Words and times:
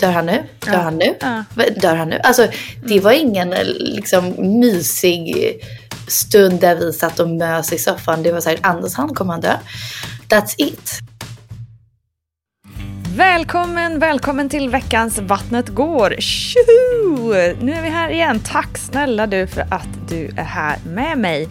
Dör 0.00 0.10
han 0.10 0.26
nu? 0.26 0.42
Dör 0.60 0.72
Ja. 0.72 0.78
han 0.78 0.98
nu? 0.98 1.14
Ja. 1.20 1.44
Dör 1.76 1.94
han 1.94 2.08
nu? 2.08 2.20
Alltså 2.22 2.46
det 2.86 3.00
var 3.00 3.12
ingen 3.12 3.50
liksom 3.78 4.34
mysig 4.60 5.54
stund 6.08 6.60
där 6.60 6.76
vi 6.76 6.92
satt 6.92 7.20
och 7.20 7.28
mös 7.28 7.72
i 7.72 7.78
soffan. 7.78 8.22
Det 8.22 8.32
var 8.32 8.40
så 8.40 8.48
här, 8.48 8.58
Anders 8.62 8.94
han 8.94 9.14
kommer 9.14 9.32
han 9.32 9.40
dö. 9.40 9.56
That's 10.28 10.54
it. 10.56 10.90
Välkommen, 13.20 13.98
välkommen 13.98 14.48
till 14.48 14.68
veckans 14.68 15.18
Vattnet 15.18 15.68
går. 15.68 16.14
Tjoho! 16.18 17.32
Nu 17.60 17.72
är 17.72 17.82
vi 17.82 17.88
här 17.88 18.10
igen. 18.10 18.40
Tack 18.44 18.78
snälla 18.78 19.26
du 19.26 19.46
för 19.46 19.60
att 19.60 19.88
du 20.08 20.26
är 20.36 20.44
här 20.44 20.78
med 20.86 21.18
mig. 21.18 21.48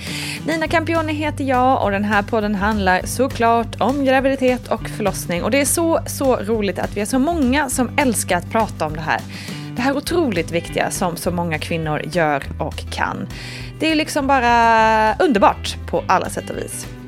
Nina 0.47 0.67
Campioni 0.67 1.13
heter 1.13 1.43
jag 1.43 1.83
och 1.83 1.91
den 1.91 2.03
här 2.03 2.23
podden 2.23 2.55
handlar 2.55 3.01
såklart 3.05 3.81
om 3.81 4.05
graviditet 4.05 4.67
och 4.67 4.89
förlossning. 4.89 5.43
Och 5.43 5.51
det 5.51 5.61
är 5.61 5.65
så, 5.65 5.99
så 6.07 6.35
roligt 6.35 6.79
att 6.79 6.97
vi 6.97 7.01
är 7.01 7.05
så 7.05 7.19
många 7.19 7.69
som 7.69 7.89
älskar 7.97 8.37
att 8.37 8.51
prata 8.51 8.85
om 8.85 8.93
det 8.93 9.01
här. 9.01 9.21
Det 9.75 9.81
här 9.81 9.97
otroligt 9.97 10.51
viktiga 10.51 10.91
som 10.91 11.17
så 11.17 11.31
många 11.31 11.59
kvinnor 11.59 12.01
gör 12.05 12.43
och 12.59 12.91
kan. 12.91 13.27
Det 13.79 13.91
är 13.91 13.95
liksom 13.95 14.27
bara 14.27 15.15
underbart 15.15 15.75
på 15.89 16.03
alla 16.07 16.29
sätt 16.29 16.49
och 16.49 16.57
vis. 16.57 16.98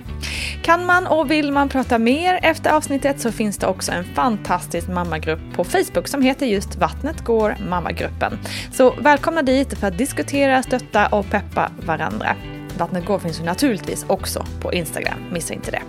Kan 0.63 0.85
man 0.85 1.07
och 1.07 1.31
vill 1.31 1.51
man 1.51 1.69
prata 1.69 1.99
mer 1.99 2.39
efter 2.43 2.71
avsnittet 2.71 3.19
så 3.19 3.31
finns 3.31 3.57
det 3.57 3.67
också 3.67 3.91
en 3.91 4.03
fantastisk 4.03 4.87
mammagrupp 4.87 5.39
på 5.53 5.63
Facebook 5.63 6.07
som 6.07 6.21
heter 6.21 6.45
just 6.45 6.75
Vattnet 6.75 7.21
går 7.23 7.55
mammagruppen. 7.69 8.39
Så 8.73 8.91
välkomna 8.91 9.41
dit 9.41 9.79
för 9.79 9.87
att 9.87 9.97
diskutera, 9.97 10.63
stötta 10.63 11.07
och 11.07 11.29
peppa 11.29 11.71
varandra. 11.85 12.35
Vattnet 12.81 13.05
går 13.05 13.19
finns 13.19 13.39
ju 13.39 13.43
naturligtvis 13.43 14.05
också 14.07 14.45
på 14.61 14.73
Instagram, 14.73 15.19
missa 15.31 15.53
inte 15.53 15.71
det. 15.71 15.81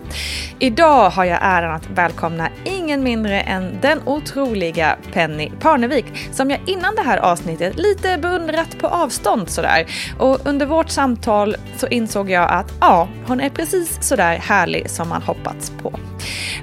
Idag 0.59 1.11
har 1.11 1.25
jag 1.25 1.39
äran 1.43 1.75
att 1.75 1.91
välkomna 1.91 2.49
ingen 2.65 3.03
mindre 3.03 3.41
än 3.41 3.79
den 3.81 4.01
otroliga 4.05 4.97
Penny 5.13 5.51
Parnevik 5.61 6.07
som 6.33 6.51
jag 6.51 6.61
innan 6.67 6.95
det 6.95 7.03
här 7.03 7.19
avsnittet 7.19 7.77
lite 7.77 8.19
beundrat 8.19 8.79
på 8.79 8.87
avstånd 8.87 9.51
sådär. 9.51 9.87
Och 10.19 10.47
under 10.47 10.67
vårt 10.67 10.89
samtal 10.89 11.57
så 11.77 11.87
insåg 11.87 12.31
jag 12.31 12.51
att 12.51 12.73
ja, 12.81 13.09
hon 13.27 13.41
är 13.41 13.51
precis 13.51 14.03
sådär 14.03 14.37
härlig 14.37 14.91
som 14.91 15.09
man 15.09 15.23
hoppats 15.23 15.73
på. 15.83 15.99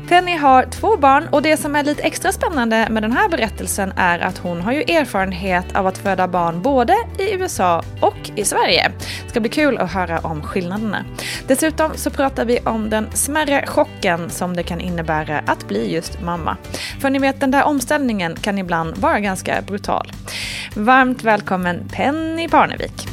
Penny 0.09 0.35
har 0.35 0.63
två 0.65 0.97
barn 0.97 1.27
och 1.31 1.41
det 1.41 1.57
som 1.57 1.75
är 1.75 1.83
lite 1.83 2.03
extra 2.03 2.31
spännande 2.31 2.87
med 2.89 3.03
den 3.03 3.11
här 3.11 3.29
berättelsen 3.29 3.93
är 3.95 4.19
att 4.19 4.37
hon 4.37 4.61
har 4.61 4.71
ju 4.71 4.81
erfarenhet 4.81 5.75
av 5.75 5.87
att 5.87 5.97
föda 5.97 6.27
barn 6.27 6.61
både 6.61 6.93
i 7.17 7.33
USA 7.33 7.83
och 8.01 8.31
i 8.35 8.45
Sverige. 8.45 8.91
Det 9.23 9.29
ska 9.29 9.39
bli 9.39 9.49
kul 9.49 9.77
att 9.77 9.91
höra 9.91 10.18
om 10.25 10.41
skillnaderna. 10.41 11.05
Dessutom 11.47 11.91
så 11.95 12.09
pratar 12.09 12.45
vi 12.45 12.59
om 12.59 12.89
den 12.89 13.11
smärre 13.11 13.65
chocken 13.67 14.29
som 14.29 14.55
det 14.55 14.63
kan 14.63 14.81
innebära 14.81 15.39
att 15.39 15.67
bli 15.67 15.93
just 15.93 16.21
mamma. 16.21 16.57
För 17.01 17.09
ni 17.09 17.19
vet, 17.19 17.39
den 17.39 17.51
där 17.51 17.63
omställningen 17.63 18.35
kan 18.35 18.57
ibland 18.57 18.97
vara 18.97 19.19
ganska 19.19 19.61
brutal. 19.61 20.11
Varmt 20.75 21.23
välkommen 21.23 21.89
Penny 21.93 22.47
Parnevik. 22.47 23.07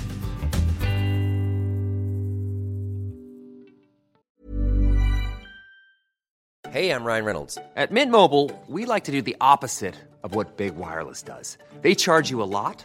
Hej, 6.76 6.86
jag 6.86 7.06
Ryan 7.06 7.24
Reynolds. 7.24 7.54
På 7.54 7.94
Mint 7.94 8.12
Mobile, 8.12 8.50
we 8.66 8.94
like 8.94 9.06
to 9.06 9.12
do 9.12 9.22
the 9.22 9.36
opposite 9.54 9.94
of 10.20 10.34
what 10.34 10.56
Big 10.56 10.74
Wireless 10.74 11.22
does. 11.22 11.58
They 11.82 11.94
charge 11.94 12.30
you 12.30 12.42
a 12.42 12.46
lot, 12.46 12.84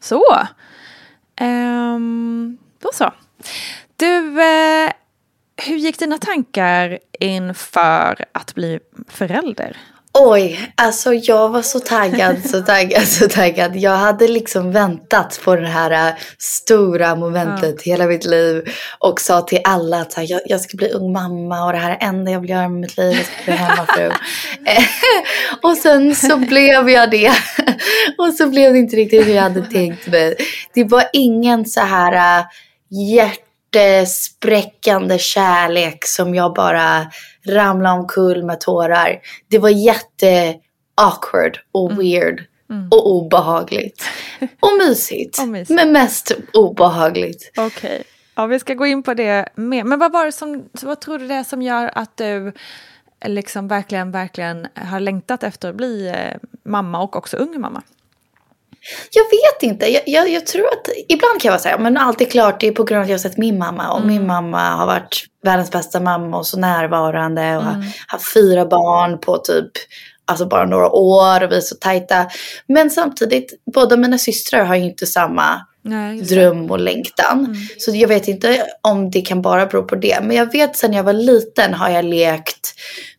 Så. 0.00 0.46
Ehm, 1.36 2.58
då 2.78 2.88
så. 2.92 3.12
Du, 3.96 4.42
eh, 4.42 4.92
hur 5.56 5.76
gick 5.76 5.98
dina 5.98 6.18
tankar 6.18 6.98
inför 7.20 8.24
att 8.32 8.54
bli 8.54 8.80
förälder? 9.08 9.76
Oj, 10.12 10.72
alltså 10.74 11.14
jag 11.14 11.48
var 11.48 11.62
så 11.62 11.80
taggad, 11.80 12.36
så 12.50 12.60
taggad, 12.60 13.08
så 13.08 13.28
taggad. 13.28 13.76
Jag 13.76 13.96
hade 13.96 14.28
liksom 14.28 14.72
väntat 14.72 15.40
på 15.44 15.56
det 15.56 15.66
här 15.66 16.08
äh, 16.08 16.14
stora 16.38 17.14
momentet 17.14 17.82
hela 17.82 18.06
mitt 18.06 18.24
liv 18.24 18.64
och 18.98 19.20
sa 19.20 19.40
till 19.40 19.60
alla 19.64 20.00
att 20.00 20.28
jag, 20.28 20.40
jag 20.46 20.60
ska 20.60 20.76
bli 20.76 20.88
ung 20.88 21.12
mamma 21.12 21.64
och 21.66 21.72
det 21.72 21.78
här 21.78 21.90
är 21.90 21.98
det 21.98 22.04
enda 22.04 22.30
jag 22.30 22.40
vill 22.40 22.50
göra 22.50 22.68
med 22.68 22.80
mitt 22.80 22.96
liv, 22.96 23.16
jag 23.16 23.26
ska 23.26 23.44
bli 23.44 23.52
hemmafru. 23.52 24.10
Och 25.62 25.76
sen 25.76 26.14
så 26.14 26.36
blev 26.36 26.90
jag 26.90 27.10
det. 27.10 27.32
och 28.18 28.34
så 28.34 28.46
blev 28.46 28.72
det 28.72 28.78
inte 28.78 28.96
riktigt 28.96 29.26
hur 29.26 29.34
jag 29.34 29.42
hade 29.42 29.62
tänkt 29.62 30.06
mig. 30.06 30.36
Det 30.74 30.84
var 30.84 31.04
ingen 31.12 31.66
så 31.66 31.80
här 31.80 32.38
äh, 32.38 32.44
hjärtespräckande 33.72 35.18
kärlek 35.18 36.06
som 36.06 36.34
jag 36.34 36.54
bara 36.54 37.06
ramlade 37.46 37.98
omkull 37.98 38.44
med 38.44 38.60
tårar. 38.60 39.20
Det 39.48 39.58
var 39.58 39.68
jätte 39.68 40.54
awkward 40.94 41.58
och 41.72 42.00
weird 42.00 42.44
och 42.90 43.10
obehagligt. 43.10 44.04
Och 44.60 44.78
mysigt. 44.78 45.38
Och 45.38 45.48
mysigt. 45.48 45.70
Men 45.70 45.92
mest 45.92 46.32
obehagligt. 46.52 47.52
Okej. 47.56 48.02
Ja, 48.34 48.46
vi 48.46 48.58
ska 48.58 48.74
gå 48.74 48.86
in 48.86 49.02
på 49.02 49.14
det 49.14 49.48
mer. 49.54 49.84
Men 49.84 49.98
vad 49.98 50.12
var 50.12 50.26
det 50.26 50.32
som, 50.32 50.68
vad 50.82 51.00
tror 51.00 51.18
du 51.18 51.26
det 51.26 51.34
är 51.34 51.44
som 51.44 51.62
gör 51.62 51.90
att 51.94 52.16
du 52.16 52.52
liksom 53.26 53.68
verkligen, 53.68 54.10
verkligen 54.10 54.66
har 54.74 55.00
längtat 55.00 55.42
efter 55.42 55.68
att 55.68 55.74
bli 55.74 56.08
eh, 56.08 56.36
mamma 56.64 57.02
och 57.02 57.16
också 57.16 57.36
ung 57.36 57.60
mamma? 57.60 57.82
Jag 59.10 59.24
vet 59.24 59.62
inte. 59.62 59.86
Jag, 59.86 60.02
jag, 60.06 60.30
jag 60.30 60.46
tror 60.46 60.66
att 60.66 60.88
ibland 61.08 61.40
kan 61.40 61.48
jag 61.48 61.52
vara 61.52 61.62
så 61.62 61.68
här, 61.68 61.78
men 61.78 61.96
allt 61.96 62.20
är 62.20 62.24
klart, 62.24 62.60
det 62.60 62.68
är 62.68 62.72
på 62.72 62.84
grund 62.84 62.98
av 62.98 63.02
att 63.02 63.08
jag 63.08 63.14
har 63.14 63.22
sett 63.22 63.36
min 63.36 63.58
mamma. 63.58 63.92
Och 63.92 64.06
min 64.06 64.26
mamma 64.26 64.70
har 64.70 64.86
varit 64.86 65.24
världens 65.44 65.70
bästa 65.70 66.00
mamma 66.00 66.38
och 66.38 66.46
så 66.46 66.58
närvarande. 66.58 67.56
Och 67.56 67.62
har 67.62 67.84
haft 68.06 68.32
fyra 68.32 68.66
barn 68.66 69.18
på 69.18 69.38
typ, 69.38 69.70
alltså 70.24 70.46
bara 70.46 70.64
några 70.64 70.90
år 70.90 71.42
och 71.44 71.52
vi 71.52 71.56
är 71.56 71.60
så 71.60 71.74
tajta. 71.74 72.26
Men 72.66 72.90
samtidigt, 72.90 73.62
båda 73.74 73.96
mina 73.96 74.18
systrar 74.18 74.64
har 74.64 74.76
ju 74.76 74.84
inte 74.84 75.06
samma 75.06 75.66
Nej, 75.82 76.20
dröm 76.20 76.70
och 76.70 76.78
längtan. 76.78 77.56
Så 77.78 77.90
jag 77.94 78.08
vet 78.08 78.28
inte 78.28 78.66
om 78.82 79.10
det 79.10 79.20
kan 79.20 79.42
bara 79.42 79.66
bero 79.66 79.82
på 79.82 79.94
det. 79.94 80.18
Men 80.22 80.36
jag 80.36 80.52
vet 80.52 80.76
sen 80.76 80.92
jag 80.92 81.04
var 81.04 81.12
liten 81.12 81.74
har 81.74 81.90
jag 81.90 82.04
lekt 82.04 82.59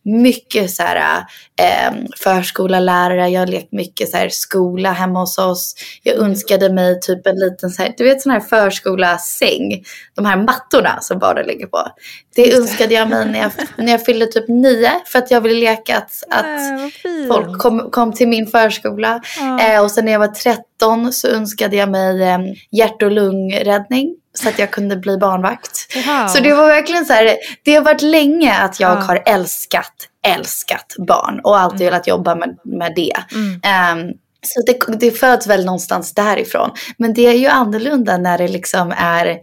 mycket 0.04 0.70
så 0.70 0.82
här, 0.82 1.24
eh, 1.60 1.94
förskolalärare. 2.18 3.28
Jag 3.28 3.40
har 3.40 3.46
lekt 3.46 3.72
mycket 3.72 4.10
så 4.10 4.16
här, 4.16 4.28
skola 4.28 4.92
hemma 4.92 5.20
hos 5.20 5.38
oss. 5.38 5.74
Jag 6.02 6.16
önskade 6.16 6.72
mig 6.72 7.00
typ 7.00 7.26
en 7.26 7.36
liten 7.36 7.70
så 7.70 7.82
här, 7.82 7.94
du 7.96 8.04
vet 8.04 8.22
sån 8.22 8.32
här 8.32 8.40
förskolasäng. 8.40 9.84
De 10.14 10.24
här 10.24 10.36
mattorna 10.36 11.00
som 11.00 11.18
barnen 11.18 11.46
ligger 11.46 11.66
på. 11.66 11.86
Det 12.34 12.56
önskade 12.56 12.94
jag 12.94 13.08
mig 13.08 13.26
när 13.26 13.38
jag, 13.38 13.52
när 13.76 13.92
jag 13.92 14.04
fyllde 14.04 14.26
typ 14.26 14.48
nio. 14.48 14.92
För 15.06 15.18
att 15.18 15.30
jag 15.30 15.40
ville 15.40 15.60
leka 15.60 15.96
att, 15.96 16.22
att 16.30 16.92
fint. 16.92 17.28
folk 17.28 17.58
kom, 17.58 17.90
kom 17.90 18.12
till 18.12 18.28
min 18.28 18.46
förskola. 18.46 19.20
Eh, 19.60 19.82
och 19.82 19.90
sen 19.90 20.04
när 20.04 20.12
jag 20.12 20.18
var 20.18 20.28
13 20.28 21.12
så 21.12 21.28
önskade 21.28 21.76
jag 21.76 21.90
mig 21.90 22.22
eh, 22.22 22.38
hjärt 22.70 23.02
och 23.02 23.10
lungräddning. 23.10 24.16
Så 24.34 24.48
att 24.48 24.58
jag 24.58 24.70
kunde 24.70 24.96
bli 24.96 25.16
barnvakt. 25.18 25.96
Wow. 26.06 26.26
Så 26.26 26.40
det 26.40 26.54
var 26.54 26.66
verkligen 26.68 27.06
så 27.06 27.12
här, 27.12 27.36
det 27.64 27.74
har 27.74 27.82
varit 27.82 28.02
länge 28.02 28.54
att 28.58 28.80
jag 28.80 28.90
Ja. 28.96 29.00
har 29.00 29.22
älskat, 29.26 29.92
älskat 30.26 30.94
barn. 31.06 31.40
Och 31.44 31.58
alltid 31.60 31.80
Mm. 31.80 31.90
velat 31.92 32.06
jobba 32.06 32.34
med, 32.34 32.56
med 32.64 32.92
det. 32.96 33.12
Ehm, 33.62 34.08
så 34.46 34.62
det, 34.66 34.96
det 35.00 35.10
föds 35.10 35.46
väl 35.46 35.64
någonstans 35.64 36.14
därifrån. 36.14 36.70
Men 36.96 37.14
det 37.14 37.26
är 37.26 37.32
ju 37.32 37.46
annorlunda 37.46 38.16
när 38.16 38.38
det 38.38 38.48
liksom 38.48 38.92
är 38.96 39.38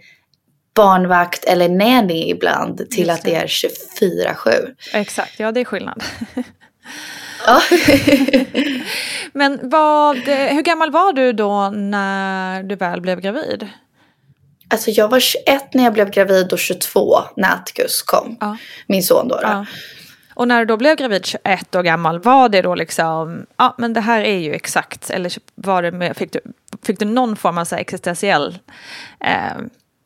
barnvakt 0.75 1.43
eller 1.45 1.69
nanny 1.69 2.29
ibland 2.29 2.89
till 2.89 3.09
att 3.09 3.21
det 3.23 3.35
är 3.35 3.47
24-7. 3.47 4.51
Exakt, 4.93 5.39
ja 5.39 5.51
det 5.51 5.59
är 5.59 5.65
skillnad. 5.65 6.03
Ja. 7.47 7.61
Men 9.33 9.59
vad, 9.69 10.17
hur 10.27 10.61
gammal 10.61 10.91
var 10.91 11.13
du 11.13 11.33
då 11.33 11.69
när 11.69 12.63
du 12.63 12.75
väl 12.75 13.01
blev 13.01 13.19
gravid? 13.21 13.67
Alltså 14.71 14.91
jag 14.91 15.07
var 15.07 15.19
21 15.19 15.73
när 15.73 15.83
jag 15.83 15.93
blev 15.93 16.09
gravid 16.09 16.53
och 16.53 16.59
22 16.59 17.19
när 17.35 17.53
Atticus 17.53 18.01
kom. 18.01 18.37
Ja. 18.39 18.57
Min 18.87 19.03
son 19.03 19.27
då. 19.27 19.35
då. 19.35 19.41
Ja. 19.43 19.65
Och 20.33 20.47
när 20.47 20.59
du 20.59 20.65
då 20.65 20.77
blev 20.77 20.95
gravid 20.95 21.25
21 21.25 21.75
år 21.75 21.83
gammal, 21.83 22.19
var 22.19 22.49
det 22.49 22.61
då 22.61 22.75
liksom, 22.75 23.45
ja 23.57 23.75
men 23.77 23.93
det 23.93 24.01
här 24.01 24.21
är 24.21 24.37
ju 24.37 24.53
exakt, 24.53 25.09
eller 25.09 25.33
var 25.55 25.81
det 25.81 25.91
med, 25.91 26.17
fick, 26.17 26.33
du, 26.33 26.39
fick 26.83 26.99
du 26.99 27.05
någon 27.05 27.35
form 27.35 27.57
av 27.57 27.65
så 27.65 27.75
existentiell 27.75 28.59
eh, 29.19 29.61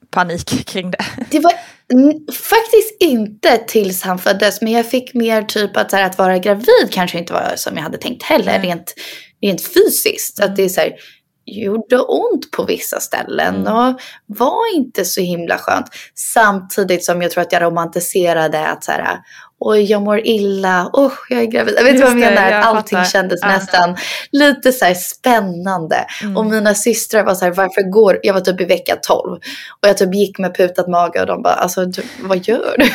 panik 0.10 0.66
kring 0.68 0.92
det? 0.92 1.06
Det 1.32 1.40
var 1.40 1.54
mm, 1.94 2.14
faktiskt 2.28 2.98
inte 3.00 3.58
tills 3.58 4.02
han 4.02 4.20
föddes. 4.20 4.62
Men 4.62 4.74
jag 4.74 4.90
fick 4.90 5.14
mer 5.14 5.42
typ 5.42 5.78
att, 5.78 5.92
så 5.92 5.98
här, 5.98 6.04
att 6.04 6.18
vara 6.18 6.38
gravid 6.38 6.90
kanske 6.92 7.18
inte 7.18 7.34
var 7.34 7.54
som 7.56 7.76
jag 7.76 7.84
hade 7.84 7.98
tänkt 7.98 8.24
heller. 8.24 8.60
Rent, 8.60 8.94
rent 9.42 9.62
fysiskt. 9.74 10.40
Att 10.40 10.56
det 10.56 10.64
är 10.64 10.70
så 10.70 10.82
här, 10.82 10.94
gjorde 11.46 12.00
ont 12.00 12.52
på 12.52 12.64
vissa 12.64 13.00
ställen. 13.00 13.68
Och 13.68 14.00
var 14.26 14.76
inte 14.76 15.06
så 15.06 15.22
himla 15.22 15.58
skönt. 15.58 15.88
Samtidigt 16.16 17.06
som 17.06 17.22
jag 17.22 17.32
tror 17.32 17.42
att 17.42 17.52
jag 17.52 17.62
romantiserade 17.62 18.68
att 18.68 18.84
så 18.84 18.92
här, 18.92 19.20
oj 19.66 19.84
jag 19.84 20.02
mår 20.02 20.20
illa, 20.28 20.90
oh, 20.94 21.12
jag 21.30 21.42
är 21.42 21.46
gravid. 21.46 21.74
Jag 21.78 21.84
vet 21.84 21.94
inte 21.94 22.04
vad 22.04 22.12
jag 22.12 22.20
menar. 22.20 22.52
jag 22.52 22.64
Allting 22.64 22.98
fattar. 22.98 23.10
kändes 23.12 23.40
Ja. 23.42 23.48
nästan 23.48 23.96
lite 24.32 24.72
så 24.72 24.94
spännande. 24.96 26.06
Och 26.36 26.46
mina 26.46 26.74
systrar 26.74 27.24
var 27.24 27.36
så 27.36 27.46
här, 27.46 27.52
varför 27.52 27.82
går, 27.92 28.20
jag 28.24 28.34
var 28.34 28.42
typ 28.42 28.62
i 28.62 28.66
vecka 28.66 28.96
12. 29.02 29.32
Och 29.82 29.88
jag 29.88 29.98
typ 29.98 30.16
gick 30.16 30.40
med 30.40 30.56
putad 30.58 30.88
mage 30.88 31.20
och 31.22 31.28
de 31.28 31.42
bara, 31.42 31.54
alltså 31.54 31.86
du, 31.86 32.02
vad 32.22 32.48
gör 32.48 32.76
du? 32.78 32.86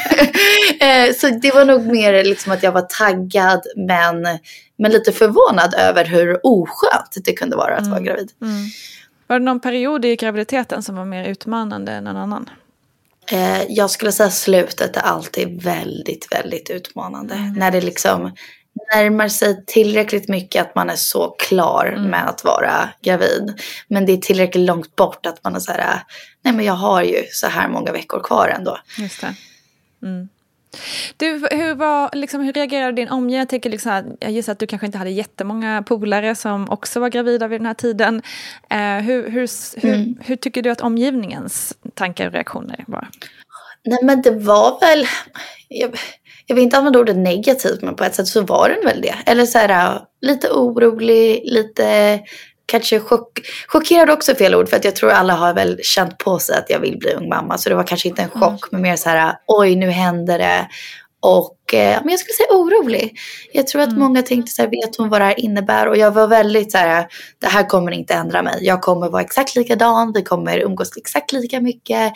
Eh, 0.81 1.15
så 1.15 1.29
det 1.29 1.55
var 1.55 1.65
nog 1.65 1.87
mer 1.87 2.25
liksom 2.25 2.53
att 2.53 2.63
jag 2.63 2.73
var 2.73 2.81
taggad 2.99 3.61
men, 3.77 4.27
men 4.79 4.91
lite 4.93 5.13
förvånad 5.13 5.75
över 5.79 6.05
hur 6.05 6.41
oskönt 6.43 7.17
det 7.25 7.33
kunde 7.33 7.57
vara 7.57 7.77
att 7.77 7.87
vara 7.87 8.01
gravid. 8.01 8.31
Var 9.27 9.39
det 9.39 9.45
någon 9.45 9.61
period 9.61 10.05
i 10.05 10.17
graviditeten 10.17 10.83
som 10.83 10.97
var 10.97 11.05
mer 11.05 11.25
utmanande 11.25 11.93
än 11.93 12.07
en 12.07 12.17
annan? 12.17 12.51
Eh, 13.31 13.63
jag 13.69 13.91
skulle 13.91 14.13
säga 14.13 14.31
slutet 14.31 14.97
är 14.97 15.01
alltid 15.01 15.63
väldigt, 15.63 16.33
väldigt 16.33 16.71
utmanande. 16.71 17.53
När 17.57 17.71
det 17.71 17.81
liksom 17.81 18.33
närmar 18.95 19.29
sig 19.29 19.65
tillräckligt 19.67 20.29
mycket 20.29 20.63
att 20.63 20.75
man 20.75 20.91
är 20.91 20.97
så 20.97 21.29
klar 21.29 21.97
med 22.11 22.29
att 22.29 22.45
vara 22.45 22.89
gravid. 23.03 23.61
Men 23.89 24.07
det 24.07 24.13
är 24.13 24.17
tillräckligt 24.17 24.67
långt 24.67 24.97
bort 24.97 25.27
att 25.27 25.45
man 25.45 25.55
är 25.55 25.61
så 25.61 25.73
här, 25.73 26.03
nej 26.43 26.55
men 26.55 26.65
jag 26.65 26.75
har 26.75 27.03
ju 27.03 27.25
så 27.31 27.47
här 27.47 27.69
många 27.69 27.93
veckor 27.93 28.21
kvar 28.23 28.49
ändå. 28.49 28.79
Just 28.99 29.21
det. 29.21 29.35
Mm. 30.03 30.29
Du, 31.17 31.27
hur, 31.51 31.75
var, 31.75 32.11
liksom, 32.13 32.41
hur 32.41 32.53
reagerade 32.53 32.93
din 32.93 33.09
omgivning? 33.09 33.39
Jag, 33.39 33.49
tänker 33.49 33.71
liksom, 33.71 34.17
jag 34.21 34.31
gissar 34.31 34.53
att 34.53 34.59
du 34.59 34.67
kanske 34.67 34.87
inte 34.87 34.99
hade 34.99 35.11
jättemånga 35.11 35.83
polare 35.87 36.35
som 36.35 36.71
också 36.71 37.01
var 37.01 37.09
gravida 37.09 37.49
vid 37.49 37.61
den 37.61 37.67
här 37.67 37.75
tiden. 37.75 38.23
Eh, 38.71 38.79
hur, 38.79 39.31
hur, 39.31 39.49
hur, 39.81 40.15
hur 40.25 40.37
tycker 40.37 40.63
du 40.63 40.71
att 40.71 40.81
omgivningens 40.81 41.75
tankar 41.95 42.27
och 42.27 42.33
reaktioner 42.33 42.85
var? 42.87 43.09
Nej 43.85 43.99
men 44.03 44.23
det 44.23 44.31
var 44.31 44.81
väl, 44.81 45.07
jag, 45.69 45.99
jag 46.47 46.55
vill 46.55 46.65
inte 46.65 46.79
använda 46.79 46.99
ordet 46.99 47.17
negativt 47.17 47.83
men 47.83 47.97
på 47.97 48.05
ett 48.05 48.15
sätt 48.15 48.27
så 48.27 48.43
var 48.43 48.69
den 48.69 48.85
väl 48.85 49.01
det. 49.01 49.15
Eller 49.27 49.47
så 49.47 49.59
här 49.59 50.01
lite 50.21 50.51
orolig, 50.51 51.43
lite 51.45 52.21
kanske 52.69 53.01
chock, 53.01 53.41
chockerad 53.67 54.11
också 54.11 54.35
fel 54.35 54.55
ord 54.55 54.69
för 54.69 54.77
att 54.77 54.85
jag 54.85 54.97
tror 54.97 55.11
alla 55.11 55.35
har 55.35 55.55
väl 55.55 55.79
känt 55.83 56.19
på 56.19 56.39
sig 56.39 56.59
att 56.59 56.71
jag 56.71 56.81
vill 56.81 56.99
bli 56.99 57.13
ung 57.13 57.29
mamma. 57.29 57.59
Så 57.59 57.69
det 57.69 57.75
var 57.75 57.85
kanske 57.85 58.09
inte 58.09 58.23
en 58.23 58.31
chock 58.31 58.71
men 58.71 58.83
mer 58.83 58.97
så 58.97 59.09
här 59.09 59.35
oj 59.47 59.77
nu 59.77 59.91
händer 59.91 60.39
det. 60.39 60.69
Och 61.21 61.75
eh, 61.75 62.01
men 62.03 62.11
jag 62.11 62.21
skulle 62.21 62.35
säga 62.35 62.59
orolig. 62.59 63.19
Jag 63.53 63.67
tror 63.67 63.83
att 63.83 63.97
många 63.97 64.23
tänkte 64.23 64.53
så 64.53 64.63
här, 64.63 64.71
vet 64.71 64.97
hon 64.97 65.09
vad 65.09 65.21
det 65.21 65.25
här 65.25 65.41
innebär? 65.41 65.89
Och 65.89 65.97
jag 65.97 66.11
var 66.11 66.29
väldigt 66.29 66.73
så 66.73 66.79
här, 66.79 67.07
det 67.41 67.47
här 67.47 67.69
kommer 67.69 67.93
inte 67.93 68.15
ändra 68.15 68.43
mig. 68.43 68.59
Jag 68.61 68.83
kommer 68.83 69.09
vara 69.09 69.23
exakt 69.23 69.57
likadan, 69.57 70.13
vi 70.15 70.23
kommer 70.23 70.59
umgås 70.59 70.97
exakt 70.97 71.33
lika 71.33 71.61
mycket. 71.61 72.13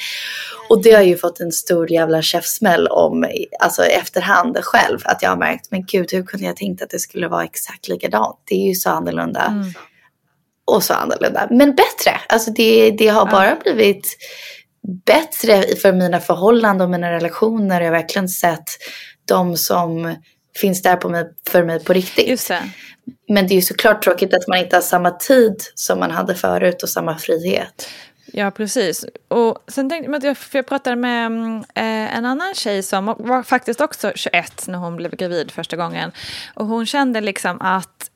Och 0.69 0.83
det 0.83 0.91
har 0.91 0.99
jag 0.99 1.09
ju 1.09 1.17
fått 1.17 1.41
en 1.41 1.53
stor 1.53 1.93
jävla 1.93 2.23
käftsmäll 2.23 2.89
om, 2.89 3.27
alltså 3.61 3.85
efterhand 3.85 4.59
själv. 4.63 4.99
Att 5.05 5.23
jag 5.23 5.31
har 5.31 5.37
märkt, 5.37 5.71
men 5.71 5.85
gud 5.85 6.13
hur 6.13 6.23
kunde 6.23 6.47
jag 6.47 6.57
tänkt 6.57 6.83
att 6.83 6.91
det 6.91 6.99
skulle 6.99 7.29
vara 7.29 7.45
exakt 7.45 7.89
likadant? 7.89 8.39
Det 8.45 8.55
är 8.55 8.69
ju 8.69 8.75
så 8.75 8.91
annorlunda. 8.91 9.65
Och 10.73 10.83
så 10.83 10.95
annorlunda. 10.95 11.49
Men 11.51 11.75
bättre. 11.75 12.21
Alltså 12.29 12.51
det, 12.51 12.91
det 12.91 13.09
har 13.09 13.27
bara 13.27 13.57
blivit 13.57 14.17
bättre 15.07 15.77
för 15.77 15.93
mina 15.93 16.21
förhållanden 16.21 16.85
och 16.85 16.91
mina 16.91 17.13
relationer. 17.13 17.81
Jag 17.81 17.87
har 17.87 17.99
verkligen 17.99 18.29
sett 18.29 18.65
de 19.29 19.57
som 19.57 20.15
finns 20.57 20.83
där 20.83 20.97
på 20.97 21.09
mig, 21.09 21.25
för 21.51 21.65
mig 21.65 21.85
på 21.85 21.93
riktigt. 21.93 22.49
Det. 22.49 22.63
Men 23.29 23.47
det 23.47 23.55
är 23.55 23.57
ju 23.57 23.63
såklart 23.63 24.03
tråkigt 24.05 24.35
att 24.35 24.49
man 24.49 24.59
inte 24.59 24.77
har 24.77 24.83
samma 24.83 25.11
tid 25.11 25.63
som 25.75 25.99
man 25.99 26.11
hade 26.11 26.35
förut 26.35 26.83
och 26.83 26.89
samma 26.89 27.19
frihet. 27.19 27.89
Ja, 28.33 28.51
precis. 28.51 29.05
Och 29.29 29.59
sen 29.69 29.91
tänkte 29.91 30.27
jag, 30.27 30.37
för 30.37 30.59
jag 30.59 30.67
pratade 30.67 30.97
med 30.97 31.27
mm, 31.27 31.57
eh, 31.59 32.17
en 32.17 32.25
annan 32.25 32.55
tjej 32.55 32.83
som 32.83 33.07
var 33.07 33.43
faktiskt 33.43 33.81
också 33.81 34.13
21 34.15 34.67
när 34.67 34.79
hon 34.79 34.97
blev 34.97 35.17
gravid 35.17 35.51
första 35.51 35.77
gången. 35.77 36.13
Och 36.55 36.67
hon 36.67 36.87
kände 36.87 37.21
liksom 37.21 37.61
att 37.61 38.12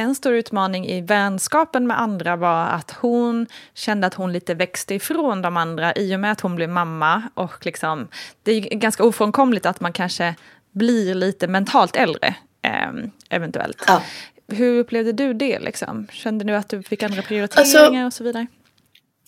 en 0.00 0.14
stor 0.14 0.32
utmaning 0.34 0.86
i 0.86 1.00
vänskapen 1.00 1.86
med 1.86 2.00
andra 2.00 2.36
var 2.36 2.66
att 2.66 2.90
hon 2.90 3.46
kände 3.74 4.06
att 4.06 4.14
hon 4.14 4.32
lite 4.32 4.54
växte 4.54 4.94
ifrån 4.94 5.42
de 5.42 5.56
andra 5.56 5.94
i 5.94 6.16
och 6.16 6.20
med 6.20 6.32
att 6.32 6.40
hon 6.40 6.56
blev 6.56 6.68
mamma. 6.68 7.22
Och 7.34 7.66
liksom, 7.66 8.08
det 8.42 8.52
är 8.52 8.60
ganska 8.60 9.04
ofrånkomligt 9.04 9.66
att 9.66 9.80
man 9.80 9.92
kanske 9.92 10.34
blir 10.72 11.14
lite 11.14 11.48
mentalt 11.48 11.96
äldre, 11.96 12.34
eh, 12.62 12.90
eventuellt. 13.30 13.84
Ja. 13.86 14.02
Hur 14.48 14.78
upplevde 14.78 15.12
du 15.12 15.34
det? 15.34 15.58
Liksom? 15.58 16.06
Kände 16.12 16.44
du 16.44 16.56
att 16.56 16.68
du 16.68 16.82
fick 16.82 17.02
andra 17.02 17.22
prioriteringar 17.22 18.06
och 18.06 18.12
så 18.12 18.24
vidare? 18.24 18.46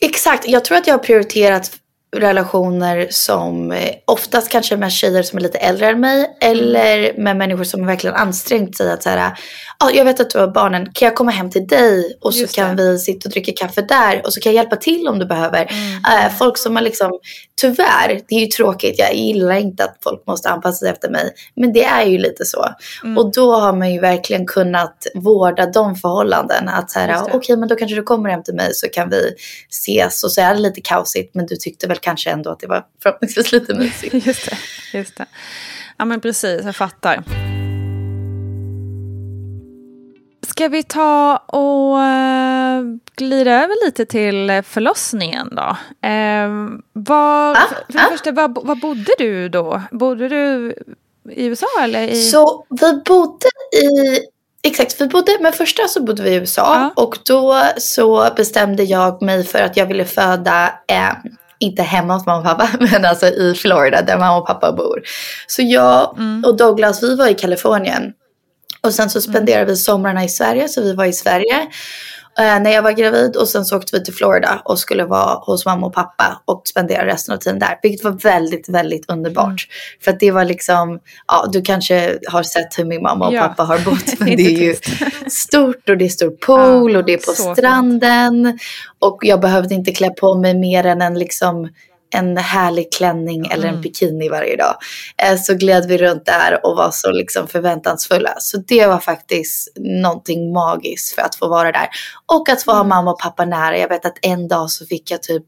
Exakt, 0.00 0.49
jag 0.49 0.64
tror 0.64 0.79
att 0.79 0.87
jag 0.87 0.95
har 0.95 1.05
prioriterat 1.05 1.82
relationer 2.16 3.07
som 3.11 3.73
eh, 3.73 3.90
oftast 4.04 4.49
kanske 4.49 4.76
med 4.76 4.92
tjejer 4.92 5.23
som 5.23 5.38
är 5.38 5.42
lite 5.42 5.59
äldre 5.59 5.87
än 5.87 6.00
mig 6.00 6.37
eller 6.40 7.19
med 7.19 7.37
människor 7.37 7.64
som 7.64 7.87
verkligen 7.87 8.16
ansträngt 8.16 8.76
sig 8.76 8.92
att 8.92 9.02
säga 9.02 9.37
ah, 9.83 9.90
jag 9.90 10.04
vet 10.04 10.21
att 10.21 10.31
du 10.31 10.38
har 10.38 10.49
barnen, 10.49 10.92
kan 10.92 11.07
jag 11.07 11.16
komma 11.16 11.31
hem 11.31 11.50
till 11.50 11.66
dig 11.66 12.19
och 12.21 12.35
så 12.35 12.47
kan 12.47 12.76
vi 12.76 12.99
sitta 12.99 13.28
och 13.28 13.33
dricka 13.33 13.52
kaffe 13.66 13.83
där 13.83 14.23
och 14.25 14.33
så 14.33 14.40
kan 14.40 14.52
jag 14.52 14.62
hjälpa 14.62 14.76
till 14.76 15.09
om 15.09 15.19
du 15.19 15.26
behöver. 15.26 15.73
Mm. 15.73 16.26
Eh, 16.26 16.33
folk 16.33 16.59
som 16.59 16.76
har 16.76 16.83
liksom, 16.83 17.21
tyvärr, 17.61 18.21
det 18.28 18.35
är 18.35 18.40
ju 18.40 18.47
tråkigt, 18.47 18.99
jag 18.99 19.14
gillar 19.14 19.57
inte 19.57 19.85
att 19.85 19.97
folk 20.04 20.26
måste 20.26 20.49
anpassa 20.49 20.76
sig 20.76 20.88
efter 20.88 21.11
mig, 21.11 21.33
men 21.57 21.73
det 21.73 21.85
är 21.85 22.07
ju 22.07 22.19
lite 22.19 22.45
så. 22.45 22.69
Mm. 23.04 23.19
Och 23.19 23.33
då 23.33 23.54
har 23.54 23.73
man 23.73 23.92
ju 23.92 24.00
verkligen 24.00 24.47
kunnat 24.47 25.07
vårda 25.14 25.66
de 25.66 25.97
förhållanden. 25.97 26.69
Att 26.69 26.90
så 26.90 26.99
här, 26.99 27.23
okej 27.23 27.40
det. 27.49 27.57
men 27.57 27.69
då 27.69 27.76
kanske 27.76 27.95
du 27.95 28.02
kommer 28.02 28.31
hem 28.31 28.42
till 28.42 28.54
mig 28.54 28.75
så 28.75 28.88
kan 28.88 29.11
vi 29.11 29.35
ses 29.71 30.25
och 30.25 30.33
så 30.33 30.40
är 30.40 30.54
det 30.54 30.61
lite 30.61 30.81
kaosigt 30.81 31.35
men 31.35 31.47
du 31.47 31.57
tyckte 31.57 31.87
väl 31.87 31.99
kanske 32.03 32.31
ändå 32.31 32.51
att 32.51 32.61
det 32.61 32.67
var 32.67 32.85
förhoppningsvis 33.03 33.53
lite 33.53 33.75
mysigt. 33.75 34.15
Just 34.27 34.51
det, 34.51 34.57
just 34.99 35.17
det. 35.17 35.27
Ja 35.97 36.05
men 36.05 36.21
precis, 36.21 36.65
jag 36.65 36.77
fattar. 36.77 37.23
Ska 40.47 40.69
vi 40.69 40.83
ta 40.83 41.37
och 41.37 42.01
eh, 42.01 42.83
glida 43.17 43.51
över 43.53 43.87
lite 43.87 44.07
till 44.07 44.63
förlossningen 44.67 45.49
då? 45.57 45.77
Eh, 46.09 46.49
var, 46.93 47.51
Ah, 47.51 47.57
för 47.69 47.93
för 47.93 47.99
ah. 47.99 48.11
första, 48.11 48.33
var, 48.33 48.49
var 48.65 48.75
bodde 48.75 49.13
du 49.19 49.49
då? 49.49 49.83
Bodde 49.91 50.29
du 50.29 50.75
i 51.31 51.47
USA 51.47 51.67
eller 51.83 52.03
i... 52.09 52.23
Så 52.23 52.67
vi 52.69 52.93
bodde 53.07 53.47
i, 53.83 54.19
exakt, 54.63 55.01
vi 55.01 55.07
bodde, 55.07 55.37
men 55.41 55.53
första 55.53 55.89
så 55.89 56.03
bodde 56.03 56.23
vi 56.23 56.31
i 56.31 56.35
USA 56.35 56.93
Ja. 56.97 57.03
och 57.03 57.19
då 57.27 57.63
så 57.79 58.29
bestämde 58.37 58.83
jag 58.83 59.23
mig 59.23 59.45
för 59.45 59.59
att 59.59 59.77
jag 59.77 59.87
ville 59.87 60.05
föda 60.05 60.67
eh, 60.89 61.13
inte 61.62 61.83
hemma 61.83 62.14
hos 62.14 62.26
mamma 62.26 62.38
och 62.38 62.45
pappa, 62.45 62.69
men 62.81 63.04
alltså 63.04 63.26
i 63.26 63.54
Florida 63.54 64.02
där 64.02 64.19
mamma 64.19 64.38
och 64.38 64.47
pappa 64.47 64.73
bor. 64.73 65.02
Så 65.47 65.62
jag 65.62 66.19
och 66.47 66.57
Douglas, 66.57 67.02
vi 67.02 67.16
var 67.16 67.28
i 67.28 67.35
Kalifornien. 67.35 68.12
Och 68.81 68.95
sen 68.95 69.11
så 69.11 69.21
spenderade 69.21 69.64
vi 69.64 69.76
somrarna 69.76 70.25
i 70.25 70.28
Sverige, 70.28 70.69
så 70.69 70.83
vi 70.83 70.95
var 70.95 71.04
i 71.04 71.12
Sverige 71.12 71.66
när 72.39 72.71
jag 72.71 72.83
var 72.83 72.93
gravid. 72.93 73.37
Och 73.37 73.49
sen 73.49 73.65
så 73.65 73.77
åkte 73.77 73.99
vi 73.99 74.05
till 74.05 74.15
Florida 74.15 74.62
och 74.65 74.79
skulle 74.79 75.05
vara 75.05 75.35
hos 75.35 75.67
mamma 75.67 75.87
och 75.87 75.95
pappa 75.95 76.43
och 76.45 76.62
spendera 76.65 77.07
resten 77.07 77.35
av 77.35 77.39
tiden 77.39 77.59
där. 77.59 77.79
Vilket 77.83 78.05
var 78.05 78.11
väldigt, 78.12 78.69
väldigt 78.69 79.11
underbart. 79.11 79.67
För 80.05 80.11
att 80.11 80.21
det 80.21 80.31
var 80.31 80.45
liksom, 80.45 81.01
ja 81.29 81.49
du 81.53 81.62
kanske 81.62 82.19
har 82.29 82.43
sett 82.43 82.79
hur 82.79 82.85
min 82.85 83.03
mamma 83.03 83.27
och 83.29 83.35
Ja. 83.35 83.41
pappa 83.49 83.62
har 83.62 83.79
bott. 83.79 84.12
Men 84.21 84.37
det 84.37 84.43
är 84.43 84.62
ju 84.62 84.75
stort 85.31 85.89
och 85.89 85.97
det 85.99 86.05
är 86.05 86.09
stor 86.09 86.31
pool 86.31 86.93
Ja, 86.93 86.99
och 86.99 87.05
det 87.05 87.12
är 87.12 87.17
på 87.19 87.33
så 87.33 87.43
fint. 87.45 87.59
stranden. 87.59 88.59
Och 88.99 89.19
jag 89.23 89.41
behövde 89.41 89.75
inte 89.75 89.93
klä 89.93 90.11
på 90.11 90.35
mig 90.35 90.55
mer 90.55 90.87
än 90.87 91.03
en 91.03 91.19
liksom 91.19 91.69
en 92.12 92.37
härlig 92.37 92.92
klänning 92.92 93.47
eller 93.47 93.64
Mm. 93.64 93.75
en 93.75 93.81
bikini 93.81 94.28
varje 94.28 94.57
dag. 94.57 94.75
Eh, 95.23 95.37
Så 95.38 95.54
gled 95.54 95.87
vi 95.88 95.99
runt 95.99 96.26
där 96.26 96.66
och 96.66 96.76
var 96.76 96.90
så 96.90 97.11
liksom 97.11 97.49
förväntansfulla. 97.49 98.35
Så 98.38 98.57
det 98.57 98.87
var 98.87 98.99
faktiskt 98.99 99.69
någonting 99.81 100.52
magiskt 100.52 101.14
för 101.14 101.23
att 101.23 101.35
få 101.35 101.49
vara 101.49 101.73
där. 101.73 101.88
Och 102.33 102.49
att 102.49 102.62
få 102.62 102.71
Mm. 102.71 102.78
ha 102.78 102.85
mamma 102.97 103.11
och 103.11 103.19
pappa 103.21 103.45
nära. 103.45 103.78
Jag 103.78 103.88
vet 103.88 104.07
att 104.07 104.19
en 104.23 104.49
dag 104.49 104.71
så 104.71 104.87
fick 104.87 105.11
jag 105.11 105.23
typ, 105.23 105.45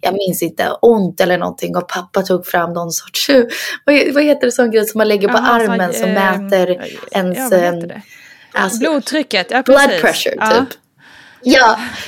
jag 0.00 0.14
minns 0.14 0.42
inte, 0.42 0.70
ont 0.82 1.20
eller 1.20 1.38
någonting. 1.38 1.76
Och 1.76 1.88
pappa 1.88 2.22
tog 2.22 2.46
fram 2.46 2.72
någon 2.72 2.90
sorts, 2.92 3.30
vad, 4.14 4.24
heter 4.24 4.46
det 4.46 4.52
sån 4.52 4.70
grej 4.70 4.84
som 4.86 4.98
man 4.98 5.08
lägger 5.08 5.28
på 5.28 5.38
Jaha, 5.38 5.46
så, 5.66 5.72
armen 5.72 5.92
som 5.92 6.08
eh, 6.08 6.14
mäter 6.14 6.68
ja, 6.68 6.84
ens 7.18 7.38
heter 7.38 7.90
eh, 8.54 8.62
alltså, 8.62 8.78
Blodtrycket, 8.78 9.46
ja 9.50 9.62
blood 9.62 9.80
precis. 9.80 10.00
pressure 10.00 10.34
ja. 10.38 10.46
typ. 10.46 10.58
Ja, 10.58 10.64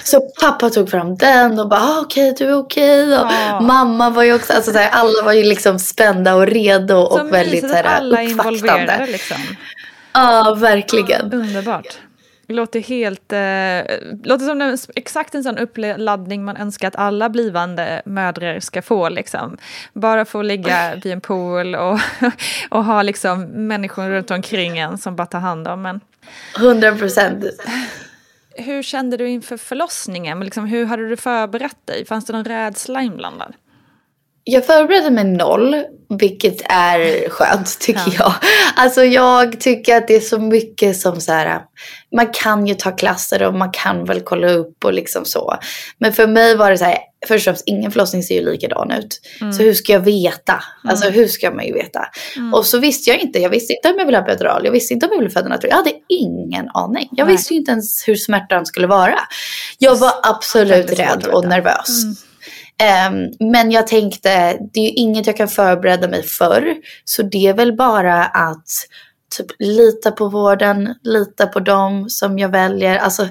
så 0.04 0.20
pappa 0.40 0.70
tog 0.70 0.90
fram 0.90 1.16
den 1.16 1.58
och 1.58 1.68
bara 1.68 1.80
ah, 1.80 2.00
okej 2.00 2.34
du 2.38 2.44
är 2.48 2.58
okej. 2.58 3.18
Och 3.18 3.26
Ja. 3.30 3.60
Mamma 3.60 4.10
var 4.10 4.22
ju 4.22 4.34
också, 4.34 4.52
alltså 4.52 4.72
så 4.72 4.78
här, 4.78 4.90
alla 4.90 5.22
var 5.24 5.32
ju 5.32 5.42
liksom 5.44 5.78
spända 5.78 6.34
och 6.34 6.46
redo 6.46 6.94
och 6.96 7.18
Så 7.18 7.24
väldigt 7.24 7.68
så 7.68 7.74
här, 7.74 7.84
alla 7.84 8.24
uppvaktande. 8.24 9.06
liksom. 9.06 9.36
Ja, 10.12 10.56
verkligen. 10.60 11.32
Underbart. 11.32 11.98
Det 12.46 12.54
låter 12.54 12.80
helt... 12.80 13.32
Eh, 13.32 13.96
låter 14.24 14.46
som 14.46 14.60
en, 14.60 14.78
exakt 14.94 15.34
en 15.34 15.42
sån 15.44 15.58
uppladdning 15.58 16.44
man 16.44 16.56
önskar 16.56 16.88
att 16.88 16.96
alla 16.96 17.28
blivande 17.28 18.02
mödrar 18.04 18.60
ska 18.60 18.82
få. 18.82 19.08
Liksom. 19.08 19.56
Bara 19.92 20.24
få 20.24 20.42
ligga 20.42 20.94
vid 21.04 21.12
en 21.12 21.20
pool 21.20 21.74
och, 21.74 21.98
och 22.70 22.84
ha 22.84 23.02
liksom 23.02 23.42
människor 23.42 24.08
runt 24.08 24.30
omkring 24.30 24.78
en 24.78 24.98
som 24.98 25.16
bara 25.16 25.26
tar 25.26 25.40
hand 25.40 25.68
om 25.68 25.86
en. 25.86 26.00
100 26.56 26.94
procent. 26.94 27.44
Hur 28.58 28.82
kände 28.82 29.16
du 29.16 29.28
inför 29.28 29.56
förlossningen? 29.56 30.40
Liksom, 30.40 30.66
hur 30.66 30.84
hade 30.84 31.08
du 31.08 31.16
förberett 31.16 31.86
dig? 31.86 32.04
Fanns 32.04 32.24
det 32.24 32.32
någon 32.32 32.44
rädsla 32.44 33.02
inblandad? 33.02 33.54
Jag 34.48 34.66
förberedde 34.66 35.10
mig 35.10 35.24
noll, 35.24 35.84
vilket 36.18 36.62
är 36.64 37.28
skönt 37.28 37.78
tycker 37.80 38.00
Ja. 38.06 38.12
jag. 38.18 38.32
Alltså 38.76 39.04
jag 39.04 39.60
tycker 39.60 39.96
att 39.96 40.08
det 40.08 40.14
är 40.16 40.20
så 40.20 40.38
mycket 40.38 40.96
som 40.96 41.20
så 41.20 41.32
här, 41.32 41.60
man 42.16 42.26
kan 42.26 42.66
ju 42.66 42.74
ta 42.74 42.90
klasser 42.90 43.42
och 43.42 43.54
man 43.54 43.70
kan 43.72 44.04
väl 44.04 44.20
kolla 44.20 44.48
upp 44.48 44.84
och 44.84 44.92
liksom 44.92 45.24
så. 45.24 45.56
Men 45.98 46.12
för 46.12 46.26
mig 46.26 46.56
var 46.56 46.70
det 46.70 46.78
så 46.78 46.84
här, 46.84 46.98
först 47.28 47.38
och 47.38 47.44
främst 47.44 47.62
ingen 47.66 47.90
förlossning 47.90 48.22
ser 48.22 48.34
ju 48.34 48.50
likadan 48.52 48.90
ut. 48.92 49.20
Så 49.56 49.62
hur 49.62 49.74
ska 49.74 49.92
jag 49.92 50.00
veta? 50.00 50.62
Alltså 50.88 51.08
hur 51.08 51.26
ska 51.28 51.50
man 51.50 51.66
ju 51.66 51.72
veta? 51.72 52.00
Och 52.54 52.66
så 52.66 52.78
visste 52.78 53.10
jag 53.10 53.20
inte, 53.20 53.38
jag 53.38 53.50
visste 53.50 53.72
inte 53.72 53.88
om 53.88 53.98
jag 53.98 54.06
ville 54.06 54.18
ha 54.18 54.24
epidural, 54.24 54.64
jag 54.64 54.72
visste 54.72 54.94
inte 54.94 55.06
om 55.06 55.12
jag 55.12 55.18
ville 55.18 55.30
föda 55.30 55.48
naturligt. 55.48 55.70
Jag 55.70 55.76
hade 55.76 55.92
ingen 56.08 56.68
aning. 56.74 57.08
Jag 57.12 57.26
Nej. 57.26 57.36
visste 57.36 57.54
ju 57.54 57.58
inte 57.60 57.72
ens 57.72 58.08
hur 58.08 58.14
smärtan 58.16 58.66
skulle 58.66 58.86
vara. 58.86 59.18
Jag 59.78 59.96
var 59.96 60.12
absolut 60.22 60.98
rädd 60.98 61.26
och 61.32 61.44
nervös. 61.48 62.04
Ehm, 62.04 62.14
Ehm, 62.82 63.30
men 63.40 63.70
jag 63.70 63.86
tänkte, 63.86 64.58
det 64.72 64.80
är 64.80 64.84
ju 64.84 64.90
inget 64.90 65.26
jag 65.26 65.36
kan 65.36 65.48
förbereda 65.48 66.08
mig 66.08 66.22
för. 66.22 66.74
Så 67.04 67.22
det 67.22 67.46
är 67.46 67.54
väl 67.54 67.76
bara 67.76 68.24
att 68.24 68.68
typ 69.36 69.46
lita 69.58 70.10
på 70.10 70.28
vården, 70.28 70.94
lita 71.02 71.46
på 71.46 71.60
dem 71.60 72.10
som 72.10 72.38
jag 72.38 72.48
väljer. 72.48 72.98
Alltså 72.98 73.28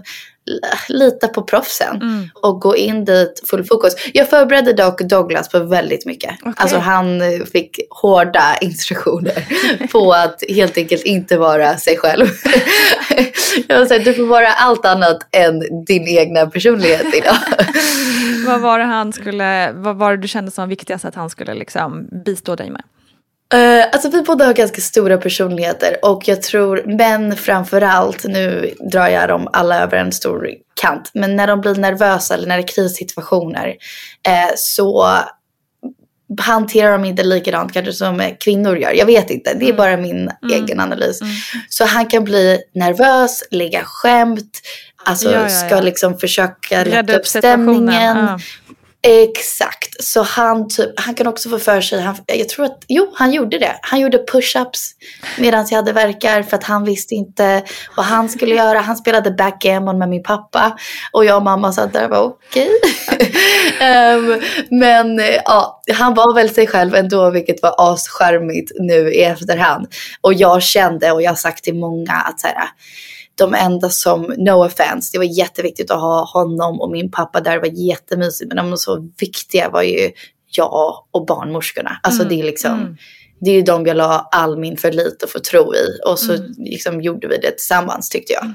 lita 0.89 1.27
på 1.27 1.41
proffsen 1.43 1.95
Mm. 2.01 2.29
och 2.33 2.61
gå 2.61 2.75
in 2.77 3.05
dit 3.05 3.43
full 3.49 3.63
fokus. 3.63 3.93
Jag 4.13 4.29
förberedde 4.29 4.73
dock 4.73 5.01
Douglas 5.01 5.49
på 5.49 5.59
väldigt 5.59 6.05
mycket. 6.05 6.35
Okej. 6.41 6.53
Alltså 6.57 6.77
han 6.77 7.21
eh, 7.21 7.45
fick 7.51 7.79
hårda 7.89 8.57
instruktioner 8.61 9.47
på 9.91 10.13
att 10.13 10.43
helt 10.49 10.77
enkelt 10.77 11.03
inte 11.03 11.37
vara 11.37 11.77
sig 11.77 11.97
själv. 11.97 12.25
jag 13.67 13.79
var 13.79 13.85
så 13.85 13.93
här, 13.93 14.01
du 14.01 14.13
får 14.13 14.25
vara 14.25 14.47
allt 14.47 14.85
annat 14.85 15.27
än 15.31 15.85
din 15.85 16.07
egna 16.07 16.45
personlighet 16.45 17.15
idag. 17.15 17.37
Vad 18.47 18.61
var 18.61 18.79
det 18.79 18.85
han 18.85 19.13
skulle, 19.13 19.71
vad 19.71 19.95
var 19.95 20.11
det 20.11 20.17
du 20.21 20.27
kände 20.27 20.51
som 20.51 20.61
var 20.61 20.69
viktigast 20.69 21.05
att 21.05 21.15
han 21.15 21.29
skulle 21.29 21.53
liksom 21.53 22.07
bistå 22.25 22.55
dig 22.55 22.69
med? 22.69 22.81
Uh, 23.55 23.83
alltså 23.91 24.09
vi 24.09 24.21
båda 24.21 24.45
har 24.45 24.53
ganska 24.53 24.81
stora 24.81 25.17
personligheter 25.17 25.97
och 26.01 26.27
jag 26.27 26.41
tror 26.41 26.97
män 26.97 27.35
framförallt, 27.35 28.23
nu 28.23 28.73
drar 28.91 29.07
jag 29.07 29.29
dem 29.29 29.49
alla 29.53 29.83
över 29.83 29.97
en 29.97 30.11
stor 30.11 30.49
kant, 30.81 31.11
men 31.13 31.35
när 31.35 31.47
de 31.47 31.61
blir 31.61 31.75
nervösa 31.75 32.33
eller 32.33 32.47
när 32.47 32.57
det 32.57 32.63
är 32.63 32.67
krissituationer 32.67 33.67
eh, 34.27 34.53
så 34.55 35.17
hanterar 36.41 36.91
de 36.91 37.05
inte 37.05 37.23
likadant 37.23 37.73
kanske 37.73 37.93
som 37.93 38.31
kvinnor 38.39 38.77
gör. 38.77 38.91
Jag 38.91 39.05
vet 39.05 39.29
inte, 39.29 39.53
det 39.53 39.69
är 39.69 39.73
bara 39.73 39.97
min 39.97 40.31
egen 40.51 40.79
analys. 40.79 41.19
Så 41.69 41.85
han 41.85 42.05
kan 42.05 42.23
bli 42.23 42.59
nervös, 42.73 43.43
lägga 43.51 43.83
skämt, 43.83 44.61
alltså 45.05 45.31
Ja, 45.31 45.41
ja, 45.41 45.49
ska 45.49 45.69
ja. 45.69 45.81
liksom 45.81 46.17
försöka 46.17 46.85
Rädda 46.85 47.01
lätta 47.01 47.19
upp 47.19 47.27
stämningen. 47.27 48.39
Exakt, 49.07 50.03
så 50.03 50.21
han, 50.21 50.67
typ, 50.67 50.99
han 50.99 51.15
kan 51.15 51.27
också 51.27 51.49
få 51.49 51.59
för 51.59 51.81
sig, 51.81 52.01
han, 52.01 52.15
jag 52.25 52.49
tror 52.49 52.65
att, 52.65 52.83
jo 52.87 53.11
han 53.15 53.31
gjorde 53.31 53.57
det. 53.57 53.75
Han 53.81 53.99
gjorde 53.99 54.17
push-ups 54.17 54.91
medan 55.37 55.65
jag 55.69 55.77
hade 55.77 55.93
verkar 55.93 56.43
för 56.43 56.57
att 56.57 56.63
han 56.63 56.83
visste 56.83 57.15
inte 57.15 57.63
vad 57.97 58.05
han 58.05 58.29
skulle 58.29 58.55
göra. 58.63 58.79
Han 58.79 58.97
spelade 58.97 59.31
backgammon 59.31 59.97
med 59.97 60.09
min 60.09 60.23
pappa 60.23 60.77
och 61.11 61.25
jag 61.25 61.37
och 61.37 61.43
mamma 61.43 61.73
satt 61.73 61.93
där 61.93 62.03
och 62.03 62.09
var 62.09 62.23
okej. 62.23 62.69
Ehm, 63.79 64.41
men 64.69 65.21
ja, 65.45 65.81
han 65.93 66.13
var 66.13 66.35
väl 66.35 66.49
sig 66.49 66.67
själv 66.67 66.95
ändå 66.95 67.29
vilket 67.29 67.61
var 67.61 67.75
ascharmigt 67.77 68.71
nu 68.79 69.13
i 69.13 69.23
efterhand. 69.23 69.87
Och 70.21 70.33
jag 70.33 70.63
kände 70.63 71.11
och 71.11 71.21
jag 71.21 71.31
har 71.31 71.35
sagt 71.35 71.63
till 71.63 71.75
många 71.75 72.13
att 72.13 72.39
så 72.39 72.47
här, 72.47 72.67
de 73.35 73.53
enda 73.53 73.89
som, 73.89 74.33
no 74.37 74.65
offense, 74.65 75.09
det 75.13 75.17
var 75.17 75.37
jätteviktigt 75.37 75.91
att 75.91 75.99
ha 75.99 76.25
honom 76.25 76.81
och 76.81 76.91
min 76.91 77.11
pappa 77.11 77.41
där, 77.41 77.51
det 77.51 77.59
var 77.59 77.87
jättemysigt. 77.87 78.53
Men 78.53 78.69
de 78.69 78.77
så 78.77 79.09
viktiga 79.19 79.69
var 79.69 79.81
ju 79.81 80.11
jag 80.57 81.05
och 81.11 81.25
barnmorskorna. 81.25 81.99
Alltså 82.03 82.23
det 82.23 82.39
är 82.39 82.43
liksom, 82.43 82.97
det 83.39 83.51
är 83.51 83.55
ju 83.55 83.61
de 83.61 83.85
jag 83.85 83.97
la 83.97 84.29
all 84.31 84.57
min 84.57 84.77
förlit 84.77 85.23
och 85.23 85.29
förtro 85.29 85.75
i. 85.75 86.09
Och 86.11 86.19
så 86.19 86.37
liksom 86.57 87.01
gjorde 87.01 87.27
vi 87.27 87.37
det 87.37 87.51
tillsammans 87.51 88.09
tyckte 88.09 88.33
jag. 88.33 88.53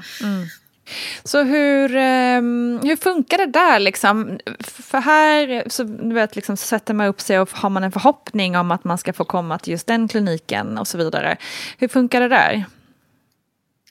Så 1.23 1.43
hur, 1.43 1.95
ehm, 1.95 2.79
hur 2.83 2.95
funkar 2.95 3.37
det 3.37 3.45
där 3.45 3.79
liksom? 3.79 4.39
För 4.59 4.97
här 4.97 5.63
så 5.69 5.83
du 5.83 6.13
vet, 6.13 6.35
liksom, 6.35 6.57
sätter 6.57 6.93
man 6.93 7.07
upp 7.07 7.21
sig 7.21 7.39
och 7.39 7.49
har 7.51 7.69
man 7.69 7.83
en 7.83 7.91
förhoppning 7.91 8.57
om 8.57 8.71
att 8.71 8.83
man 8.83 8.97
ska 8.97 9.13
få 9.13 9.25
komma 9.25 9.59
till 9.59 9.71
just 9.71 9.87
den 9.87 10.07
kliniken 10.07 10.77
och 10.77 10.87
så 10.87 10.97
vidare. 10.97 11.37
Hur 11.77 11.87
funkar 11.87 12.21
det 12.21 12.27
där? 12.27 12.65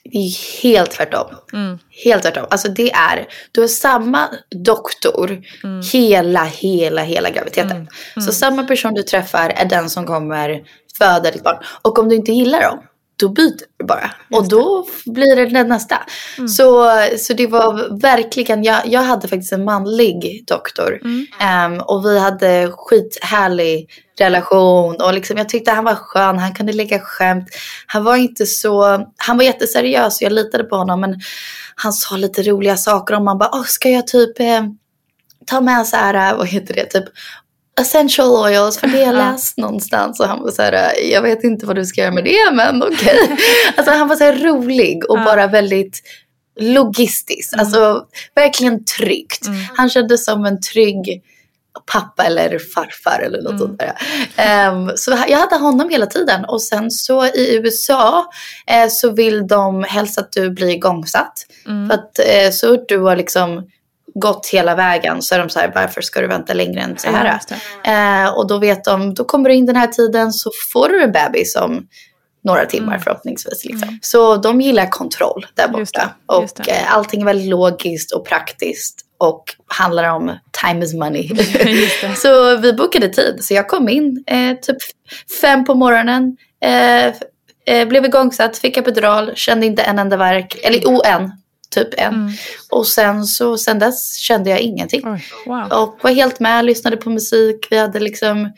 Det 0.05 0.19
är 0.19 0.63
helt 0.63 0.91
tvärtom. 0.91 1.27
Mm. 1.53 1.79
Helt 2.05 2.23
tvärtom. 2.23 2.47
Alltså 2.51 2.69
det 2.69 2.93
är, 2.93 3.27
du 3.53 3.61
har 3.61 3.69
samma 3.69 4.29
doktor 4.65 5.43
Mm. 5.65 5.83
hela, 5.93 6.45
hela, 6.45 7.03
hela 7.03 7.31
graviditeten. 7.31 7.89
Så 8.27 8.33
samma 8.33 8.65
person 8.65 8.95
du 8.95 9.03
träffar 9.03 9.53
är 9.57 9.65
den 9.65 9.91
som 9.91 10.07
kommer 10.07 10.63
föda 10.99 11.31
ditt 11.31 11.45
barn. 11.45 11.57
Och 11.83 11.99
om 11.99 12.09
du 12.09 12.15
inte 12.17 12.33
gillar 12.33 12.61
dem, 12.63 12.79
då 13.21 13.29
byter 13.29 13.65
du 13.79 13.85
bara. 13.85 14.11
Och 14.31 14.49
då 14.49 14.87
blir 15.07 15.37
det 15.37 15.47
den 15.47 15.69
nästa. 15.69 15.97
Mm. 16.39 16.49
Så, 16.49 16.91
så 17.19 17.33
det 17.33 17.47
var 17.47 18.01
verkligen, 18.01 18.65
jag, 18.65 18.87
jag 18.87 19.03
hade 19.03 19.29
faktiskt 19.29 19.53
en 19.53 19.65
manlig 19.65 20.45
doktor. 20.47 21.01
Mm. 21.05 21.27
Ehm, 21.41 21.81
och 21.81 22.05
vi 22.05 22.19
hade 22.19 22.73
skithärlig 22.73 23.91
relation. 24.19 24.97
Och 25.01 25.15
liksom, 25.15 25.37
jag 25.37 25.49
tyckte 25.49 25.71
han 25.71 25.85
var 25.85 25.95
skön, 25.95 26.39
han 26.39 26.55
kunde 26.55 26.73
lägga 26.73 26.99
skämt. 26.99 27.49
Han 27.87 28.05
var 28.05 28.17
inte 28.17 28.47
så, 28.47 29.07
han 29.17 29.37
var 29.37 29.45
jätteseriös 29.45 30.17
och 30.17 30.23
jag 30.23 30.33
litade 30.33 30.65
på 30.65 30.77
honom. 30.77 31.01
Men 31.01 31.21
han 31.75 31.93
sa 31.93 32.17
lite 32.17 32.43
roliga 32.43 32.77
saker 32.77 33.15
och 33.15 33.23
man 33.23 33.39
bara, 33.39 33.51
Åh, 33.53 33.65
ska 33.65 33.89
jag 33.91 34.07
typ 34.07 34.41
eh, 34.41 34.63
ta 35.47 35.61
med 35.61 35.87
så 35.87 35.97
här, 35.97 36.37
vad 36.37 36.49
heter 36.49 36.75
det, 36.75 36.87
typ 36.87 37.05
essential 37.81 38.29
oils 38.29 38.79
för 38.79 38.87
det 38.87 39.05
har 39.05 39.05
jag 39.05 39.15
läst 39.33 39.57
någonstans 39.57 40.21
och 40.21 40.27
han 40.27 40.43
var 40.43 40.51
så 40.51 40.63
här, 40.63 40.93
jag 41.13 41.23
vet 41.23 41.45
inte 41.45 41.67
vad 41.67 41.77
du 41.77 41.85
ska 41.85 42.01
göra 42.01 42.15
med 42.15 42.25
det 42.25 42.51
men 42.53 42.83
okej. 42.83 43.39
Alltså 43.77 43.93
han 43.93 44.09
var 44.09 44.17
så 44.17 44.25
här 44.25 44.37
rolig 44.37 45.11
och 45.11 45.17
bara 45.17 45.47
väldigt 45.47 46.03
logistisk, 46.61 47.59
alltså 47.59 48.05
verkligen 48.35 48.85
tryggt. 48.85 49.47
Han 49.77 49.91
kändes 49.91 50.25
som 50.25 50.45
en 50.45 50.61
trygg 50.61 51.23
pappa 51.93 52.25
eller 52.25 52.59
farfar 52.59 53.21
eller 53.21 53.43
något 53.43 53.59
sånt 53.61 53.79
där. 53.79 53.93
Ehm, 54.37 54.91
så 54.97 55.11
jag 55.29 55.39
hade 55.39 55.57
honom 55.57 55.89
hela 55.89 56.07
tiden 56.07 56.45
och 56.45 56.63
sen 56.63 56.91
så 56.91 57.27
i 57.27 57.57
USA 57.57 58.31
eh, 58.67 58.89
så 58.89 59.11
vill 59.11 59.47
de 59.47 59.85
helst 59.85 60.19
att 60.19 60.33
du 60.33 60.51
blir 60.51 60.69
igångsatt. 60.69 61.47
För 61.65 61.95
att 61.95 62.19
eh, 62.19 62.51
så 62.53 62.85
du 62.89 62.99
har 62.99 63.17
liksom 63.17 63.71
gått 64.15 64.47
hela 64.47 64.75
vägen 64.75 65.23
så 65.23 65.35
är 65.35 65.39
de 65.39 65.49
så 65.51 65.59
här, 65.59 65.73
varför 65.75 66.01
ska 66.01 66.21
du 66.21 66.27
vänta 66.27 66.55
längre 66.55 66.81
än 66.81 66.99
så 66.99 67.09
Ja, 67.09 67.13
här? 67.13 67.35
just 67.35 67.53
det. 67.85 67.91
Eh, 67.91 68.29
och 68.39 68.47
då 68.47 68.59
vet 68.59 68.85
de, 68.85 69.15
då 69.15 69.25
kommer 69.25 69.49
du 69.49 69.55
in 69.55 69.67
den 69.67 69.77
här 69.77 69.87
tiden 69.87 70.33
så 70.33 70.51
får 70.73 70.89
du 70.89 71.03
en 71.03 71.13
bebis 71.13 71.57
om 71.57 71.87
några 72.45 72.67
timmar 72.67 72.93
Mm. 72.93 73.01
förhoppningsvis. 73.01 73.65
Liksom. 73.65 73.99
Så 74.03 74.37
de 74.37 74.61
gillar 74.61 74.87
kontroll 74.87 75.47
där 75.55 75.79
Just 75.79 75.93
borta. 75.95 76.11
det, 76.29 76.41
just 76.43 76.59
Och 76.59 76.65
det. 76.65 76.71
eh, 76.71 76.95
allting 76.95 77.21
är 77.21 77.25
väldigt 77.27 77.49
logiskt 77.49 78.13
och 78.13 78.27
praktiskt 78.27 79.01
och 79.19 79.45
handlar 79.67 80.11
om 80.11 80.33
time 80.65 80.85
is 80.85 80.95
money. 80.95 81.23
Just 81.67 82.23
så 82.23 82.57
vi 82.57 82.73
bokade 82.73 83.09
tid. 83.09 83.39
Så 83.45 83.55
jag 83.55 83.69
kom 83.69 83.89
in 83.89 84.25
eh, 84.27 84.57
typ 84.63 84.77
fem 85.41 85.65
på 85.65 85.75
morgonen. 85.75 86.37
Eh, 86.65 87.07
eh, 87.77 87.89
blev 87.89 88.05
igångsatt, 88.05 88.59
fick 88.59 88.77
epidural, 88.77 89.33
kände 89.35 89.67
inte 89.67 89.83
en 89.83 89.99
enda 89.99 90.17
verk. 90.17 90.57
Eller 90.63 90.81
jo, 90.83 91.03
en. 91.05 91.33
Typ 91.75 91.89
en. 91.97 92.15
Mm. 92.15 92.33
Och 92.71 92.87
sen 92.87 93.25
så 93.25 93.59
sen 93.59 93.79
dess 93.79 94.17
kände 94.17 94.51
jag 94.51 94.61
ingenting. 94.61 95.03
Oj, 95.05 95.25
wow. 95.47 95.73
Och 95.73 95.99
var 96.03 96.11
helt 96.11 96.41
med, 96.41 96.65
lyssnade 96.65 96.97
på 96.97 97.11
musik. 97.11 97.67
Vi 97.71 97.79
hade 97.79 98.01
liksom... 98.01 98.53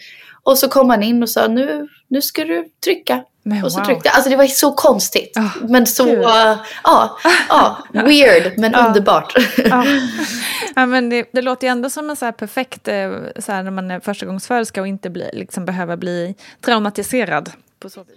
Och 0.45 0.59
så 0.59 0.69
kom 0.69 0.91
han 0.91 1.03
in 1.03 1.23
och 1.23 1.29
sa 1.29 1.49
nu, 1.49 1.89
nu 2.09 2.23
ska 2.23 2.45
du 2.45 2.65
trycka. 2.85 3.25
Men 3.43 3.65
och 3.65 3.73
så 3.73 3.79
wow. 3.79 3.87
tryckte 3.87 4.09
jag. 4.09 4.15
Alltså 4.15 4.31
det 4.31 4.37
var 4.37 4.47
så 4.47 4.73
konstigt. 4.73 5.33
Ja, 5.35 5.51
men 5.69 5.87
så, 5.87 6.07
uh, 6.07 6.57
ja, 6.85 7.19
ja, 7.49 7.79
weird 7.93 8.59
men 8.59 8.75
underbart. 8.75 9.35
Ja. 9.57 9.85
ja, 10.75 10.87
men 10.87 11.09
det, 11.09 11.29
det 11.33 11.43
låter 11.43 11.67
ju 11.67 11.71
ändå 11.71 11.91
som 11.91 12.11
en 12.11 12.17
så 12.17 12.25
här 12.25 12.33
perfekt, 12.33 12.89
eh, 12.89 13.11
så 13.39 13.53
här 13.53 13.63
när 13.63 13.71
man 13.71 13.91
är 13.91 14.01
förstagångsföderska 14.01 14.81
och 14.81 14.87
inte 14.87 15.11
bli, 15.11 15.31
liksom 15.33 15.65
behöver 15.65 15.97
bli 15.97 16.35
traumatiserad 16.61 17.53
på 17.79 17.91
så 17.91 18.01
vis. 18.01 18.17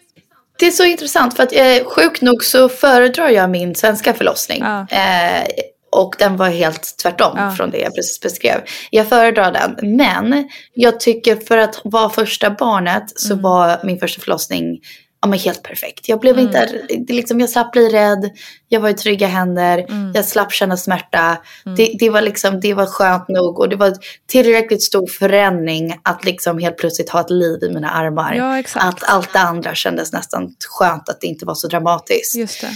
Det 0.60 0.66
är 0.68 0.72
så 0.72 0.84
intressant 0.84 1.36
för 1.36 1.44
att 1.44 1.54
eh, 1.54 1.86
sjukt 1.86 2.22
nog 2.22 2.44
så 2.44 2.70
föredrar 2.70 3.30
jag 3.30 3.50
min 3.50 3.76
svenska 3.76 4.14
förlossning. 4.14 4.64
Ja. 4.64 4.88
Eh, 4.90 5.48
och 5.92 6.16
den 6.20 6.38
var 6.38 6.50
helt 6.50 6.98
tvärtom 7.02 7.38
Ja. 7.38 7.52
från 7.52 7.72
det 7.72 7.78
jag 7.78 7.96
precis 7.96 8.20
beskrev. 8.20 8.62
Jag 8.90 9.08
föredrar 9.08 9.52
den. 9.52 9.96
Men 9.98 10.50
jag 10.74 11.00
tycker 11.00 11.36
för 11.36 11.58
att 11.58 11.82
vara 11.84 12.10
första 12.10 12.50
barnet 12.50 13.04
så 13.16 13.34
Mm. 13.34 13.44
var 13.44 13.80
min 13.84 14.00
första 14.00 14.22
förlossning 14.22 14.80
ja, 15.26 15.30
men 15.30 15.40
helt 15.40 15.64
perfekt. 15.64 16.10
Jag 16.10 16.20
blev 16.20 16.40
Mm. 16.40 16.46
inte, 16.48 17.14
liksom, 17.14 17.40
jag 17.40 17.50
slapp 17.50 17.72
bli 17.72 17.90
rädd, 17.90 18.30
jag 18.70 18.80
var 18.80 18.90
i 18.90 18.94
trygga 18.94 19.28
händer, 19.28 19.78
Mm. 19.90 20.12
jag 20.16 20.26
slapp 20.26 20.52
känna 20.54 20.78
smärta. 20.78 21.38
Det, 21.78 21.96
det, 22.00 22.10
var 22.10 22.22
liksom, 22.22 22.60
det 22.60 22.74
var 22.74 22.86
skönt 22.86 23.28
nog 23.28 23.60
och 23.60 23.70
det 23.70 23.76
var 23.76 23.94
tillräckligt 24.28 24.84
stor 24.84 25.08
förändring 25.08 25.96
att 26.04 26.26
liksom 26.26 26.60
helt 26.60 26.78
plötsligt 26.78 27.10
ha 27.10 27.22
ett 27.22 27.30
liv 27.30 27.64
i 27.64 27.70
mina 27.74 27.90
armar. 27.90 28.34
Ja. 28.34 28.64
Att 28.76 29.04
allt 29.04 29.34
det 29.34 29.40
andra 29.40 29.76
kändes 29.76 30.14
nästan 30.14 30.54
skönt 30.80 31.10
att 31.10 31.22
det 31.22 31.28
inte 31.28 31.46
var 31.46 31.56
så 31.56 31.68
dramatiskt. 31.68 32.36
Just 32.36 32.62
det. 32.62 32.68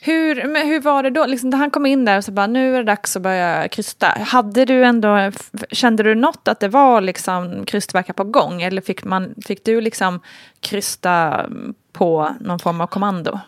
Hur, 0.00 0.44
men 0.46 0.66
hur 0.68 0.80
var 0.80 1.02
det 1.02 1.10
då? 1.10 1.26
Liksom, 1.26 1.50
när 1.50 1.58
han 1.58 1.70
kom 1.70 1.86
in 1.86 2.04
där 2.04 2.16
och 2.16 2.24
så 2.24 2.32
bara, 2.32 2.46
nu 2.46 2.74
är 2.74 2.78
det 2.78 2.84
dags 2.84 3.16
att 3.16 3.22
börja 3.22 3.68
krysta. 3.68 4.06
Hade 4.06 4.64
du 4.64 4.84
ändå, 4.84 5.32
kände 5.70 6.02
du 6.02 6.14
något 6.14 6.48
att 6.48 6.60
det 6.60 6.68
var 6.68 7.00
liksom 7.00 7.64
krystverkar 7.66 8.12
på 8.14 8.24
gång? 8.24 8.62
Eller 8.62 8.82
fick, 8.82 9.04
man, 9.04 9.34
fick 9.46 9.64
du 9.64 9.80
liksom 9.80 10.20
krysta 10.60 11.46
på 11.92 12.36
någon 12.40 12.58
form 12.58 12.80
av 12.80 12.86
kommando? 12.86 13.40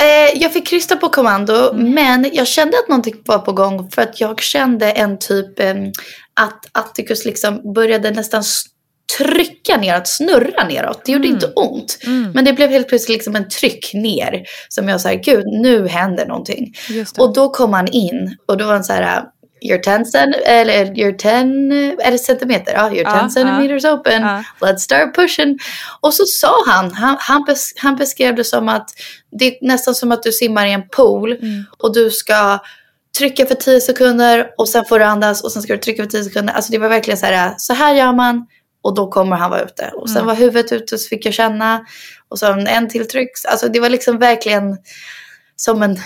Eh, 0.00 0.42
jag 0.42 0.52
fick 0.52 0.66
krysta 0.66 0.96
på 0.96 1.08
kommando, 1.08 1.72
men 1.74 2.30
jag 2.32 2.46
kände 2.46 2.78
att 2.78 2.88
någonting 2.88 3.14
var 3.26 3.38
på 3.38 3.52
gång 3.52 3.90
för 3.90 4.02
att 4.02 4.20
jag 4.20 4.40
kände 4.40 4.92
en 4.92 5.18
typ 5.18 5.60
att 6.34 6.64
Atticus 6.72 7.24
liksom 7.24 7.72
började 7.74 8.10
nästan 8.10 8.42
trycka 9.18 9.76
neråt, 9.76 10.08
snurra 10.08 10.64
neråt. 10.64 11.02
Det 11.04 11.12
gjorde 11.12 11.28
inte 11.28 11.46
ont, 11.46 11.98
men 12.34 12.44
det 12.44 12.52
blev 12.52 12.70
helt 12.70 12.88
plötsligt 12.88 13.16
liksom 13.16 13.36
en 13.36 13.48
tryck 13.48 13.90
ner 13.94 14.42
som 14.68 14.88
jag 14.88 15.00
sa, 15.00 15.12
gud 15.12 15.44
nu 15.46 15.88
händer 15.88 16.26
någonting. 16.26 16.74
Och 17.18 17.34
då 17.34 17.50
kom 17.50 17.72
han 17.72 17.88
in 17.88 18.36
och 18.46 18.56
då 18.56 18.64
var 18.66 18.72
han 18.72 18.84
så 18.84 18.92
här, 18.92 19.24
you're 19.62 19.82
10 19.82 20.04
cent, 20.04 20.36
eller 20.44 20.84
you're 20.84 21.16
10, 21.16 21.96
är 22.06 22.10
det 22.10 22.18
centimeter? 22.18 22.72
Ja, 22.72 22.88
you're 22.90 22.94
10 22.94 23.02
Ja, 23.02 23.18
ja. 23.22 23.30
centimeters 23.30 23.84
open. 23.84 24.22
Ja. 24.22 24.44
Let's 24.60 24.78
start 24.78 25.14
pushing. 25.14 25.58
Och 26.00 26.14
så 26.14 26.24
sa 26.26 26.54
han, 26.66 26.92
han, 26.94 27.16
han, 27.20 27.44
bes, 27.44 27.72
han 27.76 27.96
beskrev 27.96 28.34
det 28.34 28.44
som 28.44 28.68
att 28.68 28.90
det 29.38 29.46
är 29.46 29.66
nästan 29.66 29.94
som 29.94 30.12
att 30.12 30.22
du 30.22 30.32
simmar 30.32 30.66
i 30.66 30.72
en 30.72 30.88
pool 30.88 31.32
Mm. 31.32 31.64
och 31.78 31.94
du 31.94 32.10
ska 32.10 32.58
trycka 33.18 33.46
för 33.46 33.54
10 33.54 33.80
sekunder 33.80 34.46
och 34.58 34.68
sen 34.68 34.84
får 34.84 34.98
du 34.98 35.04
andas 35.04 35.44
och 35.44 35.52
sen 35.52 35.62
ska 35.62 35.72
du 35.72 35.78
trycka 35.78 36.02
för 36.02 36.10
10 36.10 36.24
sekunder. 36.24 36.54
Alltså 36.54 36.72
det 36.72 36.78
var 36.78 36.88
verkligen 36.88 37.18
så 37.18 37.26
här, 37.26 37.54
så 37.56 37.74
här 37.74 37.94
gör 37.94 38.12
man 38.12 38.46
och 38.82 38.94
då 38.94 39.10
kommer 39.10 39.36
han 39.36 39.50
vara 39.50 39.60
ute. 39.60 39.90
Och 39.94 40.08
sen 40.08 40.16
Mm. 40.16 40.26
var 40.26 40.34
huvudet 40.34 40.72
ute 40.72 40.98
så 40.98 41.08
fick 41.08 41.26
jag 41.26 41.34
känna 41.34 41.84
och 42.28 42.38
sen 42.38 42.66
en 42.66 42.88
till 42.88 43.08
tryck. 43.08 43.30
Alltså 43.48 43.68
det 43.68 43.80
var 43.80 43.88
liksom 43.88 44.18
verkligen 44.18 44.76
som 45.56 45.82
en 45.82 45.98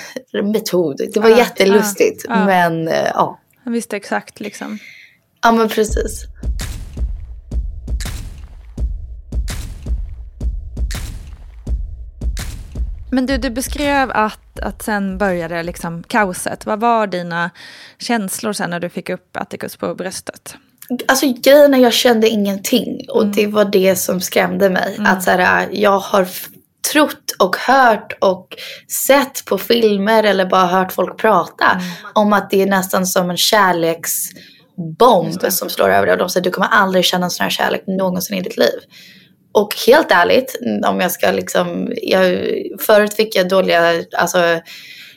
metod. 0.53 1.01
Det 1.15 1.21
var 1.21 1.29
Ja, 1.31 1.39
jättelustigt. 1.39 2.25
ja, 2.29 2.35
ja. 2.39 2.45
Men 2.47 2.89
eh, 2.89 3.11
ja. 3.15 3.39
Han 3.65 3.73
visste 3.73 3.97
exakt 3.97 4.41
liksom. 4.41 4.79
ja, 5.43 5.53
men 5.53 5.69
precis. 5.69 6.25
Men 13.11 13.27
du, 13.27 13.39
du 13.39 13.51
beskrev 13.51 14.11
att, 14.11 14.61
att 14.61 14.83
sen 14.83 15.19
började 15.19 15.63
liksom 15.63 16.03
kaoset. 16.03 16.67
Vad 16.67 16.81
var 16.81 17.07
dina 17.07 17.51
känslor 17.99 18.53
sen 18.53 18.71
när 18.71 18.81
du 18.81 18.89
fick 18.89 19.11
upp 19.11 19.37
Atticus 19.37 19.77
på 19.77 19.95
bröstet? 19.95 20.57
Alltså 21.09 21.33
grejen 21.43 21.75
är 21.75 21.79
jag 21.79 21.93
kände 21.93 22.29
ingenting 22.29 23.07
och 23.09 23.27
det 23.27 23.47
var 23.47 23.65
det 23.65 23.97
som 23.97 24.21
skrämde 24.21 24.71
mig. 24.71 24.97
Att 24.99 25.23
så 25.23 25.31
här, 25.31 25.69
jag 25.73 25.99
har 25.99 26.29
trott 26.93 27.33
och 27.39 27.57
hört 27.57 28.17
och 28.21 28.49
sett 29.07 29.45
på 29.45 29.59
filmer 29.59 30.25
eller 30.25 30.47
bara 30.47 30.67
hört 30.67 30.93
folk 30.93 31.19
prata 31.19 31.81
om 32.15 32.33
att 32.33 32.51
det 32.51 32.63
är 32.63 32.67
nästan 32.67 33.07
som 33.07 33.31
en 33.31 33.37
kärleksbomb 33.37 35.43
som 35.49 35.71
slår 35.71 35.89
över 35.89 36.07
dig. 36.07 36.13
Och 36.13 36.19
de 36.19 36.29
säger 36.29 36.45
du 36.45 36.51
kommer 36.51 36.69
aldrig 36.69 37.05
känna 37.05 37.25
en 37.25 37.31
sån 37.31 37.45
här 37.45 37.51
kärlek 37.51 37.85
någonsin 37.87 38.39
i 38.39 38.43
ditt 38.43 38.57
liv. 38.57 38.79
Och 39.53 39.75
helt 39.87 40.11
ärligt, 40.11 40.61
om 40.87 41.01
jag 41.01 41.11
ska 41.11 41.31
liksom, 41.31 41.93
jag, 42.03 42.39
förut 42.81 43.15
fick 43.15 43.37
jag 43.37 43.49
dåliga, 43.49 44.05
alltså 44.19 44.61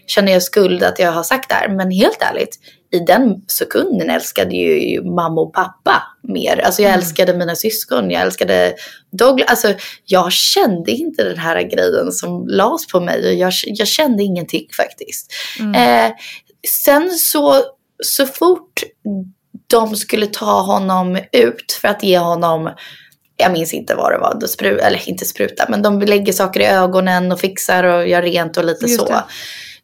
känner 0.07 0.31
jag 0.31 0.43
skuld 0.43 0.83
att 0.83 0.99
jag 0.99 1.11
har 1.11 1.23
sagt 1.23 1.49
det 1.49 1.55
här. 1.55 1.69
Men 1.69 1.91
helt 1.91 2.21
ärligt, 2.21 2.59
i 2.91 2.99
den 2.99 3.41
sekunden 3.47 4.09
älskade 4.09 4.55
ju 4.55 5.03
mamma 5.03 5.41
och 5.41 5.53
pappa 5.53 6.03
mer. 6.23 6.57
Alltså 6.65 6.81
jag 6.81 6.93
älskade 6.93 7.37
mina 7.37 7.55
syskon, 7.55 8.11
jag 8.11 8.21
älskade 8.21 8.73
Douglas. 9.11 9.49
Alltså 9.49 9.73
jag 10.05 10.31
kände 10.31 10.91
inte 10.91 11.23
den 11.23 11.37
här 11.37 11.61
grejen 11.61 12.11
som 12.11 12.47
lades 12.47 12.87
på 12.87 12.99
mig 12.99 13.27
och 13.27 13.33
jag, 13.33 13.53
jag 13.65 13.87
kände 13.87 14.23
ingenting 14.23 14.67
faktiskt. 14.77 15.33
Eh, 15.75 16.11
sen 16.67 17.11
så, 17.11 17.63
så 18.03 18.25
fort 18.25 18.83
de 19.67 19.95
skulle 19.95 20.27
ta 20.27 20.61
honom 20.61 21.19
ut 21.31 21.71
för 21.81 21.87
att 21.87 22.03
ge 22.03 22.17
honom 22.17 22.69
jag 23.37 23.51
minns 23.51 23.73
inte 23.73 23.95
vad 23.95 24.11
det 24.11 24.17
var, 24.17 24.37
de 24.41 24.47
spru, 24.47 24.79
eller 24.79 25.09
inte 25.09 25.25
spruta, 25.25 25.65
men 25.69 25.81
de 25.81 26.01
lägger 26.01 26.33
saker 26.33 26.59
i 26.59 26.65
ögonen 26.65 27.31
och 27.31 27.39
fixar 27.39 27.83
och 27.83 28.07
gör 28.07 28.21
rent 28.21 28.57
och 28.57 28.65
lite 28.65 28.85
Just 28.85 28.99
så. 28.99 29.05
det. 29.05 29.23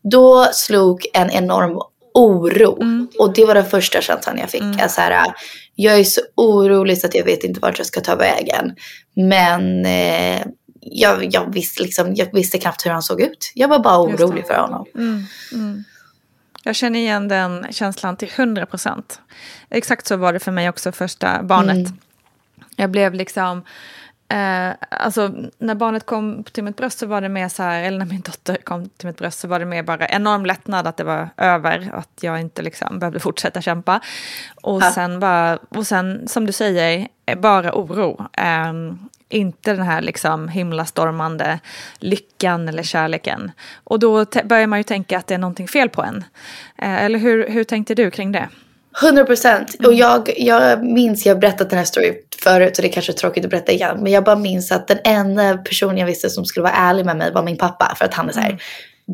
Då 0.04 0.48
slog 0.54 1.06
en 1.14 1.32
enorm 1.32 1.80
oro. 2.14 2.82
Mm. 2.82 3.08
Och 3.20 3.34
det 3.34 3.46
var 3.46 3.56
den 3.56 3.66
första 3.66 4.02
känslan 4.02 4.38
jag 4.38 4.50
fick. 4.50 4.64
Jag, 4.80 4.92
så 4.92 5.02
här, 5.02 5.34
jag 5.76 6.00
är 6.00 6.04
så 6.04 6.22
orolig 6.36 6.98
så 6.98 7.08
att 7.08 7.16
jag 7.16 7.26
vet 7.26 7.44
inte 7.44 7.60
vart 7.60 7.78
jag 7.78 7.88
ska 7.88 8.02
ta 8.02 8.16
vägen. 8.16 8.76
Men 9.16 9.86
eh, 9.86 10.46
jag, 10.80 11.34
jag, 11.36 11.54
visste 11.54 11.84
liksom, 11.84 12.16
jag 12.16 12.34
visste 12.34 12.58
knappt 12.58 12.86
hur 12.86 12.92
han 12.92 13.02
såg 13.02 13.22
ut. 13.22 13.52
Jag 13.56 13.68
var 13.68 13.80
bara 13.80 14.02
orolig 14.02 14.48
för 14.48 14.58
honom. 14.58 14.86
Jag 16.64 16.76
känner 16.76 17.00
igen 17.00 17.28
den 17.28 17.68
känslan 17.72 18.18
till 18.18 18.30
100 18.36 18.66
procent. 18.66 19.22
Exakt 19.70 20.08
så 20.08 20.18
var 20.18 20.34
det 20.34 20.40
för 20.40 20.52
mig 20.52 20.70
också 20.70 20.92
första 20.92 21.44
barnet. 21.44 21.88
Jag 22.76 22.90
blev 22.90 23.14
liksom... 23.14 23.64
Eh, 24.34 24.74
alltså 24.90 25.32
när 25.58 25.76
barnet 25.76 26.06
kom 26.06 26.44
till 26.44 26.64
mitt 26.64 26.78
bröst 26.78 27.00
så 27.00 27.06
var 27.06 27.22
det 27.22 27.30
mer 27.30 27.50
så 27.50 27.64
här, 27.64 27.84
eller 27.84 27.98
när 27.98 28.06
min 28.06 28.22
dotter 28.22 28.56
kom 28.56 28.90
till 28.90 29.08
mitt 29.08 29.18
bröst 29.18 29.40
så 29.40 29.48
var 29.48 29.60
det 29.60 29.66
mer 29.66 29.84
bara 29.84 30.08
enorm 30.08 30.46
lättnad 30.46 30.88
att 30.88 30.98
det 30.98 31.04
var 31.04 31.30
över, 31.38 31.90
att 31.94 32.10
jag 32.22 32.42
inte 32.42 32.62
liksom 32.62 33.00
behövde 33.00 33.20
fortsätta 33.20 33.62
kämpa. 33.62 34.00
Och 34.62 34.84
sen 34.84 35.20
bara, 35.20 35.60
och 35.70 35.88
sen 35.88 36.28
som 36.28 36.46
du 36.46 36.52
säger, 36.52 37.08
eh, 37.26 37.40
bara 37.40 37.72
oro. 37.74 38.26
Ehm, 38.34 39.00
inte 39.30 39.74
den 39.74 39.86
här 39.86 40.02
liksom 40.02 40.48
himlastormande 40.48 41.60
lyckan 42.00 42.70
eller 42.70 42.84
kärleken. 42.84 43.52
Och 43.84 44.00
då 44.00 44.26
börjar 44.44 44.68
man 44.68 44.80
ju 44.80 44.84
tänka 44.84 45.18
att 45.18 45.28
det 45.28 45.34
är 45.34 45.38
någonting 45.38 45.68
fel 45.68 45.90
på 45.90 46.04
en. 46.04 46.24
Eh, 46.78 47.04
eller 47.04 47.20
hur, 47.20 47.50
hur 47.50 47.64
tänkte 47.64 47.96
du 47.96 48.12
kring 48.12 48.32
det? 48.32 48.50
100 49.02 49.26
procent. 49.26 49.76
Och 49.86 49.94
jag, 49.94 50.30
jag 50.38 50.84
minns, 50.84 51.26
jag 51.26 51.36
har 51.36 51.42
berättat 51.42 51.70
den 51.70 51.78
här 51.80 51.86
storyn 51.86 52.16
förut 52.44 52.76
så 52.76 52.82
det 52.82 52.88
är 52.88 52.92
kanske 52.92 53.12
är 53.12 53.14
tråkigt 53.14 53.46
att 53.46 53.52
berätta 53.52 53.72
igen. 53.72 53.98
Men 54.02 54.12
jag 54.12 54.24
bara 54.24 54.36
minns 54.36 54.72
att 54.72 54.88
den 54.88 55.00
enda 55.04 55.58
personen 55.58 55.98
jag 55.98 56.06
visste 56.06 56.30
som 56.30 56.46
skulle 56.46 56.64
vara 56.64 56.74
ärlig 56.74 57.06
med 57.06 57.18
mig 57.18 57.32
var 57.32 57.44
min 57.44 57.58
pappa. 57.58 57.96
För 57.98 58.06
att 58.06 58.14
han 58.14 58.30
är 58.30 58.34
så 58.34 58.40
här 58.40 58.62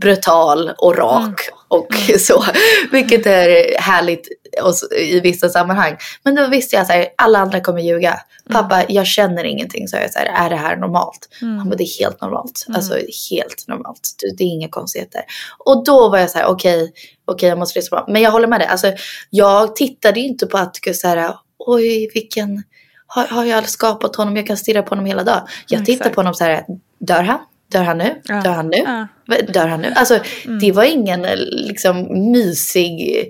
brutal 0.02 0.72
och 0.78 0.98
rak 0.98 1.50
och 1.68 1.88
så. 2.20 2.44
Vilket 2.92 3.26
är 3.26 3.80
härligt 3.82 4.28
och 4.64 5.00
i 5.00 5.20
vissa 5.20 5.50
sammanhang. 5.50 5.98
Men 6.24 6.36
då 6.36 6.48
visste 6.48 6.76
jag 6.76 6.88
så 6.88 6.94
här, 6.94 7.08
alla 7.18 7.40
andra 7.40 7.62
kommer 7.62 7.82
ljuga. 7.82 8.20
Pappa, 8.50 8.84
jag 8.90 9.08
känner 9.08 9.44
ingenting. 9.44 9.88
Så 9.88 9.98
jag 9.98 10.14
så 10.14 10.20
här, 10.20 10.46
är 10.46 10.50
det 10.50 10.56
här 10.56 10.78
normalt? 10.78 11.30
Han 11.42 11.70
bara, 11.70 11.76
det 11.76 11.84
är 11.84 12.00
helt 12.00 12.22
normalt. 12.22 12.66
Alltså 12.74 12.94
helt 13.32 13.68
normalt. 13.68 14.10
Det, 14.38 14.44
är 14.44 14.48
inga 14.48 14.70
konstigheter. 14.70 15.22
Och 15.58 15.86
då 15.86 16.10
var 16.10 16.18
jag 16.18 16.30
så 16.30 16.38
här, 16.38 16.46
okej, 16.46 16.94
okej 17.26 17.50
jag 17.50 17.58
måste 17.58 17.80
lyssna 17.80 17.98
på. 17.98 18.12
Men 18.12 18.22
jag 18.22 18.32
håller 18.32 18.48
med 18.48 18.60
dig. 18.60 18.68
Alltså, 18.68 18.94
jag 19.30 19.76
tittade 19.76 20.20
ju 20.20 20.26
inte 20.26 20.46
på 20.46 20.58
att 20.58 20.78
så 20.94 21.08
här, 21.08 21.36
oj 21.60 22.10
vilken, 22.14 22.64
har, 23.12 23.28
har 23.28 23.46
jag 23.46 23.70
skapat 23.70 24.16
honom? 24.16 24.36
Jag 24.36 24.48
kan 24.48 24.58
stirra 24.58 24.84
på 24.84 24.90
honom 24.90 25.06
hela 25.06 25.24
dagen. 25.24 25.48
Jag 25.68 25.86
tittar 25.86 25.94
exakt. 25.94 26.16
på 26.16 26.22
honom 26.22 26.34
så 26.34 26.44
här, 26.44 26.66
dör 27.00 27.24
han? 27.24 27.40
Dör 27.72 27.84
han 27.84 27.98
nu? 27.98 28.22
Ja. 28.24 28.42
Dör 28.42 28.52
han 28.52 28.68
nu? 28.68 28.78
Ja. 28.78 29.08
Mm. 29.36 29.52
Dör 29.52 29.68
han 29.68 29.82
nu? 29.82 29.94
Alltså 29.96 30.20
det 30.62 30.72
var 30.72 30.84
ingen 30.84 31.26
eh, 31.26 31.36
liksom 31.38 32.08
mysig 32.32 33.26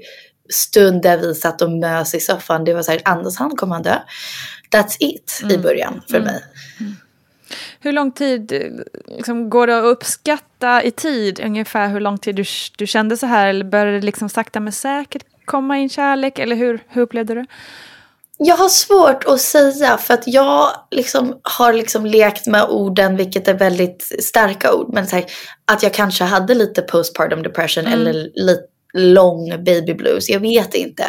stund 0.53 1.01
där 1.01 1.17
vi 1.17 1.35
satt 1.35 1.61
och 1.61 1.71
mös 1.71 2.15
i 2.15 2.19
soffan. 2.19 2.63
Det 2.63 2.73
var 2.73 2.81
så 2.81 2.91
här, 2.91 3.01
andas 3.05 3.37
han 3.37 3.55
kommer 3.55 3.73
han 3.75 3.83
dö. 3.83 3.95
That's 4.71 4.95
it 4.99 5.39
Mm. 5.43 5.55
i 5.55 5.57
början 5.57 6.01
för 6.11 6.19
mig. 6.19 6.43
Hur 7.79 7.91
lång 7.91 8.11
tid 8.11 8.51
eh, 8.51 8.59
liksom, 9.17 9.49
går 9.49 9.67
det 9.67 9.77
att 9.77 9.83
uppskatta 9.85 10.83
i 10.83 10.91
tid 10.91 11.39
ungefär 11.43 11.87
hur 11.87 11.99
lång 11.99 12.17
tid 12.17 12.35
du, 12.35 12.43
du 12.77 12.87
kände 12.87 13.17
så 13.17 13.25
här? 13.25 13.47
Eller 13.47 13.65
började 13.65 13.91
det 13.91 14.05
liksom 14.05 14.29
sakta 14.29 14.59
men 14.59 14.73
säkert 14.73 15.23
komma 15.45 15.77
in 15.77 15.89
kärlek? 15.89 16.39
Eller 16.39 16.55
hur, 16.55 16.79
hur 16.87 17.01
upplevde 17.01 17.33
du? 17.33 17.45
Jag 18.41 18.57
har 18.57 18.69
svårt 18.69 19.23
att 19.25 19.41
säga 19.41 19.97
för 19.97 20.13
att 20.13 20.27
jag 20.27 20.69
liksom 20.91 21.39
har 21.43 21.73
liksom 21.73 22.05
lekt 22.05 22.47
med 22.47 22.63
orden, 22.63 23.17
vilket 23.17 23.47
är 23.47 23.53
väldigt 23.53 24.23
starka 24.23 24.73
ord. 24.73 24.93
Men 24.93 25.07
här, 25.07 25.25
att 25.65 25.83
jag 25.83 25.93
kanske 25.93 26.23
hade 26.23 26.53
lite 26.53 26.81
postpartum 26.81 27.43
depression 27.43 27.87
eller 27.87 28.13
lite 28.35 28.63
lång 28.93 29.63
baby 29.63 29.93
blues. 29.93 30.29
Jag 30.29 30.39
vet 30.39 30.73
inte. 30.73 31.03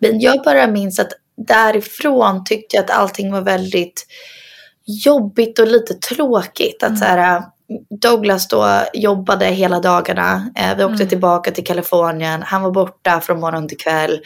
Men 0.00 0.20
jag 0.20 0.42
bara 0.44 0.66
minns 0.66 0.98
att 0.98 1.12
därifrån 1.36 2.44
tyckte 2.44 2.76
jag 2.76 2.84
att 2.84 2.90
allting 2.90 3.32
var 3.32 3.40
väldigt 3.40 4.06
jobbigt 5.04 5.58
och 5.58 5.66
lite 5.66 5.94
tråkigt. 5.94 6.82
Att 6.82 6.98
så 6.98 7.04
här, 7.04 7.42
Douglas 8.00 8.48
då 8.48 8.82
jobbade 8.94 9.46
hela 9.46 9.80
dagarna. 9.80 10.50
Eh, 10.56 10.76
vi 10.76 10.84
åkte 10.84 11.06
tillbaka 11.06 11.50
till 11.50 11.64
Kalifornien. 11.64 12.42
Han 12.42 12.62
var 12.62 12.70
borta 12.70 13.20
från 13.20 13.40
morgon 13.40 13.68
till 13.68 13.78
kväll. 13.78 14.20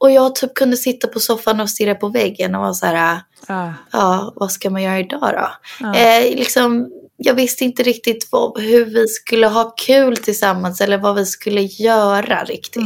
Och 0.00 0.10
jag 0.10 0.34
typ 0.34 0.54
kunde 0.54 0.76
sitta 0.76 1.08
på 1.08 1.20
soffan 1.20 1.60
och 1.60 1.70
stirra 1.70 1.94
på 1.94 2.08
väggen 2.08 2.54
och 2.54 2.60
vara 2.60 2.74
så 2.74 2.86
här, 2.86 3.20
Ja. 3.48 3.74
ja, 3.92 4.32
vad 4.36 4.52
ska 4.52 4.70
man 4.70 4.82
göra 4.82 4.98
idag 4.98 5.20
då? 5.20 5.86
Eh, 5.98 6.22
liksom, 6.36 6.90
jag 7.16 7.34
visste 7.34 7.64
inte 7.64 7.82
riktigt 7.82 8.28
vad, 8.32 8.60
hur 8.60 8.84
vi 8.84 9.08
skulle 9.08 9.46
ha 9.46 9.74
kul 9.86 10.16
tillsammans 10.16 10.80
eller 10.80 10.98
vad 10.98 11.14
vi 11.16 11.26
skulle 11.26 11.60
göra 11.62 12.44
riktigt. 12.44 12.82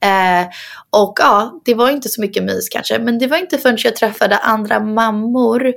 Eh, 0.00 0.46
och 0.90 1.18
ja, 1.20 1.60
det 1.64 1.74
var 1.74 1.90
inte 1.90 2.08
så 2.08 2.20
mycket 2.20 2.42
mys 2.44 2.68
kanske, 2.68 2.98
men 2.98 3.18
det 3.18 3.26
var 3.26 3.36
inte 3.36 3.58
förrän 3.58 3.78
jag 3.84 3.96
träffade 3.96 4.36
andra 4.38 4.80
mammor 4.80 5.72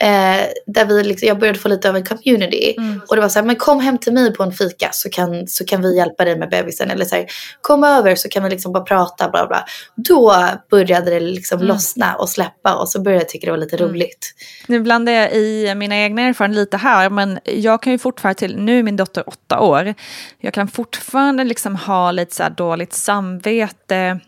Eh, 0.00 0.46
där 0.66 0.84
vi 0.84 1.02
liksom, 1.02 1.28
jag 1.28 1.38
började 1.38 1.58
få 1.58 1.68
lite 1.68 1.88
av 1.88 1.96
en 1.96 2.04
community. 2.04 2.76
Och 3.08 3.16
det 3.16 3.22
var 3.22 3.28
så 3.28 3.38
här, 3.38 3.46
men 3.46 3.56
kom 3.56 3.80
hem 3.80 3.98
till 3.98 4.12
mig 4.12 4.34
på 4.34 4.42
en 4.42 4.52
fika 4.52 4.88
så 4.92 5.10
kan, 5.10 5.46
så 5.46 5.64
kan 5.64 5.82
vi 5.82 5.96
hjälpa 5.96 6.24
dig 6.24 6.38
med 6.38 6.50
bebisen. 6.50 6.90
Eller 6.90 7.04
så 7.04 7.16
här, 7.16 7.26
kom 7.60 7.84
över 7.84 8.14
så 8.14 8.28
kan 8.28 8.44
vi 8.44 8.50
liksom 8.50 8.72
bara 8.72 8.84
prata. 8.84 9.28
Bla 9.28 9.46
bla. 9.46 9.64
Då 9.96 10.34
började 10.70 11.10
det 11.10 11.20
liksom 11.20 11.60
lossna 11.60 12.14
och 12.14 12.28
släppa 12.28 12.74
och 12.74 12.88
så 12.88 13.00
började 13.00 13.22
jag 13.22 13.28
tycka 13.28 13.46
det 13.46 13.50
var 13.50 13.58
lite 13.58 13.76
roligt. 13.76 14.34
Nu 14.66 14.80
blandar 14.80 15.12
jag 15.12 15.32
i 15.32 15.74
mina 15.74 15.96
egna 15.96 16.22
erfarenheter 16.22 16.60
lite 16.60 16.76
här, 16.76 17.10
men 17.10 17.38
jag 17.44 17.82
kan 17.82 17.92
ju 17.92 17.98
fortfarande 17.98 18.38
till, 18.38 18.56
nu 18.56 18.78
är 18.78 18.82
min 18.82 18.96
dotter 18.96 19.28
åtta 19.28 19.60
år, 19.60 19.94
jag 20.38 20.54
kan 20.54 20.68
fortfarande 20.68 21.44
liksom 21.44 21.76
ha 21.76 22.12
lite 22.12 22.34
så 22.34 22.48
dåligt 22.48 22.92
samvete 22.92 24.20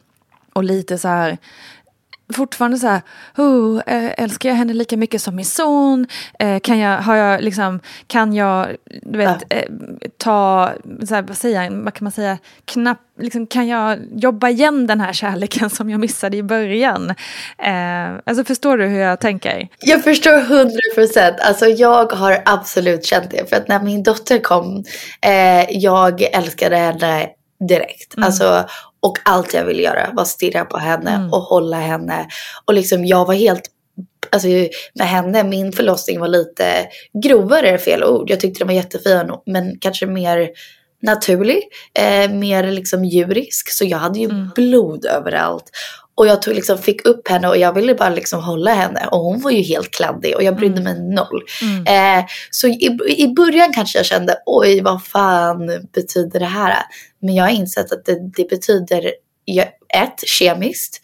och 0.52 0.64
lite 0.64 0.98
så 0.98 1.08
här, 1.08 1.38
fortfarande 2.32 2.78
så 2.78 2.86
här, 2.86 3.02
oh, 3.36 3.82
eh, 3.86 4.12
älskar 4.16 4.48
jag 4.48 4.56
henne 4.56 4.72
lika 4.72 4.96
mycket 4.96 5.22
som 5.22 5.36
min 5.36 5.44
son? 5.44 6.06
Eh, 6.38 6.60
kan 6.60 6.78
jag, 6.78 6.98
har 6.98 7.16
jag 7.16 7.42
liksom, 7.42 7.80
kan 8.06 8.32
jag, 8.32 8.76
du 9.02 9.18
vet, 9.18 9.52
eh, 9.52 9.62
ta, 10.18 10.72
så 11.08 11.14
här, 11.14 11.22
vad 11.22 11.36
säger 11.36 11.70
vad 11.84 11.94
kan 11.94 12.04
man 12.04 12.12
säga, 12.12 12.38
knapp, 12.64 12.98
liksom, 13.20 13.46
kan 13.46 13.68
jag 13.68 13.98
jobba 14.12 14.48
igen 14.48 14.86
den 14.86 15.00
här 15.00 15.12
kärleken 15.12 15.70
som 15.70 15.90
jag 15.90 16.00
missade 16.00 16.36
i 16.36 16.42
början? 16.42 17.10
Eh, 17.58 18.20
alltså 18.24 18.44
förstår 18.44 18.78
du 18.78 18.86
hur 18.86 18.98
jag 18.98 19.20
tänker? 19.20 19.68
Jag 19.78 20.04
förstår 20.04 20.40
hundra 20.40 20.94
procent. 20.94 21.36
Alltså 21.40 21.66
jag 21.66 22.12
har 22.12 22.42
absolut 22.44 23.04
känt 23.04 23.30
det. 23.30 23.48
För 23.48 23.56
att 23.56 23.68
när 23.68 23.82
min 23.82 24.02
dotter 24.02 24.38
kom, 24.38 24.84
eh, 25.20 25.70
jag 25.70 26.22
älskade 26.22 26.76
henne 26.76 27.28
direkt. 27.68 28.14
Alltså, 28.16 28.64
och 29.02 29.18
allt 29.24 29.54
jag 29.54 29.64
ville 29.64 29.82
göra 29.82 30.10
var 30.12 30.24
stirra 30.24 30.64
på 30.64 30.78
henne 30.78 31.28
och 31.32 31.42
hålla 31.42 31.76
henne. 31.76 32.26
Och 32.64 32.74
liksom 32.74 33.04
jag 33.04 33.24
var 33.24 33.34
helt 33.34 33.68
Alltså 34.30 34.48
med 34.94 35.06
henne, 35.06 35.44
min 35.44 35.72
förlossning 35.72 36.20
var 36.20 36.28
lite 36.28 36.88
grovare 37.22 37.70
är 37.70 37.78
fel 37.78 38.04
ord. 38.04 38.30
Jag 38.30 38.40
tyckte 38.40 38.60
den 38.60 38.66
var 38.66 38.74
jättefin 38.74 39.32
men 39.46 39.78
kanske 39.78 40.06
mer 40.06 40.50
naturlig, 41.02 41.62
eh, 41.98 42.30
mer 42.30 42.70
liksom 42.70 43.04
djurisk. 43.04 43.70
Så 43.70 43.84
jag 43.84 43.98
hade 43.98 44.18
ju 44.18 44.28
blod 44.54 45.04
överallt. 45.04 45.70
Och 46.14 46.26
jag 46.26 46.42
tog, 46.42 46.54
liksom, 46.54 46.78
fick 46.78 47.06
upp 47.06 47.28
henne 47.28 47.48
och 47.48 47.56
jag 47.56 47.72
ville 47.72 47.94
bara 47.94 48.10
liksom 48.10 48.42
hålla 48.42 48.74
henne. 48.74 49.06
Och 49.06 49.18
hon 49.18 49.40
var 49.40 49.50
ju 49.50 49.62
helt 49.62 49.90
kladdig 49.90 50.36
och 50.36 50.42
jag 50.42 50.56
brydde 50.56 50.80
mig 50.80 50.94
noll. 51.14 51.42
Eh, 51.88 52.24
så 52.50 52.68
i, 52.68 52.98
i 53.16 53.28
början 53.28 53.72
kanske 53.72 53.98
jag 53.98 54.06
kände, 54.06 54.36
oj 54.46 54.80
vad 54.80 55.04
fan 55.04 55.66
betyder 55.94 56.40
det 56.40 56.46
här? 56.46 56.74
Men 57.22 57.34
jag 57.34 57.44
har 57.44 57.50
insett 57.50 57.92
att 57.92 58.04
det, 58.04 58.30
det 58.36 58.48
betyder, 58.50 59.12
ett, 59.94 60.28
kemiskt. 60.28 61.00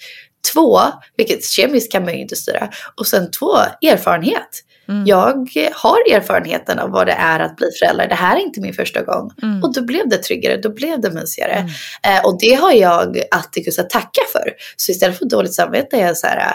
Två, 0.52 0.78
vilket 1.16 1.44
kemiskt 1.44 1.92
kan 1.92 2.04
man 2.04 2.14
ju 2.14 2.20
inte 2.20 2.36
styra. 2.36 2.70
Och 2.96 3.06
sen 3.06 3.30
två, 3.30 3.56
erfarenhet. 3.82 4.64
Jag 5.06 5.48
har 5.74 6.12
erfarenheten 6.14 6.78
av 6.78 6.90
vad 6.90 7.06
det 7.06 7.12
är 7.12 7.40
att 7.40 7.56
bli 7.56 7.66
förälder. 7.80 8.08
Det 8.08 8.14
här 8.14 8.36
är 8.36 8.40
inte 8.40 8.60
min 8.60 8.74
första 8.74 9.02
gång. 9.02 9.30
Och 9.62 9.74
då 9.74 9.82
blev 9.82 10.08
det 10.08 10.16
tryggare, 10.16 10.56
då 10.56 10.74
blev 10.74 11.00
det 11.00 11.10
mysigare. 11.10 11.68
Eh, 12.02 12.24
och 12.24 12.38
det 12.40 12.54
har 12.54 12.72
jag 12.72 13.22
Atticus 13.30 13.78
att 13.78 13.90
tacka 13.90 14.22
för. 14.32 14.52
Så 14.76 14.92
istället 14.92 15.18
för 15.18 15.24
dåligt 15.24 15.54
samvete 15.54 15.96
är 15.96 16.06
jag 16.06 16.16
så 16.16 16.26
här, 16.26 16.52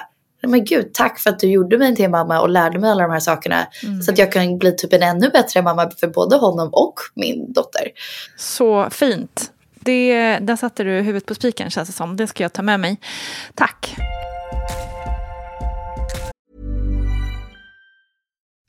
men 0.48 0.66
gud, 0.66 0.94
tack 0.94 1.20
för 1.20 1.30
att 1.30 1.40
du 1.40 1.48
gjorde 1.48 1.78
mig 1.78 1.96
till 1.96 2.10
mamma 2.10 2.42
och 2.42 2.50
lärde 2.50 2.80
mig 2.80 2.92
alla 2.92 3.04
de 3.04 3.12
här 3.12 3.20
sakerna. 3.20 3.68
Så 4.06 4.12
att 4.12 4.18
jag 4.18 4.32
kan 4.32 4.58
bli 4.58 4.76
typ 4.76 4.94
en 4.94 5.04
ännu 5.04 5.30
bättre 5.30 5.62
mamma 5.62 5.92
för 6.00 6.08
både 6.08 6.36
honom 6.36 6.70
och 6.72 6.94
min 7.16 7.54
dotter. 7.54 7.88
Så 8.38 8.90
fint. 8.90 9.52
Det, 9.80 10.38
där 10.40 10.56
satte 10.56 10.84
du 10.84 10.92
huvudet 10.92 11.26
på 11.26 11.36
spiken 11.36 11.70
känns 11.70 11.90
det 11.90 11.94
som. 11.94 12.18
Det 12.18 12.28
ska 12.28 12.44
jag 12.44 12.54
ta 12.54 12.62
med 12.62 12.80
mig. 12.80 12.98
Tack. 13.56 13.96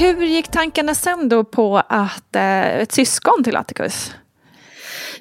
Hur 0.00 0.24
gick 0.24 0.48
tankarna 0.48 0.94
sen 0.94 1.28
då 1.28 1.44
på 1.44 1.82
att 1.88 2.36
eh, 2.36 2.80
ett 2.80 2.92
syskon 2.92 3.44
till 3.44 3.56
Atticus? 3.56 4.10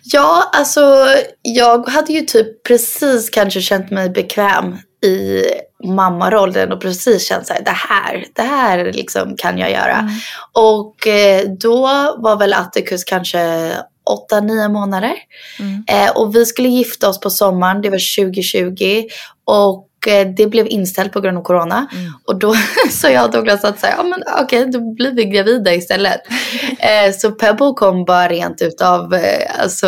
Ja, 0.04 0.50
alltså 0.54 1.06
jag 1.42 1.90
hade 1.90 2.14
ju 2.14 2.22
typ 2.22 2.64
precis 2.64 3.30
kanske 3.30 3.62
känt 3.62 3.92
mig 3.92 4.10
bekväm 4.10 4.78
i 5.06 5.44
mammarollen 5.88 6.72
och 6.72 6.82
precis 6.82 7.28
känt 7.28 7.48
såhär, 7.48 7.64
det 7.64 7.72
här, 7.72 8.26
det 8.36 8.42
här 8.42 8.94
liksom 8.94 9.36
kan 9.38 9.58
jag 9.58 9.72
göra. 9.72 9.98
Mm. 9.98 10.14
Och 10.54 11.08
eh, 11.08 11.50
då 11.60 11.82
var 12.18 12.40
väl 12.40 12.54
Atticus 12.54 13.04
kanske 13.04 13.72
åtta, 14.10 14.40
nio 14.40 14.70
månader. 14.70 15.14
Mm. 15.60 15.84
Eh, 15.88 16.18
och 16.18 16.36
vi 16.36 16.46
skulle 16.46 16.70
gifta 16.70 17.10
oss 17.10 17.20
på 17.20 17.30
sommaren, 17.30 17.82
det 17.82 17.90
var 17.90 18.26
2020. 18.26 19.08
Och 19.46 19.89
det 20.36 20.48
blev 20.48 20.68
inställt 20.68 21.14
på 21.14 21.22
grund 21.22 21.38
av 21.38 21.44
corona. 21.44 21.88
Mm. 21.92 22.12
Och 22.26 22.40
då 22.40 22.56
sa 22.90 23.10
jag 23.10 23.26
och 23.26 23.32
Douglas 23.32 23.64
att 23.64 23.84
ja, 23.98 24.04
men, 24.04 24.24
okej, 24.44 24.60
okay, 24.60 24.72
då 24.72 24.94
blir 24.94 25.12
vi 25.12 25.26
gravida 25.26 25.74
istället. 25.74 26.22
eh, 26.80 27.14
så 27.14 27.32
Pebble 27.32 27.74
kom 27.76 28.06
bara 28.06 28.28
rent 28.28 28.62
utav, 28.62 29.14
eh, 29.14 29.62
alltså 29.62 29.88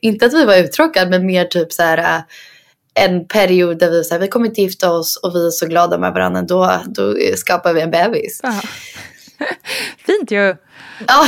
inte 0.00 0.26
att 0.26 0.34
vi 0.34 0.44
var 0.44 0.56
uttråkade 0.56 1.10
men 1.10 1.26
mer 1.26 1.44
typ 1.44 1.72
så 1.72 1.82
här 1.82 1.98
eh, 1.98 2.22
en 3.04 3.28
period 3.28 3.78
där 3.78 3.90
vi 3.90 4.04
sa 4.04 4.18
vi 4.18 4.28
kommer 4.28 4.46
inte 4.46 4.60
gifta 4.60 4.92
oss 4.92 5.16
och 5.16 5.34
vi 5.34 5.46
är 5.46 5.50
så 5.50 5.66
glada 5.66 5.98
med 5.98 6.12
varandra 6.12 6.42
då, 6.42 6.80
då 6.86 7.14
skapar 7.36 7.72
vi 7.72 7.80
en 7.80 7.90
bebis. 7.90 8.40
Aha. 8.44 8.62
Fint 10.06 10.30
ju. 10.30 10.56
Ja. 11.06 11.26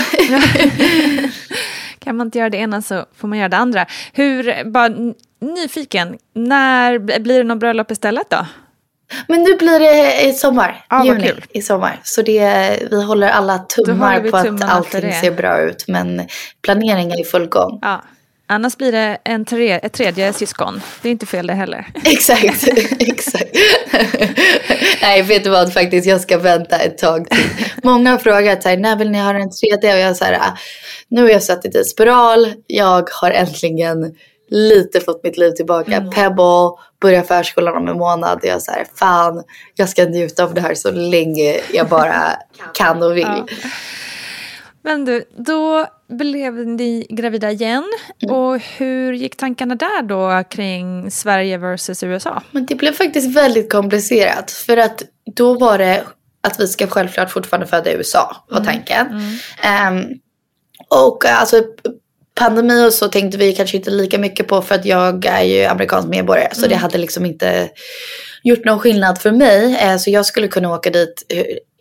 kan 1.99 2.17
man 2.17 2.27
inte 2.27 2.39
göra 2.39 2.51
det 2.51 2.57
ena 2.57 2.83
så 2.83 3.05
får 3.17 3.29
man 3.29 3.39
göra 3.39 3.49
det 3.49 3.57
andra. 3.57 3.87
Hur, 4.13 4.65
bara 4.65 4.89
nyfiken, 5.41 6.19
när 6.35 6.99
blir 6.99 7.39
det 7.39 7.45
något 7.45 7.59
bröllop 7.59 7.91
istället 7.91 8.31
då? 8.31 8.47
Men 9.29 9.43
nu 9.43 9.55
blir 9.57 9.81
det 9.81 10.29
i 10.29 10.33
sommar, 10.33 10.85
ah, 10.89 11.05
juni 11.05 11.33
i 11.51 11.63
sommar. 11.63 12.01
Så 12.05 12.23
det, 12.23 12.79
vi 12.91 13.05
håller 13.05 13.29
alla 13.29 13.59
tummar 13.59 14.21
på 14.21 14.37
att 14.37 14.65
allting 14.65 15.13
ser 15.13 15.31
bra 15.31 15.61
ut. 15.61 15.85
Men 15.89 16.27
planeringen 16.63 17.19
är 17.19 17.21
i 17.21 17.25
full 17.25 17.47
gång. 17.47 17.79
Ja. 17.83 18.03
Annars 18.51 18.77
blir 18.77 18.93
det 18.93 19.19
en 19.25 19.45
tre, 19.45 19.73
ett 19.73 19.93
tredje 19.93 20.33
syskon. 20.33 20.81
Det 21.03 21.09
är 21.09 21.13
inte 21.13 21.27
fel 21.27 21.47
det 21.47 21.55
heller. 21.55 21.87
Exakt. 22.05 22.69
exakt. 22.99 23.57
Nej, 25.03 25.23
vet 25.23 25.45
du 25.45 25.51
vad 25.51 25.73
faktiskt, 25.73 26.07
jag 26.07 26.21
ska 26.21 26.39
vänta 26.39 26.79
ett 26.79 26.99
tag 26.99 27.31
till. 27.31 27.45
Många 27.83 28.11
har 28.11 28.19
frågat 28.19 28.63
så 28.63 28.69
här, 28.69 28.77
när 28.77 28.97
vill 28.97 29.11
ni 29.11 29.19
ha 29.19 29.33
den 29.33 29.51
tredje? 29.51 29.95
Och 29.95 30.01
jag 30.01 30.17
säger, 30.17 30.41
nu 31.09 31.23
har 31.23 31.29
jag 31.29 31.43
suttit 31.43 31.77
i 31.77 31.85
spiral. 31.85 32.53
Jag 32.67 33.09
har 33.21 33.31
äntligen 33.31 34.15
lite 34.49 35.01
fått 35.01 35.25
mitt 35.25 35.37
liv 35.37 35.51
tillbaka. 35.51 35.97
Mm. 35.97 36.11
Pebble, 36.11 36.71
börjar 37.01 37.23
förskolan 37.23 37.77
om 37.77 37.89
en 37.89 37.99
månad. 37.99 38.41
Jag 38.43 38.63
säger, 38.63 38.87
fan, 38.95 39.43
jag 39.75 39.89
ska 39.89 40.05
njuta 40.05 40.45
av 40.45 40.55
det 40.55 40.61
här 40.61 40.75
så 40.75 40.91
länge 40.91 41.61
jag 41.73 41.89
bara 41.89 42.33
kan 42.75 43.03
och 43.03 43.17
vill. 43.17 43.23
Ja. 43.23 43.47
Men 44.83 45.05
du, 45.05 45.25
då 45.37 45.87
blev 46.09 46.55
ni 46.67 47.07
gravida 47.11 47.51
igen. 47.51 47.85
Mm. 48.23 48.35
Och 48.35 48.61
hur 48.61 49.13
gick 49.13 49.37
tankarna 49.37 49.75
där 49.75 50.03
då 50.03 50.45
kring 50.51 51.11
Sverige 51.11 51.59
versus 51.59 52.03
USA? 52.03 52.43
Men 52.51 52.67
det 52.67 52.75
blev 52.75 52.93
faktiskt 52.93 53.37
väldigt 53.37 53.73
komplicerat. 53.73 54.51
För 54.51 54.77
att 54.77 55.03
då 55.37 55.59
var 55.59 55.79
det 55.79 56.05
att 56.41 56.61
vi 56.61 56.69
ska 56.69 56.87
självklart 56.87 57.31
fortfarande 57.31 57.67
föda 57.67 57.91
i 57.91 57.95
USA, 57.95 58.45
var 58.49 58.61
mm. 58.61 58.73
tanken. 58.73 59.07
Mm. 59.67 60.05
Um, 60.09 60.19
och 60.89 61.25
alltså 61.25 61.63
pandemi 62.39 62.87
och 62.87 62.93
så 62.93 63.09
tänkte 63.09 63.39
vi 63.39 63.53
kanske 63.53 63.77
inte 63.77 63.91
lika 63.91 64.19
mycket 64.19 64.49
på 64.49 64.63
för 64.63 64.75
att 64.75 64.85
jag 64.85 65.27
är 65.27 65.43
ju 65.43 65.65
amerikansk 65.65 66.09
medborgare. 66.09 66.55
Så 66.55 66.61
det 66.61 66.67
mm. 66.67 66.79
hade 66.79 66.99
liksom 66.99 67.27
inte 67.27 67.71
gjort 68.43 68.65
någon 68.65 68.79
skillnad 68.79 69.19
för 69.19 69.33
mig. 69.33 69.79
Eh, 69.83 69.97
så 69.97 70.11
jag 70.11 70.27
skulle 70.27 70.49
kunna 70.49 70.75
åka 70.75 70.91
dit 70.91 71.23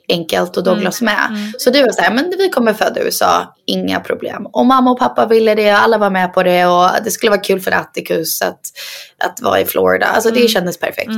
enkelt 0.09 0.57
och 0.57 0.63
Douglas 0.63 1.01
mm. 1.01 1.15
med. 1.15 1.37
Mm. 1.39 1.53
Så 1.57 1.69
det 1.69 1.81
var 1.81 1.91
så 1.91 2.01
här, 2.01 2.13
men 2.13 2.33
vi 2.37 2.49
kommer 2.49 2.73
föda 2.73 3.01
i 3.01 3.03
USA, 3.03 3.55
inga 3.65 3.99
problem. 3.99 4.45
Och 4.45 4.65
mamma 4.65 4.91
och 4.91 4.99
pappa 4.99 5.25
ville 5.25 5.55
det, 5.55 5.69
alla 5.69 5.97
var 5.97 6.09
med 6.09 6.33
på 6.33 6.43
det 6.43 6.65
och 6.65 6.89
det 7.03 7.11
skulle 7.11 7.29
vara 7.29 7.41
kul 7.41 7.59
för 7.59 7.71
Atticus 7.71 8.41
att, 8.41 8.59
att 9.17 9.41
vara 9.41 9.61
i 9.61 9.65
Florida. 9.65 10.05
Alltså 10.05 10.29
det 10.31 10.39
mm. 10.39 10.47
kändes 10.47 10.79
perfekt. 10.79 11.11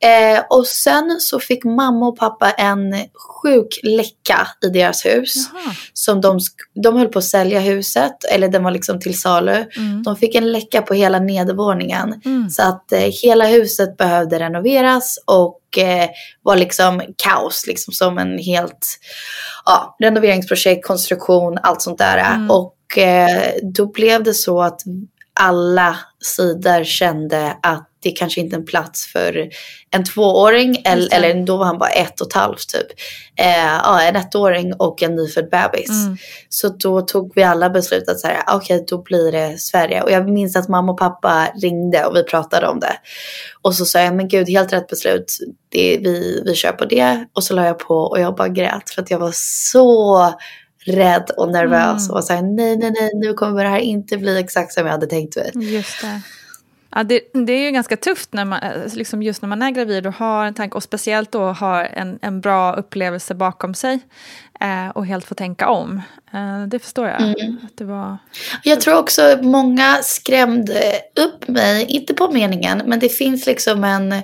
Mm. 0.00 0.36
Eh, 0.36 0.44
och 0.50 0.66
sen 0.66 1.16
så 1.20 1.40
fick 1.40 1.64
mamma 1.64 2.08
och 2.08 2.18
pappa 2.18 2.50
en 2.50 2.94
sjuk 3.42 3.80
läcka 3.82 4.48
i 4.64 4.68
deras 4.68 5.06
hus. 5.06 5.34
Jaha. 5.52 5.74
Som 5.92 6.20
de, 6.20 6.38
de 6.82 6.96
höll 6.96 7.08
på 7.08 7.18
att 7.18 7.24
sälja 7.24 7.60
huset, 7.60 8.24
eller 8.24 8.48
den 8.48 8.64
var 8.64 8.70
liksom 8.70 9.00
till 9.00 9.20
salu. 9.20 9.64
Mm. 9.76 10.02
De 10.02 10.16
fick 10.16 10.34
en 10.34 10.52
läcka 10.52 10.82
på 10.82 10.94
hela 10.94 11.18
nedervåningen. 11.18 12.20
Mm. 12.24 12.50
Så 12.50 12.62
att 12.62 12.92
eh, 12.92 12.98
hela 13.22 13.46
huset 13.46 13.96
behövde 13.96 14.38
renoveras 14.38 15.18
och 15.26 15.58
eh, 15.78 16.08
var 16.42 16.56
liksom 16.56 17.02
kaos, 17.24 17.66
liksom 17.66 17.94
som 17.94 18.18
en 18.18 18.38
helt 18.38 18.98
ja, 19.64 19.96
renoveringsprojekt, 20.00 20.86
konstruktion, 20.86 21.58
allt 21.62 21.82
sånt 21.82 21.98
där. 21.98 22.18
Mm. 22.18 22.50
Och 22.50 22.98
eh, 22.98 23.52
då 23.62 23.86
blev 23.86 24.22
det 24.22 24.34
så 24.34 24.62
att 24.62 24.80
alla 25.42 25.96
sidor 26.20 26.84
kände 26.84 27.56
att 27.62 27.88
det 28.02 28.08
är 28.08 28.16
kanske 28.16 28.40
inte 28.40 28.56
en 28.56 28.64
plats 28.64 29.06
för 29.06 29.48
en 29.90 30.04
tvååring 30.04 30.82
eller, 30.84 31.14
eller 31.14 31.46
då 31.46 31.56
var 31.56 31.64
han 31.64 31.78
bara 31.78 31.90
ett 31.90 32.20
och 32.20 32.26
ett 32.26 32.32
halvt 32.32 32.68
typ. 32.68 32.86
Eh, 33.36 33.64
ja, 33.64 34.02
en 34.02 34.16
ettåring 34.16 34.74
och 34.74 35.02
en 35.02 35.16
nyfödd 35.16 35.50
bebis. 35.50 35.90
Mm. 35.90 36.16
Så 36.48 36.68
då 36.68 37.00
tog 37.00 37.32
vi 37.34 37.42
alla 37.42 37.70
beslut 37.70 38.08
att 38.08 38.24
okej 38.24 38.76
okay, 38.76 38.84
då 38.88 39.02
blir 39.02 39.32
det 39.32 39.58
Sverige. 39.58 40.02
Och 40.02 40.10
jag 40.10 40.28
minns 40.28 40.56
att 40.56 40.68
mamma 40.68 40.92
och 40.92 40.98
pappa 40.98 41.48
ringde 41.62 42.04
och 42.04 42.16
vi 42.16 42.22
pratade 42.24 42.68
om 42.68 42.80
det. 42.80 42.96
Och 43.62 43.74
så 43.74 43.84
sa 43.84 44.00
jag 44.00 44.14
men 44.14 44.28
gud 44.28 44.48
helt 44.48 44.72
rätt 44.72 44.88
beslut. 44.88 45.38
Det, 45.68 45.98
vi, 45.98 46.42
vi 46.46 46.54
kör 46.54 46.72
på 46.72 46.84
det. 46.84 47.26
Och 47.32 47.44
så 47.44 47.54
la 47.54 47.66
jag 47.66 47.78
på 47.78 47.94
och 47.94 48.20
jag 48.20 48.36
bara 48.36 48.48
grät 48.48 48.90
för 48.90 49.02
att 49.02 49.10
jag 49.10 49.18
var 49.18 49.32
så 49.34 50.32
rädd 50.84 51.30
och 51.36 51.52
nervös. 51.52 52.08
Mm. 52.08 52.16
Och 52.16 52.24
sa 52.24 52.34
nej 52.34 52.76
nej 52.76 52.90
nej 53.00 53.10
nu 53.14 53.34
kommer 53.34 53.64
det 53.64 53.70
här 53.70 53.78
inte 53.78 54.18
bli 54.18 54.38
exakt 54.38 54.72
som 54.72 54.86
jag 54.86 54.92
hade 54.92 55.06
tänkt 55.06 55.36
mig. 55.36 55.74
Just 55.74 56.02
det. 56.02 56.20
Ja, 56.94 57.02
det, 57.02 57.20
det, 57.32 57.52
är 57.52 57.64
ju 57.64 57.70
ganska 57.70 57.96
tufft 57.96 58.32
när 58.32 58.44
man, 58.44 58.60
liksom 58.94 59.22
just 59.22 59.42
när 59.42 59.48
man 59.48 59.62
är 59.62 59.70
gravid 59.70 60.06
och 60.06 60.14
har 60.14 60.46
en 60.46 60.54
tanke 60.54 60.76
och 60.76 60.82
speciellt 60.82 61.32
då 61.32 61.44
har 61.44 61.84
en, 61.84 62.18
en 62.22 62.40
bra 62.40 62.72
upplevelse 62.72 63.34
bakom 63.34 63.74
sig 63.74 63.94
eh, 63.94 64.51
och 64.94 65.06
helt 65.06 65.24
få 65.24 65.34
tänka 65.34 65.68
om. 65.68 66.02
Eh, 66.34 66.66
det 66.68 66.78
förstår 66.78 67.08
jag. 67.08 67.20
Mm. 67.20 67.58
Att 67.64 67.76
det 67.76 67.84
var... 67.84 68.18
Jag 68.62 68.80
tror 68.80 68.98
också 68.98 69.38
många 69.42 69.98
skrämde 70.02 70.94
upp 71.20 71.48
mig, 71.48 71.84
inte 71.84 72.14
på 72.14 72.30
meningen, 72.30 72.82
men 72.86 72.98
det 72.98 73.08
finns 73.08 73.46
liksom 73.46 73.84
en, 73.84 74.14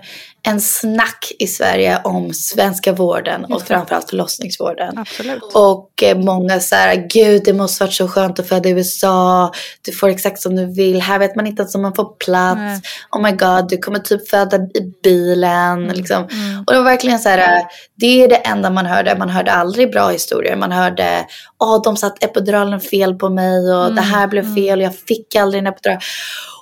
en 0.42 0.60
snack 0.60 1.32
i 1.38 1.46
Sverige 1.46 2.00
om 2.04 2.32
svenska 2.34 2.92
vården 2.92 3.44
och 3.44 3.62
framförallt 3.62 4.10
förlossningsvården. 4.10 4.98
Absolut. 4.98 5.42
Och 5.54 6.02
eh, 6.02 6.18
många 6.18 6.60
säger, 6.60 7.08
gud 7.08 7.42
det 7.44 7.52
måste 7.52 7.84
varit 7.84 7.94
så 7.94 8.08
skönt 8.08 8.38
att 8.38 8.48
föda 8.48 8.68
i 8.68 8.72
USA, 8.72 9.52
du 9.82 9.92
får 9.92 10.08
exakt 10.08 10.40
som 10.40 10.56
du 10.56 10.74
vill, 10.74 11.00
här 11.00 11.18
vet 11.18 11.36
man 11.36 11.46
inte 11.46 11.62
ens 11.62 11.74
om 11.74 11.82
man 11.82 11.94
får 11.94 12.16
plats, 12.16 12.58
Nej. 12.58 12.80
oh 13.10 13.22
my 13.22 13.30
god 13.30 13.68
du 13.68 13.78
kommer 13.78 13.98
typ 13.98 14.28
föda 14.28 14.56
i 14.56 14.92
bilen. 15.02 15.88
Liksom. 15.88 16.28
Mm. 16.30 16.64
Och 16.66 16.72
det 16.72 16.78
var 16.78 16.84
verkligen 16.84 17.18
så 17.18 17.28
här, 17.28 17.64
det 17.94 18.24
är 18.24 18.28
det 18.28 18.36
enda 18.36 18.70
man 18.70 18.86
hörde, 18.86 19.18
man 19.18 19.30
hörde 19.30 19.52
aldrig 19.52 19.92
bra 19.92 20.08
historier, 20.08 20.27
man 20.56 20.72
hörde, 20.72 21.26
åh 21.58 21.82
de 21.82 21.96
satt 21.96 22.24
epiduralen 22.24 22.80
fel 22.80 23.14
på 23.14 23.28
mig 23.28 23.74
och 23.74 23.94
det 23.94 24.00
här 24.00 24.26
blev 24.26 24.54
fel 24.54 24.78
och 24.78 24.84
jag 24.84 24.96
fick 24.96 25.34
aldrig 25.34 25.58
en 25.58 25.66
epidural. 25.66 25.98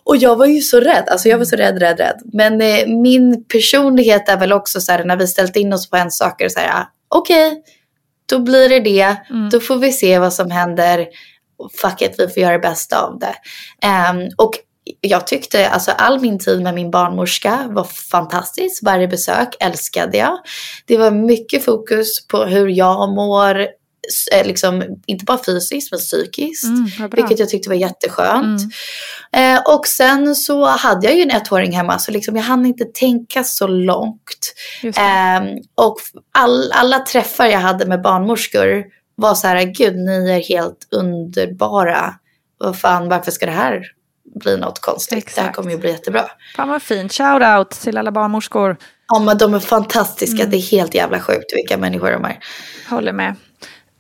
Och 0.05 0.17
jag 0.17 0.37
var 0.37 0.47
ju 0.47 0.61
så 0.61 0.81
rädd, 0.81 1.09
alltså 1.09 1.29
jag 1.29 1.39
var 1.39 1.45
så 1.45 1.57
rädd, 1.57 1.79
rädd, 1.79 1.99
rädd. 1.99 2.21
Men 2.33 2.61
eh, 2.61 2.87
min 2.87 3.45
personlighet 3.45 4.29
är 4.29 4.37
väl 4.37 4.53
också 4.53 4.81
så 4.81 4.93
här 4.93 5.05
när 5.05 5.17
vi 5.17 5.27
ställt 5.27 5.57
in 5.57 5.73
oss 5.73 5.91
på 5.91 5.97
en 5.97 6.11
sak 6.11 6.43
och 6.43 6.53
så 6.53 6.61
här, 6.61 6.81
ah, 6.81 6.87
okej, 7.09 7.63
då 8.27 8.39
blir 8.39 8.69
det 8.69 8.81
det, 8.81 9.17
då 9.53 9.61
får 9.61 9.77
vi 9.77 9.93
se 9.93 10.19
vad 10.19 10.33
som 10.33 10.51
händer. 10.51 11.07
Fuck 11.81 12.03
it, 12.03 12.15
vi 12.19 12.29
får 12.29 12.43
göra 12.43 12.53
det 12.53 12.59
bästa 12.59 13.01
av 13.03 13.19
det. 13.19 13.35
Ehm, 13.87 14.29
och 14.37 14.53
jag 15.01 15.27
tyckte, 15.27 15.69
alltså 15.69 15.91
all 15.91 16.21
min 16.21 16.39
tid 16.39 16.63
med 16.63 16.75
min 16.75 16.91
barnmorska 16.91 17.67
var 17.71 17.85
fantastisk. 17.85 18.83
Varje 18.83 19.09
besök 19.09 19.57
älskade 19.61 20.17
jag. 20.17 20.39
Det 20.87 20.97
var 20.97 21.11
mycket 21.11 21.65
fokus 21.65 22.27
på 22.27 22.45
hur 22.45 22.69
jag 22.69 23.09
mår, 23.09 23.61
eh, 24.33 24.47
liksom, 24.47 24.85
inte 25.07 25.25
bara 25.25 25.45
fysiskt 25.47 25.93
men 25.93 26.01
psykiskt. 26.01 26.65
Mm. 26.65 27.11
Vilket 27.11 27.39
jag 27.39 27.49
tyckte 27.49 27.69
var 27.69 27.77
jätteskönt. 27.77 28.61
Eh, 29.33 29.61
och 29.77 29.87
sen 29.87 30.35
så 30.35 30.65
hade 30.65 31.07
jag 31.07 31.17
ju 31.17 31.23
en 31.23 31.31
ettåring 31.31 31.73
hemma 31.73 31.99
så 31.99 32.13
liksom 32.13 32.37
jag 32.37 32.43
hann 32.43 32.67
inte 32.67 32.85
tänka 32.85 33.45
så 33.45 33.67
långt. 33.67 34.55
Ehm, 34.97 35.45
och 35.75 35.97
all, 36.33 36.73
alla 36.73 36.99
träffar 36.99 37.47
jag 37.47 37.61
hade 37.61 37.87
med 37.87 38.03
barnmorskor 38.03 38.85
var 39.15 39.35
så 39.35 39.47
här, 39.47 39.63
gud 39.63 39.97
ni 39.97 40.31
är 40.31 40.49
helt 40.49 40.89
underbara. 40.91 42.15
Vad 42.59 42.79
fan, 42.79 43.09
varför 43.09 43.31
ska 43.31 43.47
det 43.47 43.53
här 43.53 43.96
bli 44.35 44.57
något 44.57 44.81
konstigt? 44.81 45.11
Det 45.11 45.41
här 45.41 45.47
Exakt. 45.49 45.57
kommer 45.57 45.71
ju 45.71 45.79
bli 45.79 45.91
jättebra. 45.91 46.25
Fan 46.57 46.69
vad 46.69 46.83
fint. 46.83 47.13
Shout 47.13 47.43
out 47.43 47.71
till 47.71 47.99
alla 47.99 48.11
barnmorskor. 48.13 48.77
Ja 49.09 49.19
men 49.21 49.39
de 49.39 49.55
är 49.55 49.59
fantastiska, 49.59 50.39
Mm. 50.43 50.51
det 50.51 50.57
är 50.57 50.71
helt 50.71 50.95
jävla 50.95 51.21
sjukt 51.21 51.53
vilka 51.57 51.77
människor 51.79 52.11
de 52.11 52.25
är. 52.25 52.39
Håller 52.91 53.13
med. 53.13 53.35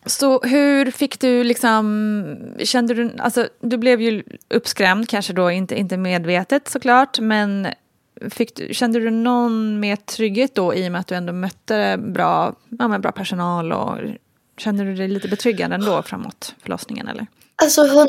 Så 0.06 0.40
hur 0.42 0.90
fick 0.90 1.20
du 1.20 1.44
liksom, 1.44 2.36
kände 2.58 2.94
du, 2.94 3.10
alltså 3.18 3.48
du 3.60 3.76
blev 3.78 4.00
ju 4.00 4.22
uppskrämd, 4.54 5.08
kanske 5.08 5.32
då 5.32 5.50
inte, 5.50 5.78
inte 5.78 5.96
medvetet 5.96 6.68
såklart, 6.68 7.18
men 7.20 7.68
fick 8.30 8.56
du, 8.56 8.74
kände 8.74 9.00
du 9.00 9.10
någon 9.10 9.80
mer 9.80 9.96
trygghet 9.96 10.54
då 10.54 10.74
i 10.74 10.88
och 10.88 10.92
med 10.92 11.00
att 11.00 11.06
du 11.06 11.14
ändå 11.14 11.32
mötte 11.32 11.96
bra, 11.98 12.54
ja, 12.78 12.98
bra 12.98 13.12
personal 13.12 13.72
och 13.72 13.98
kände 14.58 14.84
du 14.84 14.94
dig 14.94 15.08
lite 15.08 15.28
betryggande 15.28 15.76
ändå 15.76 16.02
framåt 16.02 16.54
förlossningen 16.62 17.08
eller? 17.08 17.26
Alltså 17.62 17.82
hun- 17.86 18.08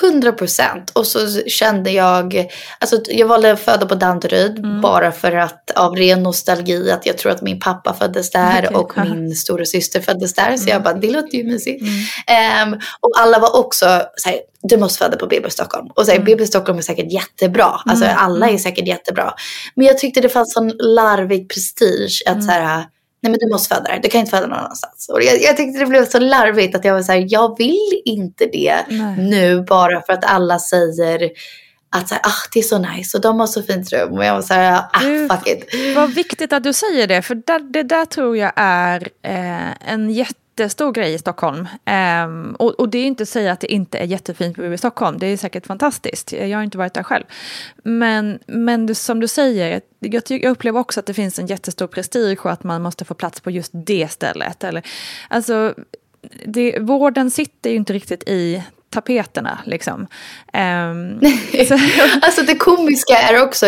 hundra 0.00 0.32
procent. 0.32 0.90
Och 0.94 1.06
så 1.06 1.40
kände 1.46 1.90
jag, 1.90 2.46
alltså 2.78 3.00
jag 3.08 3.26
valde 3.26 3.52
att 3.52 3.60
föda 3.60 3.86
på 3.86 3.94
Danderyd 3.94 4.58
Mm. 4.58 4.80
bara 4.80 5.12
för 5.12 5.32
att 5.32 5.70
av 5.70 5.96
ren 5.96 6.22
nostalgi 6.22 6.90
att 6.90 7.06
jag 7.06 7.18
tror 7.18 7.32
att 7.32 7.42
min 7.42 7.60
pappa 7.60 7.94
föddes 7.94 8.30
där 8.30 8.64
Okej, 8.66 8.76
och. 8.76 8.98
Mm. 8.98 9.10
min 9.24 9.34
stora 9.36 9.64
syster 9.64 10.00
föddes 10.00 10.34
där. 10.34 10.56
Så 10.56 10.68
jag 10.70 10.82
bara, 10.82 10.94
det 10.94 11.10
låter 11.10 11.38
ju 11.38 11.44
mysigt. 11.44 11.82
Ehm, 12.26 12.72
och 13.00 13.12
alla 13.18 13.38
var 13.38 13.56
också 13.56 14.02
såhär, 14.16 14.38
du 14.62 14.76
måste 14.76 14.98
föda 15.04 15.16
på 15.16 15.26
BB 15.26 15.50
Stockholm. 15.50 15.86
Och 15.94 16.02
Mm. 16.02 16.06
såhär, 16.06 16.24
BB 16.26 16.46
Stockholm 16.46 16.78
är 16.78 16.82
säkert 16.82 17.12
jättebra. 17.12 17.80
Alltså 17.84 18.04
alla 18.06 18.48
är 18.50 18.58
säkert 18.58 18.88
jättebra. 18.88 19.34
Men 19.74 19.86
jag 19.86 19.98
tyckte 19.98 20.20
det 20.20 20.28
fanns 20.28 20.52
sån 20.52 20.68
larvig 20.78 21.48
prestige 21.50 22.22
Mm. 22.26 22.38
att 22.38 22.44
såhär, 22.44 22.84
Nej 23.28 23.38
men 23.40 23.48
du 23.48 23.54
måste 23.54 23.74
föda 23.74 23.88
där, 23.90 24.00
du 24.02 24.08
kan 24.08 24.20
inte 24.20 24.30
föda 24.30 24.46
någon 24.46 24.58
annanstans. 24.58 25.08
Och 25.12 25.22
jag, 25.22 25.42
jag 25.42 25.56
tyckte 25.56 25.78
det 25.78 25.86
blev 25.86 26.06
så 26.06 26.18
larvigt 26.18 26.76
att 26.76 26.84
jag 26.84 26.94
var 26.94 27.02
så 27.02 27.12
här, 27.12 27.26
jag 27.28 27.58
vill 27.58 28.02
inte 28.04 28.46
det 28.52 28.76
Nej. 28.88 29.16
nu 29.18 29.62
bara 29.62 30.02
för 30.02 30.12
att 30.12 30.24
alla 30.24 30.58
säger 30.58 31.30
att 31.96 32.08
så 32.08 32.14
här, 32.14 32.22
ah, 32.24 32.48
det 32.52 32.58
är 32.58 32.62
så 32.62 32.78
nice 32.78 33.16
och 33.16 33.20
de 33.22 33.40
har 33.40 33.46
så 33.46 33.62
fint 33.62 33.92
rum. 33.92 34.12
Och 34.12 34.24
jag 34.24 34.34
var 34.34 34.42
så 34.42 34.54
här, 34.54 34.82
ah 34.92 35.00
Du- 35.00 35.28
fuck 35.28 35.46
it. 35.48 35.64
Vad 35.96 36.10
viktigt 36.14 36.52
att 36.52 36.62
du 36.64 36.72
säger 36.72 37.06
det, 37.06 37.22
för 37.22 37.34
där, 37.34 37.72
det 37.72 37.82
där 37.82 38.04
tror 38.04 38.36
jag 38.36 38.52
är 38.56 39.08
eh, 39.22 39.92
en 39.92 40.10
jättestor 40.58 40.92
grej 40.92 41.14
i 41.14 41.18
Stockholm. 41.18 41.68
Um, 42.24 42.54
och, 42.54 42.80
och 42.80 42.88
det 42.88 42.98
är 42.98 43.06
inte 43.06 43.22
att 43.22 43.28
säga 43.28 43.52
att 43.52 43.60
det 43.60 43.72
inte 43.72 43.98
är 43.98 44.04
jättefint 44.04 44.56
på 44.56 44.62
BB 44.62 44.78
Stockholm, 44.78 45.18
det 45.18 45.26
är 45.26 45.36
säkert 45.36 45.66
fantastiskt. 45.66 46.32
Jag 46.32 46.58
har 46.58 46.62
inte 46.62 46.78
varit 46.78 46.94
där 46.94 47.02
själv. 47.02 47.24
Men, 47.82 48.38
men 48.46 48.94
som 48.94 49.20
du 49.20 49.28
säger, 49.28 49.80
jag, 49.98 50.22
jag 50.28 50.44
upplever 50.44 50.80
också 50.80 51.00
att 51.00 51.06
det 51.06 51.14
finns 51.14 51.38
en 51.38 51.46
jättestor 51.46 51.86
prestige 51.86 52.38
och 52.44 52.52
att 52.52 52.64
man 52.64 52.82
måste 52.82 53.04
få 53.04 53.14
plats 53.14 53.40
på 53.40 53.50
just 53.50 53.70
det 53.74 54.10
stället. 54.10 54.64
Eller, 54.64 54.82
alltså, 55.28 55.74
det, 56.44 56.78
vården 56.80 57.30
sitter 57.30 57.70
ju 57.70 57.76
inte 57.76 57.92
riktigt 57.92 58.28
i 58.28 58.62
tapeterna 58.90 59.58
liksom. 59.64 60.06
Så, 61.68 61.78
Alltså 62.22 62.42
det 62.42 62.54
komiska 62.54 63.14
är 63.14 63.42
också, 63.42 63.66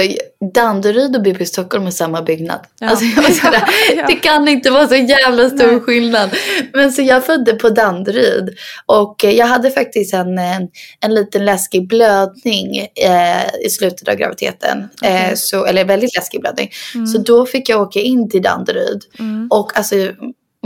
Danderyd 0.55 1.17
och 1.17 1.23
BB 1.23 1.47
Stockholm 1.47 1.87
är 1.87 1.91
samma 1.91 2.23
byggnad. 2.23 2.61
Ja. 2.81 2.89
Alltså 2.89 3.05
jag 3.05 3.23
var 3.23 3.31
så 3.31 3.51
där, 3.51 3.65
Ja. 3.97 4.07
Det 4.07 4.17
kan 4.17 4.49
inte 4.49 4.71
vara 4.71 4.89
så 4.89 4.95
jävla 4.95 5.51
stor 5.51 5.67
Nej. 5.73 5.81
skillnad. 5.81 6.31
Men 6.73 6.93
så 6.93 7.03
jag 7.03 7.27
födde 7.27 7.53
på 7.53 7.69
Danderyd 7.71 8.57
och 8.87 9.25
jag 9.25 9.47
hade 9.47 9.71
faktiskt 9.71 10.15
en, 10.15 10.39
en, 10.39 10.69
en 11.01 11.15
liten 11.15 11.45
läskig 11.45 11.89
blödning 11.89 12.77
eh, 12.79 13.67
i 13.67 13.71
slutet 13.71 14.09
av 14.09 14.15
graviditeten. 14.15 14.89
Eh, 15.03 15.35
så, 15.35 15.65
eller 15.65 15.85
väldigt 15.85 16.17
läskig 16.17 16.41
blödning. 16.41 16.71
Så 17.13 17.19
då 17.19 17.47
fick 17.47 17.69
jag 17.69 17.81
åka 17.81 18.01
in 18.01 18.31
till 18.31 18.43
Danderyd. 18.43 19.03
Och 19.51 19.77
alltså 19.77 19.97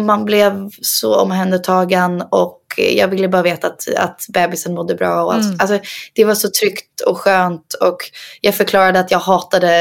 man 0.01 0.25
blev 0.25 0.69
så 0.83 1.21
omhändertagen 1.21 2.23
och 2.31 2.64
jag 2.77 3.09
ville 3.09 3.29
bara 3.29 3.43
veta 3.43 3.67
att, 3.67 3.89
att 3.97 4.27
bebisen 4.29 4.75
mådde 4.75 4.95
bra. 4.95 5.25
Och 5.25 5.35
allt. 5.35 5.63
Alltså, 5.63 5.79
det 6.15 6.25
var 6.25 6.35
så 6.35 6.49
tryggt 6.61 7.01
och 7.01 7.19
skönt 7.19 7.75
och 7.75 7.97
jag 8.41 8.55
förklarade 8.55 9.01
att 9.01 9.11
jag 9.11 9.19
hatade, 9.19 9.81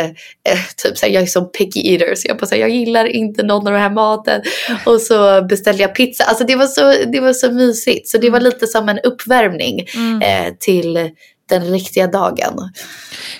eh, 0.49 0.60
typ 0.77 0.97
såhär, 0.97 1.13
jag 1.13 1.23
är 1.23 1.27
som 1.27 1.51
picky 1.51 1.93
eater. 1.93 2.15
Så 2.15 2.27
jag 2.27 2.38
bara 2.38 2.45
såhär, 2.47 2.62
jag 2.62 2.69
gillar 2.69 3.06
inte 3.06 3.43
någon 3.43 3.67
av 3.67 3.73
den 3.73 3.82
här 3.82 3.89
maten. 3.89 4.41
Och 4.86 5.01
så 5.01 5.41
beställde 5.41 5.82
jag 5.82 5.95
pizza. 5.95 6.23
Alltså 6.23 6.43
det 6.43 6.56
var 6.56 6.65
så, 6.67 6.93
det 7.12 7.19
var 7.19 7.34
så 7.34 7.51
mysigt. 7.51 8.08
Så 8.10 8.17
det 8.17 8.29
var 8.29 8.39
lite 8.39 8.67
som 8.67 8.89
en 8.89 8.99
uppvärmning 8.99 9.79
eh, 10.21 10.53
till 10.60 11.10
den 11.49 11.71
riktiga 11.71 12.08
dagen. 12.08 12.71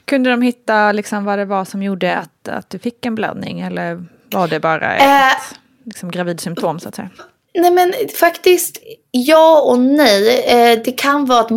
Kunde 0.06 0.30
de 0.30 0.42
hitta 0.42 0.92
liksom 0.92 1.26
vad 1.26 1.40
det 1.40 1.46
var 1.46 1.66
som 1.66 1.84
gjorde 1.84 2.16
att, 2.16 2.48
att 2.48 2.70
du 2.70 2.80
fick 2.80 3.06
en 3.06 3.16
blödning 3.16 3.62
eller 3.62 4.06
var 4.32 4.48
det 4.48 4.60
bara 4.60 4.96
ett 4.96 5.02
Eh. 5.02 5.56
liksom, 5.86 6.12
gravidsymptom 6.12 6.80
så 6.80 6.90
att 6.90 6.96
säga? 6.96 7.10
Nej 7.56 7.72
men 7.72 7.94
faktiskt 8.20 8.78
ja 9.12 9.62
och 9.62 9.80
nej. 9.80 10.44
Eh, 10.48 10.80
det 10.86 10.92
kan 10.92 11.26
vara 11.26 11.40
att 11.40 11.50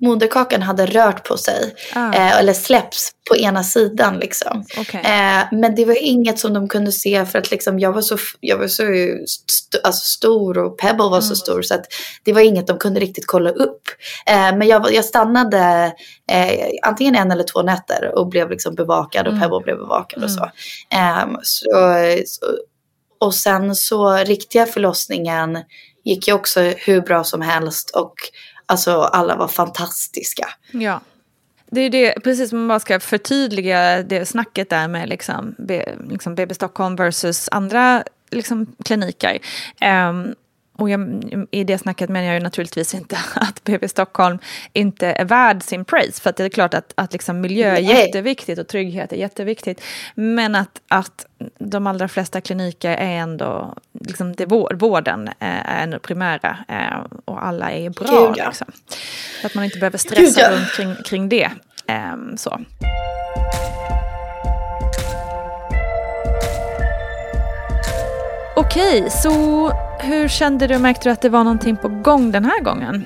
moderkakan 0.00 0.62
hade 0.62 0.86
rört 0.86 1.28
på 1.28 1.36
sig. 1.36 1.74
Ah. 1.94 2.12
Eh, 2.14 2.38
eller 2.38 2.52
släpps 2.52 3.10
på 3.28 3.36
ena 3.36 3.64
sidan 3.64 4.18
liksom. 4.18 4.64
Okej. 4.78 5.00
Eh, 5.04 5.42
men 5.52 5.74
det 5.74 5.84
var 5.84 6.02
inget 6.04 6.38
som 6.38 6.54
de 6.54 6.68
kunde 6.68 6.92
se 6.92 7.24
för 7.26 7.38
att 7.38 7.50
liksom, 7.50 7.78
jag 7.78 7.92
var 7.92 8.00
så, 8.00 8.16
jag 8.40 8.58
var 8.58 8.68
så 8.68 8.82
st- 9.24 9.78
alltså, 9.84 10.04
stor 10.04 10.58
och 10.58 10.78
Pebble 10.78 11.04
var 11.04 11.20
så 11.20 11.36
stor 11.36 11.62
så 11.62 11.74
att 11.74 11.86
det 12.22 12.32
var 12.32 12.40
inget 12.40 12.66
de 12.66 12.78
kunde 12.78 13.00
riktigt 13.00 13.26
kolla 13.26 13.50
upp. 13.50 13.82
Men 14.26 14.68
jag, 14.68 14.92
jag 14.94 15.04
stannade 15.04 15.92
antingen 16.82 17.14
en 17.14 17.30
eller 17.30 17.44
två 17.44 17.62
nätter 17.62 18.18
och 18.18 18.28
blev 18.28 18.50
liksom 18.50 18.74
bevakad 18.74 19.26
och 19.26 19.40
Pebble 19.40 19.60
blev 19.64 19.76
bevakad 19.76 20.24
och 20.24 20.30
så. 20.30 20.50
Ehm, 20.90 21.36
så, 21.42 21.68
så. 22.26 22.46
Och 23.24 23.34
sen 23.34 23.74
så 23.74 24.16
riktiga 24.16 24.66
förlossningen 24.66 25.58
gick 26.04 26.28
ju 26.28 26.34
också 26.34 26.60
hur 26.60 27.00
bra 27.00 27.24
som 27.24 27.40
helst 27.40 27.90
och 27.90 28.14
alltså 28.66 29.00
alla 29.00 29.36
var 29.36 29.48
fantastiska. 29.48 30.48
Ja. 30.72 31.00
Det 31.70 31.80
är 31.80 31.90
det, 31.90 32.14
precis 32.24 32.50
som 32.50 32.58
man 32.58 32.68
bara 32.68 32.80
ska 32.80 33.00
förtydliga 33.00 34.02
det 34.02 34.26
snacket 34.26 34.70
där 34.70 34.88
med 34.88 35.08
liksom, 35.08 35.54
liksom 36.10 36.34
BB 36.34 36.54
Stockholm 36.54 36.96
versus 36.96 37.48
andra 37.52 38.04
liksom, 38.30 38.66
kliniker. 38.84 39.38
Um, 40.08 40.34
och 40.76 40.90
jag, 40.90 41.24
i 41.50 41.64
det 41.64 41.78
snacket 41.78 42.10
menar 42.10 42.26
jag 42.26 42.34
ju 42.34 42.40
naturligtvis 42.40 42.94
inte 42.94 43.18
att 43.34 43.64
BB 43.64 43.88
Stockholm 43.88 44.38
inte 44.72 45.06
är 45.06 45.24
värd 45.24 45.62
sin 45.62 45.84
praise. 45.84 46.22
För 46.22 46.34
det 46.36 46.44
är 46.44 46.48
klart 46.48 46.74
att, 46.74 46.92
att 46.94 47.12
liksom 47.12 47.40
miljö 47.40 47.70
är 47.70 47.80
jätteviktigt 47.80 48.58
och 48.58 48.68
trygghet 48.68 49.12
är 49.12 49.16
jätteviktigt. 49.16 49.82
Men 50.14 50.54
att, 50.54 50.80
att 50.88 51.26
de 51.58 51.86
allra 51.86 52.08
flesta 52.08 52.40
kliniker 52.40 52.90
är 52.90 53.16
ändå, 53.16 53.74
liksom 54.00 54.34
det 54.34 54.46
vår, 54.46 54.74
vården 54.74 55.28
eh, 55.28 55.34
är 55.38 55.82
ändå 55.82 55.98
primära. 55.98 56.58
Eh, 56.68 57.18
och 57.24 57.46
alla 57.46 57.70
är 57.70 57.90
bra. 57.90 58.26
Gud, 58.28 58.34
ja. 58.36 58.46
liksom. 58.46 58.66
Så 59.40 59.46
att 59.46 59.54
man 59.54 59.64
inte 59.64 59.78
behöver 59.78 59.98
stressa 59.98 60.22
Gud, 60.22 60.34
ja. 60.36 60.50
runt 60.50 60.72
kring, 60.72 60.94
kring 61.04 61.28
det. 61.28 61.50
Eh, 61.86 62.16
så. 62.36 62.60
Okej, 68.56 69.10
så 69.10 69.72
hur 70.04 70.28
kände 70.28 70.66
du? 70.66 70.78
Märkte 70.78 71.08
du 71.08 71.12
att 71.12 71.22
det 71.22 71.28
var 71.28 71.44
någonting 71.44 71.76
på 71.76 71.88
gång 71.88 72.32
den 72.32 72.44
här 72.44 72.60
gången? 72.60 73.04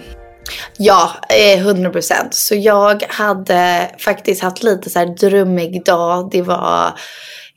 Ja, 0.78 1.10
eh, 1.28 1.58
100 1.58 1.90
procent. 1.90 2.34
Så 2.34 2.54
jag 2.54 3.04
hade 3.08 3.90
faktiskt 3.98 4.42
haft 4.42 4.62
lite 4.62 4.90
så 4.90 4.98
här 4.98 5.06
drömmig 5.06 5.84
dag. 5.84 6.28
Det 6.30 6.42
var, 6.42 6.92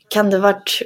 kan 0.08 0.30
det 0.30 0.38
varit, 0.38 0.82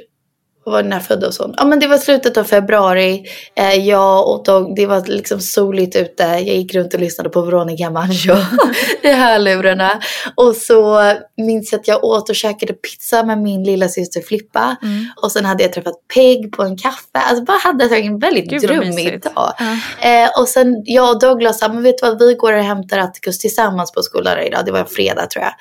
vad 0.67 0.83
var 0.83 0.89
när 0.89 0.97
jag 0.97 1.05
föddes 1.05 1.39
hon? 1.39 1.53
Ja 1.57 1.65
men 1.65 1.79
det 1.79 1.87
var 1.87 1.97
slutet 1.97 2.37
av 2.37 2.43
februari. 2.43 3.25
Eh, 3.55 3.73
jag 3.73 4.29
och 4.29 4.43
Dog, 4.43 4.75
det 4.75 4.85
var 4.85 5.05
liksom 5.05 5.39
soligt 5.39 5.95
ute. 5.95 6.23
Jag 6.23 6.55
gick 6.55 6.75
runt 6.75 6.93
och 6.93 6.99
lyssnade 6.99 7.29
på 7.29 7.41
Veronica 7.41 7.89
Maggio 7.89 8.35
i 9.03 9.11
hörlurarna. 9.11 9.99
Och 10.35 10.55
så 10.55 11.13
minns 11.37 11.71
jag 11.71 11.79
att 11.79 11.87
jag 11.87 12.03
åt 12.03 12.29
och 12.29 12.35
käkade 12.35 12.73
pizza 12.73 13.23
med 13.23 13.37
min 13.37 13.63
lilla 13.63 13.89
syster 13.89 14.21
Flippa. 14.21 14.75
Och 15.21 15.31
sen 15.31 15.45
hade 15.45 15.63
jag 15.63 15.73
träffat 15.73 16.07
Peg 16.13 16.51
på 16.51 16.63
en 16.63 16.77
kaffe. 16.77 17.07
Alltså 17.13 17.43
bara 17.43 17.57
hade 17.57 17.85
jag 17.85 18.05
en 18.05 18.19
väldigt 18.19 18.49
Gud, 18.49 18.61
drömmig 18.61 19.21
dag. 19.21 19.33
Ja. 19.35 19.77
Eh, 20.09 20.29
och 20.39 20.47
sen 20.47 20.83
jag 20.85 21.09
och 21.09 21.19
Douglas 21.19 21.59
sa, 21.59 21.67
men 21.67 21.83
vet 21.83 21.97
du 21.97 22.07
vad, 22.07 22.19
vi 22.19 22.33
går 22.33 22.53
och 22.53 22.63
hämtar 22.63 22.97
Atticus 22.97 23.39
tillsammans 23.39 23.91
på 23.91 24.01
skolan 24.01 24.39
idag. 24.39 24.65
Det 24.65 24.71
var 24.71 24.79
en 24.79 24.85
fredag 24.85 25.25
tror 25.25 25.45
jag. 25.45 25.53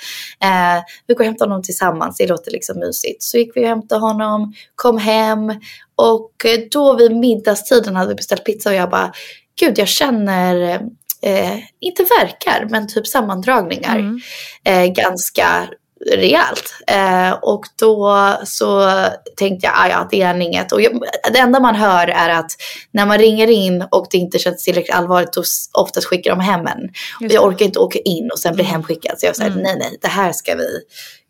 Eh, 0.50 0.82
vi 1.06 1.14
går 1.14 1.20
och 1.20 1.26
hämtar 1.26 1.46
honom 1.46 1.62
tillsammans, 1.62 2.16
det 2.16 2.26
låter 2.26 2.50
liksom 2.50 2.78
mysigt. 2.78 3.22
Så 3.22 3.38
gick 3.38 3.56
vi 3.56 3.64
och 3.64 3.68
hämtade 3.68 4.00
honom, 4.00 4.54
kom 4.74 4.95
hem 4.98 5.48
och 5.96 6.30
eh, 6.44 6.60
då 6.70 6.96
vid 6.96 7.16
middagstiden 7.16 7.96
hade 7.96 8.08
vi 8.08 8.14
beställt 8.14 8.44
pizza 8.44 8.70
och 8.70 8.76
jag 8.76 8.90
bara, 8.90 9.12
gud 9.60 9.78
jag 9.78 9.88
känner, 9.88 10.80
eh, 11.22 11.56
inte 11.80 12.02
verkar, 12.20 12.66
men 12.70 12.88
typ 12.88 13.06
sammandragningar. 13.06 13.98
Mm. 13.98 14.20
Eh, 14.64 14.86
ganska 14.92 15.68
rejält. 16.10 16.74
Eh, 16.86 17.30
och 17.42 17.64
då 17.78 18.32
så 18.44 18.90
tänkte 19.36 19.66
jag, 19.66 19.74
"Ah, 19.76 19.88
ja 19.88 20.08
det 20.10 20.22
är 20.22 20.40
inget. 20.40 20.72
Och 20.72 20.82
jag, 20.82 21.02
det 21.32 21.38
enda 21.38 21.60
man 21.60 21.74
hör 21.74 22.08
är 22.08 22.28
att 22.28 22.50
när 22.90 23.06
man 23.06 23.18
ringer 23.18 23.46
in 23.50 23.84
och 23.90 24.06
det 24.10 24.16
inte 24.18 24.38
känns 24.38 24.64
tillräckligt 24.64 24.96
allvarligt 24.96 25.32
då 25.32 25.42
oftast 25.72 26.06
skickar 26.06 26.30
de 26.30 26.40
hem 26.40 26.66
en. 26.66 26.82
Och 27.26 27.32
jag 27.32 27.44
orkar 27.44 27.64
inte 27.66 27.78
åka 27.78 27.98
in 27.98 28.30
och 28.32 28.38
sen 28.38 28.54
bli 28.54 28.64
hemskickad. 28.64 29.20
Så 29.20 29.26
jag 29.26 29.36
säger 29.36 29.50
Mm. 29.50 29.62
nej 29.62 29.76
nej, 29.78 29.98
det 30.02 30.08
här 30.08 30.32
ska 30.32 30.54
vi 30.54 30.80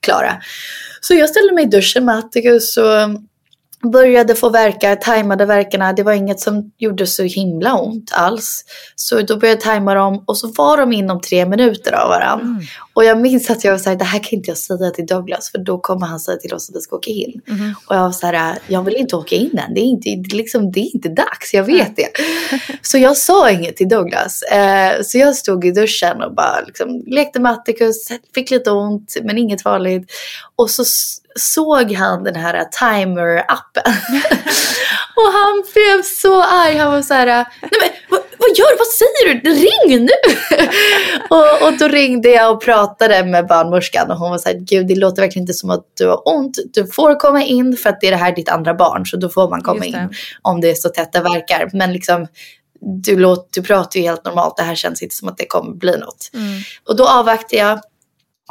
klara. 0.07 0.37
Så 1.01 1.15
jag 1.15 1.29
ställde 1.31 1.53
mig 1.55 1.65
i 1.65 1.69
duschen 1.69 2.05
med 2.05 2.19
Atticus 2.19 2.77
och 2.77 3.09
började 3.91 4.35
få 4.35 4.49
verkar, 4.49 4.97
tajmade 4.97 5.47
verkarna. 5.47 5.93
Det 5.93 6.03
var 6.03 6.13
inget 6.13 6.41
som 6.41 6.73
gjorde 6.79 7.07
så 7.07 7.23
himla 7.23 7.75
ont 7.75 8.13
alls. 8.15 8.65
Så 8.95 9.21
då 9.21 9.37
började 9.37 9.49
jag 9.49 9.61
tajma 9.61 9.95
dem 9.95 10.25
och 10.27 10.39
så 10.39 10.53
var 10.53 10.77
de 10.77 10.93
inom 10.93 11.21
tre 11.21 11.47
minuter 11.47 11.93
av 11.93 12.09
varandra. 12.09 12.47
Mm. 12.47 12.63
Och 12.95 13.05
jag 13.05 13.21
minns 13.21 13.51
att 13.51 13.65
jag 13.65 13.73
var 13.73 13.79
såhär, 13.79 13.97
det 13.97 14.05
här 14.05 14.19
kan 14.19 14.31
inte 14.31 14.51
jag 14.51 14.59
säga 14.59 14.91
till 14.91 15.07
Douglas 15.07 15.51
för 15.51 15.59
då 15.59 15.79
kommer 15.79 16.07
han 16.07 16.21
säga 16.21 16.39
till 16.39 16.55
oss 16.55 16.71
att 16.71 16.77
vi 16.77 16.81
ska 16.81 16.97
åka 16.97 17.11
in. 17.11 17.41
Mhm. 17.47 17.75
Och 17.87 17.97
jag 17.97 18.01
var 18.01 18.13
såhär, 18.13 18.59
jag 18.67 18.83
vill 18.83 18.95
inte 18.95 19.17
åka 19.17 19.35
in 19.35 19.59
än. 19.59 19.75
Det 19.75 19.81
är 19.81 19.85
inte, 19.85 20.09
det 20.09 20.35
är 20.35 20.37
liksom, 20.37 20.73
det 20.73 20.81
är 20.81 20.95
inte 20.95 21.09
dags, 21.09 21.55
jag 21.55 21.65
vet 21.65 21.97
det. 21.97 22.09
Så 22.83 22.99
jag 22.99 23.17
sa 23.17 23.51
inget 23.51 23.77
till 23.77 23.89
Douglas. 23.89 24.43
Eh, 24.43 25.03
så 25.03 25.19
jag 25.19 25.37
stod 25.37 25.65
i 25.65 25.71
duschen 25.71 26.23
och 26.23 26.35
bara 26.35 26.61
liksom, 26.67 27.03
lekte 27.07 27.41
med 27.41 27.53
Atticus, 27.53 28.09
fick 28.35 28.51
lite 28.51 28.71
ont 28.71 29.17
men 29.23 29.39
inget 29.39 29.63
farligt. 29.63 30.11
Och 30.57 30.71
så 30.71 30.85
såg 31.37 31.93
han 31.93 32.25
den 32.25 32.37
här 32.37 32.65
timer-appen. 32.81 33.83
och 35.17 35.33
han 35.33 35.65
blev 35.73 36.03
så 36.03 36.43
arg. 36.43 36.77
Han 36.77 36.93
var 36.93 37.03
så 37.03 37.15
här, 37.15 37.27
nej 37.27 37.71
men 37.81 37.91
vad, 38.09 38.21
vad 38.39 38.49
gör 38.49 38.71
du? 38.71 38.77
Vad 38.79 38.87
säger 38.87 39.35
du? 39.35 39.51
Ring 39.51 40.05
nu! 40.05 40.13
och, 41.37 41.69
och 41.69 41.79
då 41.79 41.89
ringde 41.89 42.29
jag 42.29 42.53
och 42.53 42.63
pratade 42.63 43.25
med 43.25 43.47
barnmorskan 43.47 44.11
och 44.11 44.19
hon 44.19 44.31
var 44.31 44.39
så 44.39 44.49
här, 44.49 44.57
gud 44.57 44.87
det 44.87 44.95
låter 44.95 45.23
verkligen 45.23 45.43
inte 45.43 45.53
som 45.53 45.71
att 45.71 45.85
du 45.95 46.09
har 46.09 46.29
ont. 46.29 46.59
Du 46.75 46.87
får 46.87 47.21
komma 47.21 47.43
in 47.43 47.77
för 47.77 47.91
att 47.91 48.01
det 48.01 48.07
är 48.07 48.11
det 48.11 48.17
här 48.17 48.35
ditt 48.35 48.49
andra 48.49 48.75
barn 48.75 49.07
så 49.07 49.17
då 49.17 49.29
får 49.29 49.51
man 49.51 49.63
komma 49.63 49.85
in 49.85 50.15
om 50.43 50.61
det 50.61 50.71
är 50.71 50.75
så 50.75 50.89
tätt 50.89 51.13
det 51.13 51.21
verkar. 51.21 51.71
Men 51.73 51.93
liksom 51.93 52.27
du, 52.81 53.17
låt, 53.17 53.53
du 53.53 53.63
pratar 53.63 54.01
ju 54.01 54.07
helt 54.07 54.25
normalt, 54.25 54.57
det 54.57 54.63
här 54.63 54.75
känns 54.75 55.03
inte 55.03 55.15
som 55.15 55.29
att 55.29 55.39
det 55.39 55.47
kommer 55.47 55.75
bli 55.75 55.97
något. 55.97 56.31
Mm. 56.35 56.61
Och 56.85 56.97
då 56.97 57.09
avvaktade 57.09 57.57
jag 57.57 57.81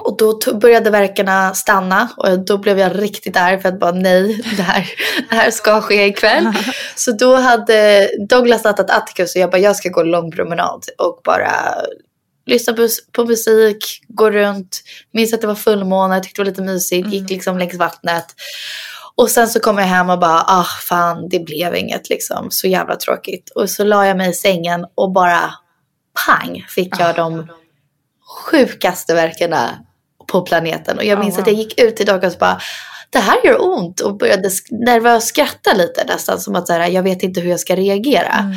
och 0.01 0.17
då 0.17 0.39
började 0.53 0.89
verkarna 0.89 1.53
stanna 1.53 2.09
och 2.17 2.39
då 2.39 2.57
blev 2.57 2.79
jag 2.79 3.01
riktigt 3.01 3.37
arg 3.37 3.59
för 3.61 3.69
att 3.69 3.79
bara 3.79 3.91
nej, 3.91 4.41
det 4.57 4.63
här, 4.63 4.89
det 5.29 5.35
här 5.35 5.51
ska 5.51 5.81
ske 5.81 6.05
ikväll. 6.05 6.53
Så 6.95 7.11
då 7.11 7.35
hade 7.35 8.09
Douglas 8.29 8.63
nattat 8.63 8.89
Atticus 8.89 9.35
och 9.35 9.41
jag 9.41 9.51
bara 9.51 9.57
jag 9.57 9.75
ska 9.75 9.89
gå 9.89 10.01
en 10.01 10.11
lång 10.11 10.31
promenad 10.31 10.83
och 10.97 11.21
bara 11.23 11.51
lyssna 12.45 12.73
på, 12.73 12.87
på 13.11 13.25
musik, 13.25 14.01
gå 14.07 14.31
runt. 14.31 14.81
Minns 15.13 15.33
att 15.33 15.41
det 15.41 15.47
var 15.47 15.55
fullmåne, 15.55 16.19
tyckte 16.19 16.41
det 16.41 16.45
var 16.45 16.51
lite 16.51 16.61
mysigt, 16.61 17.13
gick 17.13 17.29
liksom 17.29 17.57
längs 17.57 17.75
vattnet. 17.75 18.25
Och 19.15 19.29
sen 19.29 19.47
så 19.47 19.59
kom 19.59 19.77
jag 19.77 19.85
hem 19.85 20.09
och 20.09 20.19
bara, 20.19 20.41
ah 20.47 20.67
fan 20.87 21.29
det 21.29 21.39
blev 21.39 21.75
inget 21.75 22.09
liksom, 22.09 22.47
så 22.51 22.67
jävla 22.67 22.95
tråkigt. 22.95 23.49
Och 23.55 23.69
så 23.69 23.83
la 23.83 24.05
jag 24.05 24.17
mig 24.17 24.29
i 24.29 24.33
sängen 24.33 24.85
och 24.95 25.11
bara 25.11 25.53
pang 26.25 26.65
fick 26.69 26.99
jag 26.99 27.15
de 27.15 27.47
sjukaste 28.45 29.13
verkarna 29.13 29.84
på 30.35 30.41
planeten. 30.41 30.97
Och 30.97 31.03
jag 31.03 31.17
Oh, 31.17 31.23
minns 31.23 31.35
wow. 31.35 31.41
att 31.41 31.47
jag 31.47 31.55
gick 31.55 31.81
ut 31.81 31.95
till 31.95 32.05
Douglas 32.05 32.33
och 32.33 32.39
bara, 32.39 32.59
det 33.09 33.19
här 33.19 33.45
gör 33.45 33.63
ont. 33.63 33.99
Och 33.99 34.17
började 34.17 34.49
nervöst 34.71 35.27
skratta 35.27 35.73
lite 35.73 36.03
nästan 36.07 36.39
som 36.39 36.55
att 36.55 36.67
så 36.67 36.73
här, 36.73 36.87
jag 36.87 37.03
vet 37.03 37.23
inte 37.23 37.41
hur 37.41 37.49
jag 37.49 37.59
ska 37.59 37.75
reagera. 37.75 38.33
Mm. 38.33 38.53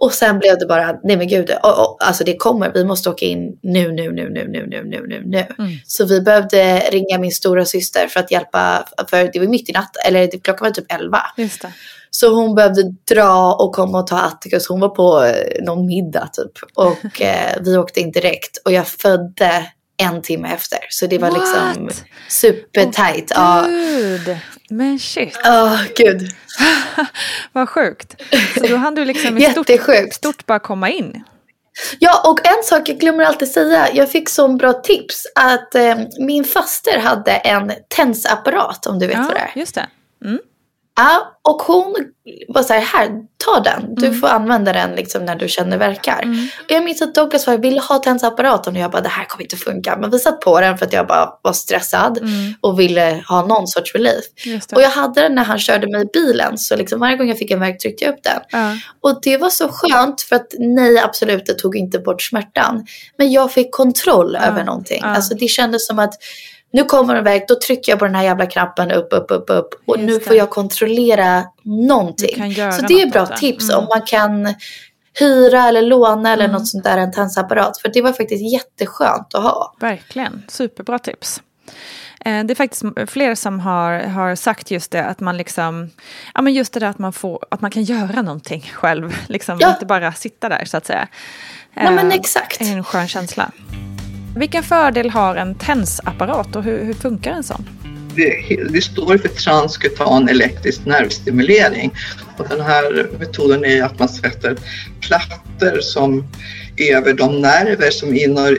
Och 0.00 0.12
sen 0.12 0.38
blev 0.38 0.58
det 0.58 0.66
bara, 0.66 0.94
nej 1.04 1.16
men 1.16 1.28
gud, 1.28 1.50
oh, 1.50 1.70
oh, 1.70 1.96
alltså 2.00 2.24
det 2.24 2.36
kommer, 2.36 2.72
vi 2.74 2.84
måste 2.84 3.10
åka 3.10 3.26
in 3.26 3.58
nu, 3.62 3.92
nu, 3.92 4.12
nu, 4.12 4.28
nu, 4.30 4.48
nu, 4.48 4.66
nu, 4.66 4.84
nu, 4.84 5.06
nu, 5.08 5.22
nu. 5.24 5.46
Mm. 5.58 5.70
Så 5.86 6.04
vi 6.04 6.20
behövde 6.20 6.78
ringa 6.78 7.18
min 7.18 7.32
stora 7.32 7.64
syster 7.64 8.06
för 8.06 8.20
att 8.20 8.30
hjälpa, 8.30 8.88
för 9.10 9.30
det 9.32 9.38
var 9.38 9.46
mitt 9.46 9.68
i 9.68 9.72
natt, 9.72 9.96
eller 10.06 10.30
klockan 10.44 10.66
var 10.66 10.70
typ 10.70 10.92
11. 10.92 11.18
Just 11.36 11.62
det. 11.62 11.72
Så 12.10 12.34
hon 12.34 12.54
behövde 12.54 12.82
dra 13.14 13.54
och 13.54 13.74
komma 13.74 13.98
och 13.98 14.06
ta 14.06 14.18
Atticus. 14.18 14.68
Hon 14.68 14.80
var 14.80 14.88
på 14.88 15.24
eh, 15.24 15.64
någon 15.64 15.86
middag 15.86 16.28
typ. 16.32 16.52
Och 16.74 17.20
eh, 17.20 17.56
vi 17.60 17.76
åkte 17.76 18.00
in 18.00 18.10
direkt. 18.10 18.56
Och 18.64 18.72
jag 18.72 18.88
födde 18.88 19.66
en 19.98 20.22
timme 20.22 20.48
efter. 20.54 20.78
Så 20.88 21.06
det 21.06 21.18
var 21.18 21.30
liksom 21.30 21.84
What? 21.84 22.04
supertajt. 22.28 23.32
Ja. 23.34 23.64
Gud, 23.68 24.38
men 24.70 24.98
shit. 24.98 25.38
Åh, 25.44 25.80
gud. 25.96 26.28
Vad 27.52 27.68
sjukt. 27.68 28.22
Så 28.58 28.66
då 28.66 28.76
hann 28.76 28.94
du 28.94 29.04
liksom 29.04 29.38
i 29.38 29.42
stort, 29.50 29.68
stort 30.12 30.46
bara 30.46 30.58
komma 30.58 30.90
in. 30.90 31.24
Ja, 31.98 32.30
och 32.30 32.46
en 32.46 32.62
sak 32.64 32.88
jag 32.88 32.98
glömmer 32.98 33.24
alltid 33.24 33.48
säga. 33.48 33.88
Jag 33.94 34.10
fick 34.10 34.28
så 34.28 34.48
bra 34.48 34.72
tips 34.72 35.26
att 35.34 35.74
eh, 35.74 35.96
min 36.18 36.44
faster 36.44 36.98
hade 36.98 37.32
en 37.32 37.72
tensapparat 37.88 38.86
om 38.86 38.98
du 38.98 39.06
vet 39.06 39.18
vad 39.18 39.34
det 39.34 39.38
är. 39.38 39.52
just 39.54 39.74
det. 39.74 39.86
Ja, 41.00 41.38
och 41.42 41.62
hon 41.62 41.94
var 42.48 42.62
så 42.62 42.72
här, 42.72 42.80
här, 42.80 43.10
ta 43.44 43.60
den. 43.60 43.94
Du 43.94 44.06
Mm. 44.06 44.20
får 44.20 44.28
använda 44.28 44.72
den 44.72 44.90
liksom 44.92 45.24
när 45.24 45.36
du 45.36 45.48
känner 45.48 45.78
verkar. 45.78 46.22
Och 46.64 46.70
jag 46.70 46.84
minns 46.84 47.02
att 47.02 47.14
Douglas 47.14 47.46
var, 47.46 47.56
vill 47.58 47.78
ha 47.78 47.98
tensapparaten 47.98 48.76
och 48.76 48.82
jag 48.82 48.90
bara, 48.90 49.02
det 49.02 49.08
här 49.08 49.24
kommer 49.24 49.42
inte 49.44 49.56
funka. 49.56 49.96
Men 50.00 50.10
vi 50.10 50.18
satt 50.18 50.40
på 50.40 50.60
den 50.60 50.78
för 50.78 50.86
att 50.86 50.92
jag 50.92 51.06
bara 51.06 51.30
var 51.42 51.52
stressad 51.52 52.18
och 52.60 52.80
ville 52.80 53.24
ha 53.28 53.46
någon 53.46 53.66
sorts 53.66 53.94
relief. 53.94 54.24
Mm. 54.46 54.60
Och 54.74 54.82
jag 54.82 54.90
hade 54.90 55.20
den 55.20 55.34
när 55.34 55.44
han 55.44 55.58
körde 55.58 55.86
mig 55.92 56.02
i 56.02 56.06
bilen. 56.12 56.58
Så 56.58 56.76
liksom 56.76 57.00
varje 57.00 57.16
gång 57.16 57.28
jag 57.28 57.38
fick 57.38 57.50
en 57.50 57.60
värk 57.60 57.78
tryckte 57.78 58.04
jag 58.04 58.14
upp 58.14 58.22
den. 58.22 58.40
Ja. 58.48 58.76
Och 59.00 59.18
det 59.22 59.36
var 59.36 59.50
så 59.50 59.68
skönt 59.72 60.20
för 60.22 60.36
att 60.36 60.54
nej 60.58 60.98
absolut 60.98 61.46
det 61.46 61.54
tog 61.54 61.76
inte 61.76 61.98
bort 61.98 62.22
smärtan. 62.22 62.86
Men 63.18 63.32
jag 63.32 63.52
fick 63.52 63.72
kontroll 63.74 64.36
över 64.36 64.64
någonting. 64.64 65.00
ja. 65.02 65.08
Alltså 65.08 65.34
det 65.34 65.48
kändes 65.48 65.86
som 65.86 65.98
att 65.98 66.14
nu 66.70 66.84
kommer 66.84 67.14
en 67.14 67.24
värk, 67.24 67.48
då 67.48 67.54
trycker 67.54 67.92
jag 67.92 67.98
på 67.98 68.04
den 68.04 68.14
här 68.14 68.22
jävla 68.22 68.46
knappen 68.46 68.90
upp, 68.90 69.08
upp, 69.12 69.30
upp, 69.30 69.44
upp. 69.50 69.68
Och 69.86 69.96
Just 69.98 70.06
nu 70.06 70.18
det. 70.18 70.24
får 70.24 70.36
jag 70.36 70.50
kontrollera 70.50 71.44
någonting. 71.62 72.54
Så 72.54 72.82
det 72.86 73.00
är 73.00 73.04
något 73.04 73.12
bra 73.12 73.24
det. 73.24 73.36
tips 73.36 73.64
Mm. 73.70 73.78
om 73.78 73.84
man 73.88 74.02
kan 74.06 74.54
hyra 75.20 75.68
eller 75.68 75.82
låna 75.82 76.32
eller 76.32 76.48
något 76.48 76.68
sånt 76.68 76.84
där, 76.84 76.98
en 76.98 77.12
tensapparat. 77.12 77.80
För 77.80 77.88
det 77.88 78.02
var 78.02 78.12
faktiskt 78.12 78.52
jätteskönt 78.52 79.34
att 79.34 79.42
ha. 79.42 79.74
Verkligen, 79.80 80.42
superbra 80.48 80.98
tips. 80.98 81.42
Eh, 82.24 82.44
Det 82.44 82.52
är 82.52 82.54
faktiskt 82.54 82.82
fler 83.06 83.34
som 83.34 83.60
har, 83.60 84.00
har 84.00 84.34
sagt 84.34 84.70
just 84.70 84.90
det, 84.90 85.04
att 85.04 85.20
man 85.20 85.36
liksom, 85.36 85.90
ja 86.34 86.42
men 86.42 86.52
just 86.54 86.72
det 86.72 86.80
där 86.80 86.86
att 86.86 86.98
man, 86.98 87.12
får, 87.12 87.46
att 87.50 87.60
man 87.60 87.70
kan 87.70 87.82
göra 87.82 88.22
någonting 88.22 88.60
själv, 88.74 89.16
liksom 89.28 89.58
Ja. 89.60 89.70
inte 89.70 89.86
bara 89.86 90.12
sitta 90.12 90.48
där 90.48 90.64
så 90.64 90.76
att 90.76 90.86
säga. 90.86 91.08
Nej, 91.74 91.92
men 91.94 92.08
Eh, 92.10 92.14
exakt. 92.18 92.60
är 92.60 92.64
en 92.72 92.84
skön 92.84 93.08
känsla. 93.08 93.50
Vilken 94.36 94.62
fördel 94.62 95.10
har 95.10 95.36
en 95.36 95.54
TENS-apparat 95.54 96.56
och 96.56 96.62
hur, 96.62 96.84
hur 96.84 96.94
funkar 96.94 97.32
en 97.32 97.42
sån? 97.42 97.68
Det, 98.14 98.56
det, 98.70 98.80
står 98.80 99.18
för 99.18 99.28
transkutan 99.28 100.28
elektrisk 100.28 100.84
nervstimulering. 100.84 101.94
Och 102.36 102.48
den 102.48 102.60
här 102.60 103.08
metoden 103.18 103.64
är 103.64 103.82
att 103.82 103.98
man 103.98 104.08
sätter 104.08 104.56
plattor 105.00 105.80
som 105.80 106.24
över 106.80 107.12
de 107.12 107.40
nerver 107.40 107.90
som 107.90 108.14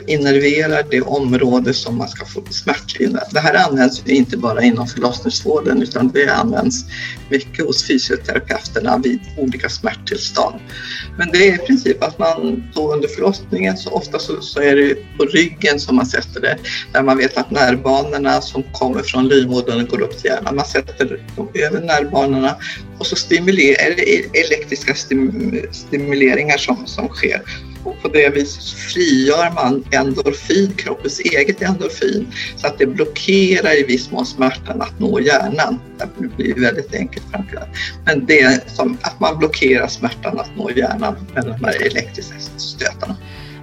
innerverar 0.06 0.86
det 0.90 1.00
område 1.00 1.74
som 1.74 1.98
man 1.98 2.08
ska 2.08 2.24
få 2.24 2.42
smärtlindring. 2.50 3.22
Det 3.30 3.40
här 3.40 3.68
används 3.68 4.02
inte 4.06 4.36
bara 4.36 4.62
inom 4.62 4.86
förlossningsvården 4.86 5.82
utan 5.82 6.08
det 6.08 6.28
används 6.28 6.84
mycket 7.30 7.66
hos 7.66 7.86
fysioterapeuterna 7.86 8.98
vid 8.98 9.20
olika 9.36 9.68
smärttillstånd. 9.68 10.60
Men 11.18 11.30
det 11.32 11.48
är 11.48 11.54
i 11.54 11.58
princip 11.58 12.02
att 12.02 12.18
man 12.18 12.64
då 12.74 12.94
under 12.94 13.08
förlossningen 13.08 13.76
så 13.76 13.90
ofta 13.90 14.18
så, 14.18 14.40
så 14.40 14.60
är 14.60 14.76
det 14.76 14.94
på 15.18 15.24
ryggen 15.24 15.80
som 15.80 15.96
man 15.96 16.06
sätter 16.06 16.40
det 16.40 16.58
där 16.92 17.02
man 17.02 17.18
vet 17.18 17.36
att 17.36 17.50
nervbanorna 17.50 18.40
som 18.40 18.62
kommer 18.72 19.02
från 19.02 19.28
livmodern 19.28 19.86
går 19.86 20.00
upp 20.00 20.18
till 20.18 20.30
hjärnan. 20.30 20.56
Man 20.56 20.64
sätter 20.64 21.20
dem 21.36 21.48
över 21.54 21.80
nervbanorna 21.80 22.56
och 22.98 23.06
så 23.06 23.16
stimulerar, 23.16 23.90
är 23.90 23.96
det 23.96 24.40
elektriska 24.40 24.94
stim, 24.94 25.62
stimuleringar 25.72 26.58
som, 26.58 26.86
som 26.86 27.08
sker 27.08 27.42
och 27.84 28.02
på 28.02 28.08
det 28.08 28.28
viset 28.28 28.64
frigör 28.64 29.50
man 29.54 29.84
endorfin, 29.90 30.72
kroppens 30.76 31.20
eget 31.20 31.62
endorfin, 31.62 32.26
så 32.56 32.66
att 32.66 32.78
det 32.78 32.86
blockerar 32.86 33.78
i 33.78 33.82
viss 33.82 34.10
mån 34.10 34.26
smärtan 34.26 34.82
att 34.82 35.00
nå 35.00 35.20
hjärnan. 35.20 35.80
Det 35.98 36.36
blir 36.36 36.54
väldigt 36.54 36.94
enkelt 36.94 37.24
framförallt. 37.30 37.68
Men 38.04 38.26
det 38.26 38.40
är 38.40 38.60
som 38.66 38.98
att 39.02 39.20
man 39.20 39.38
blockerar 39.38 39.86
smärtan 39.86 40.40
att 40.40 40.56
nå 40.56 40.70
hjärnan 40.70 41.16
med 41.34 41.44
de 41.44 41.64
här 41.64 41.86
elektriska 41.86 42.34
stötarna. 42.56 43.16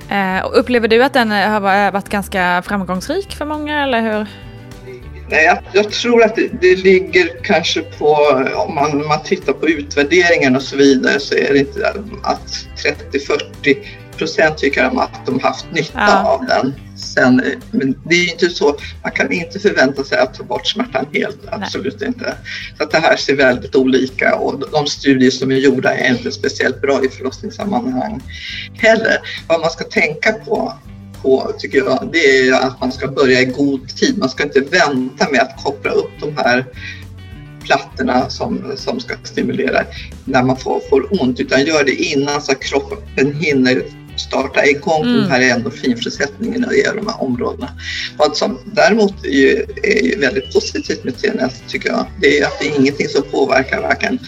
Eh, 0.09 0.45
upplever 0.53 0.88
du 0.88 1.03
att 1.03 1.13
den 1.13 1.32
har 1.32 1.59
varit 1.91 2.09
ganska 2.09 2.61
framgångsrik 2.65 3.36
för 3.36 3.45
många 3.45 3.84
eller 3.84 4.01
hur? 4.01 4.28
Nej, 5.30 5.45
jag, 5.45 5.57
jag, 5.72 5.91
tror 5.91 6.24
att 6.24 6.36
det, 6.36 6.61
det, 6.61 6.76
ligger 6.76 7.30
kanske 7.43 7.82
på, 7.82 8.15
om 8.55 8.76
man, 8.76 9.07
man 9.07 9.24
tittar 9.24 9.53
på 9.53 9.70
utvärderingen 9.70 10.55
och 10.55 10.61
så 10.61 10.78
vidare, 10.78 11.20
så 11.20 11.36
är 11.36 11.53
det 11.53 11.59
inte 11.59 11.93
att 12.24 12.68
30-40 13.13 13.78
procent 14.18 14.57
tycker 14.57 14.84
att 14.84 15.26
de 15.26 15.39
haft 15.39 15.65
nytta 15.72 15.91
ja. 15.95 16.24
av 16.24 16.45
den. 16.45 16.74
Sen, 16.97 17.41
men 17.72 18.01
det 18.05 18.15
är 18.15 18.32
inte 18.32 18.49
så, 18.49 18.78
man 19.03 19.11
kan 19.11 19.32
inte 19.32 19.59
förvänta 19.59 20.03
sig 20.03 20.18
att 20.18 20.34
ta 20.34 20.43
bort 20.43 20.68
smärtan 20.68 21.05
helt, 21.13 21.39
absolut 21.51 21.99
Nej. 21.99 22.07
inte. 22.07 22.38
Så 22.78 22.84
att 22.84 22.91
det 22.91 22.99
här 22.99 23.15
ser 23.15 23.36
väldigt 23.36 23.76
olika 23.76 24.36
och 24.36 24.70
de 24.72 24.88
studier 24.88 25.32
som 25.32 25.51
är 25.51 25.55
gjorda 25.55 25.93
är 25.93 26.09
inte 26.09 26.32
speciellt 26.32 26.82
bra 26.82 27.05
i 27.05 27.09
förlossningssammanhang 27.09 28.22
heller. 28.78 29.18
Vad 29.47 29.61
man 29.61 29.70
ska 29.70 29.84
tänka 29.84 30.34
på 30.34 30.74
på, 31.22 31.51
tycker 31.59 31.78
jag, 31.78 32.09
det 32.11 32.47
är 32.47 32.53
att 32.53 32.82
man 32.82 32.91
ska 32.91 33.07
börja 33.07 33.41
i 33.41 33.45
god 33.45 33.89
tid. 33.89 34.18
Man 34.18 34.30
ska 34.30 34.43
inte 34.43 34.59
vänta 34.59 35.30
med 35.32 35.41
att 35.41 35.63
koppla 35.63 35.91
upp 35.91 36.11
de 36.20 36.38
här 36.38 36.65
plattorna 37.63 38.30
som, 38.30 38.74
som 38.76 38.99
ska 38.99 39.15
stimulera 39.24 39.84
när 40.26 40.43
man 40.43 40.57
får, 40.57 40.82
får 40.89 41.22
ont, 41.22 41.39
utan 41.39 41.65
gör 41.65 41.84
det 41.84 41.95
innan 41.95 42.41
så 42.41 42.51
att 42.51 42.59
kroppen 42.59 43.34
hinner 43.34 43.84
starta 44.18 44.65
igång 44.65 45.03
mm. 45.03 45.15
den 45.15 45.32
här 45.32 45.41
endorfinfrisättningen 45.41 46.63
i 46.63 46.84
de 46.95 47.07
här 47.07 47.24
områdena. 47.24 47.70
Vad 48.18 48.38
som 48.38 48.59
däremot 48.65 49.26
är, 49.26 49.30
ju, 49.30 49.65
är 49.84 50.03
ju 50.03 50.20
väldigt 50.20 50.53
positivt 50.53 51.03
med 51.03 51.18
TNS 51.18 51.61
tycker 51.68 51.89
jag, 51.89 52.05
det 52.22 52.39
är 52.39 52.45
att 52.45 52.59
det 52.59 52.68
är 52.68 52.80
ingenting 52.80 53.07
som 53.07 53.24
påverkar 53.32 53.82
varken 53.82 54.20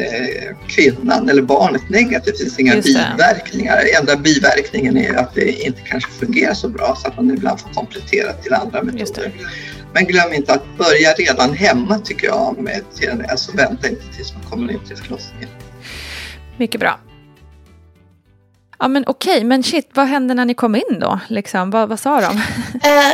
eh, 0.00 0.56
kvinnan 0.68 1.28
eller 1.28 1.42
barnet 1.42 1.88
negativt. 1.88 2.38
Det 2.38 2.44
finns 2.44 2.58
inga 2.58 2.80
biverkningar. 2.80 3.82
Enda 4.00 4.16
biverkningen 4.16 4.96
är 4.96 5.14
att 5.14 5.34
det 5.34 5.52
inte 5.52 5.80
kanske 5.80 6.10
fungerar 6.10 6.54
så 6.54 6.68
bra 6.68 6.96
så 7.02 7.08
att 7.08 7.16
man 7.16 7.30
ibland 7.30 7.60
får 7.60 7.68
komplettera 7.68 8.32
till 8.32 8.52
andra 8.52 8.82
metoder. 8.82 9.32
Men 9.94 10.06
glöm 10.06 10.32
inte 10.32 10.52
att 10.52 10.78
börja 10.78 11.12
redan 11.12 11.54
hemma 11.54 11.98
tycker 11.98 12.26
jag 12.26 12.58
med 12.58 12.82
TNS 13.00 13.48
och 13.48 13.58
vänta 13.58 13.88
inte 13.88 14.02
tills 14.16 14.34
man 14.34 14.42
kommer 14.50 14.72
in 14.72 14.80
till 14.88 14.96
förlossningen. 14.96 15.48
Mycket 16.56 16.80
bra. 16.80 16.98
Ja 18.82 18.88
men 18.88 19.04
okej, 19.06 19.36
okay. 19.36 19.44
men 19.44 19.62
shit, 19.62 19.90
vad 19.94 20.06
hände 20.06 20.34
när 20.34 20.44
ni 20.44 20.54
kom 20.54 20.74
in 20.74 20.98
då? 21.00 21.20
Liksom, 21.28 21.70
vad, 21.70 21.88
vad 21.88 22.00
sa 22.00 22.20
de? 22.20 22.26
Eh, 22.88 23.12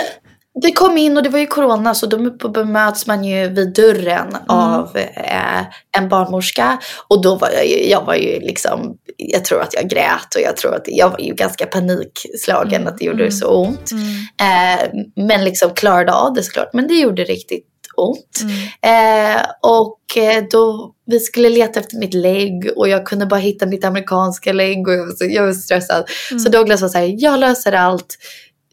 vi 0.63 0.73
kom 0.73 0.99
in 0.99 1.17
och 1.17 1.23
det 1.23 1.29
var 1.29 1.39
ju 1.39 1.47
corona 1.47 1.95
så 1.95 2.07
då 2.07 2.49
bemöts 2.49 3.07
man 3.07 3.25
ju 3.25 3.49
vid 3.49 3.75
dörren 3.75 4.29
mm. 4.29 4.43
av 4.49 4.97
eh, 4.97 5.61
en 5.99 6.09
barnmorska. 6.09 6.79
Och 7.09 7.23
då 7.23 7.35
var 7.35 7.51
jag 7.51 7.67
ju, 7.67 7.89
jag 7.89 8.05
var 8.05 8.15
ju 8.15 8.41
liksom, 8.41 8.97
jag 9.17 9.45
tror 9.45 9.63
att 9.63 9.75
jag 9.75 9.89
grät 9.89 10.35
och 10.37 10.41
jag 10.41 10.57
tror 10.57 10.75
att 10.75 10.85
jag 10.87 11.11
var 11.11 11.21
ju 11.21 11.35
ganska 11.35 11.67
panikslagen 11.67 12.81
mm. 12.81 12.93
att 12.93 12.99
det 12.99 13.05
gjorde 13.05 13.23
mm. 13.23 13.33
så 13.33 13.67
ont. 13.67 13.91
Mm. 13.93 14.05
Eh, 14.41 15.05
men 15.27 15.45
liksom 15.45 15.71
klarade 15.75 16.13
av 16.13 16.35
det 16.35 16.43
såklart. 16.43 16.71
Men 16.73 16.89
det 16.89 16.95
gjorde 16.95 17.25
riktigt 17.25 17.67
ont. 17.99 18.41
Mm. 18.43 19.37
Eh, 19.37 19.47
och 19.63 20.17
eh, 20.17 20.45
då, 20.51 20.95
vi 21.07 21.21
skulle 21.21 21.49
leta 21.49 21.81
efter 21.81 21.97
mitt 21.97 22.15
lägg 22.15 22.71
och 22.77 22.89
jag 22.89 23.07
kunde 23.07 23.27
bara 23.27 23.41
hitta 23.41 23.67
mitt 23.67 23.85
amerikanska 23.85 24.53
lägg 24.53 24.89
och 24.89 24.95
jag 24.95 25.07
var, 25.07 25.13
så, 25.13 25.25
jag 25.25 25.47
var 25.47 25.53
stressad. 25.53 26.11
Mm. 26.31 26.41
Så 26.41 26.49
Douglas 26.49 26.83
var 26.83 26.89
såhär, 26.89 27.15
jag 27.19 27.41
löser 27.41 27.73
allt. 27.73 28.19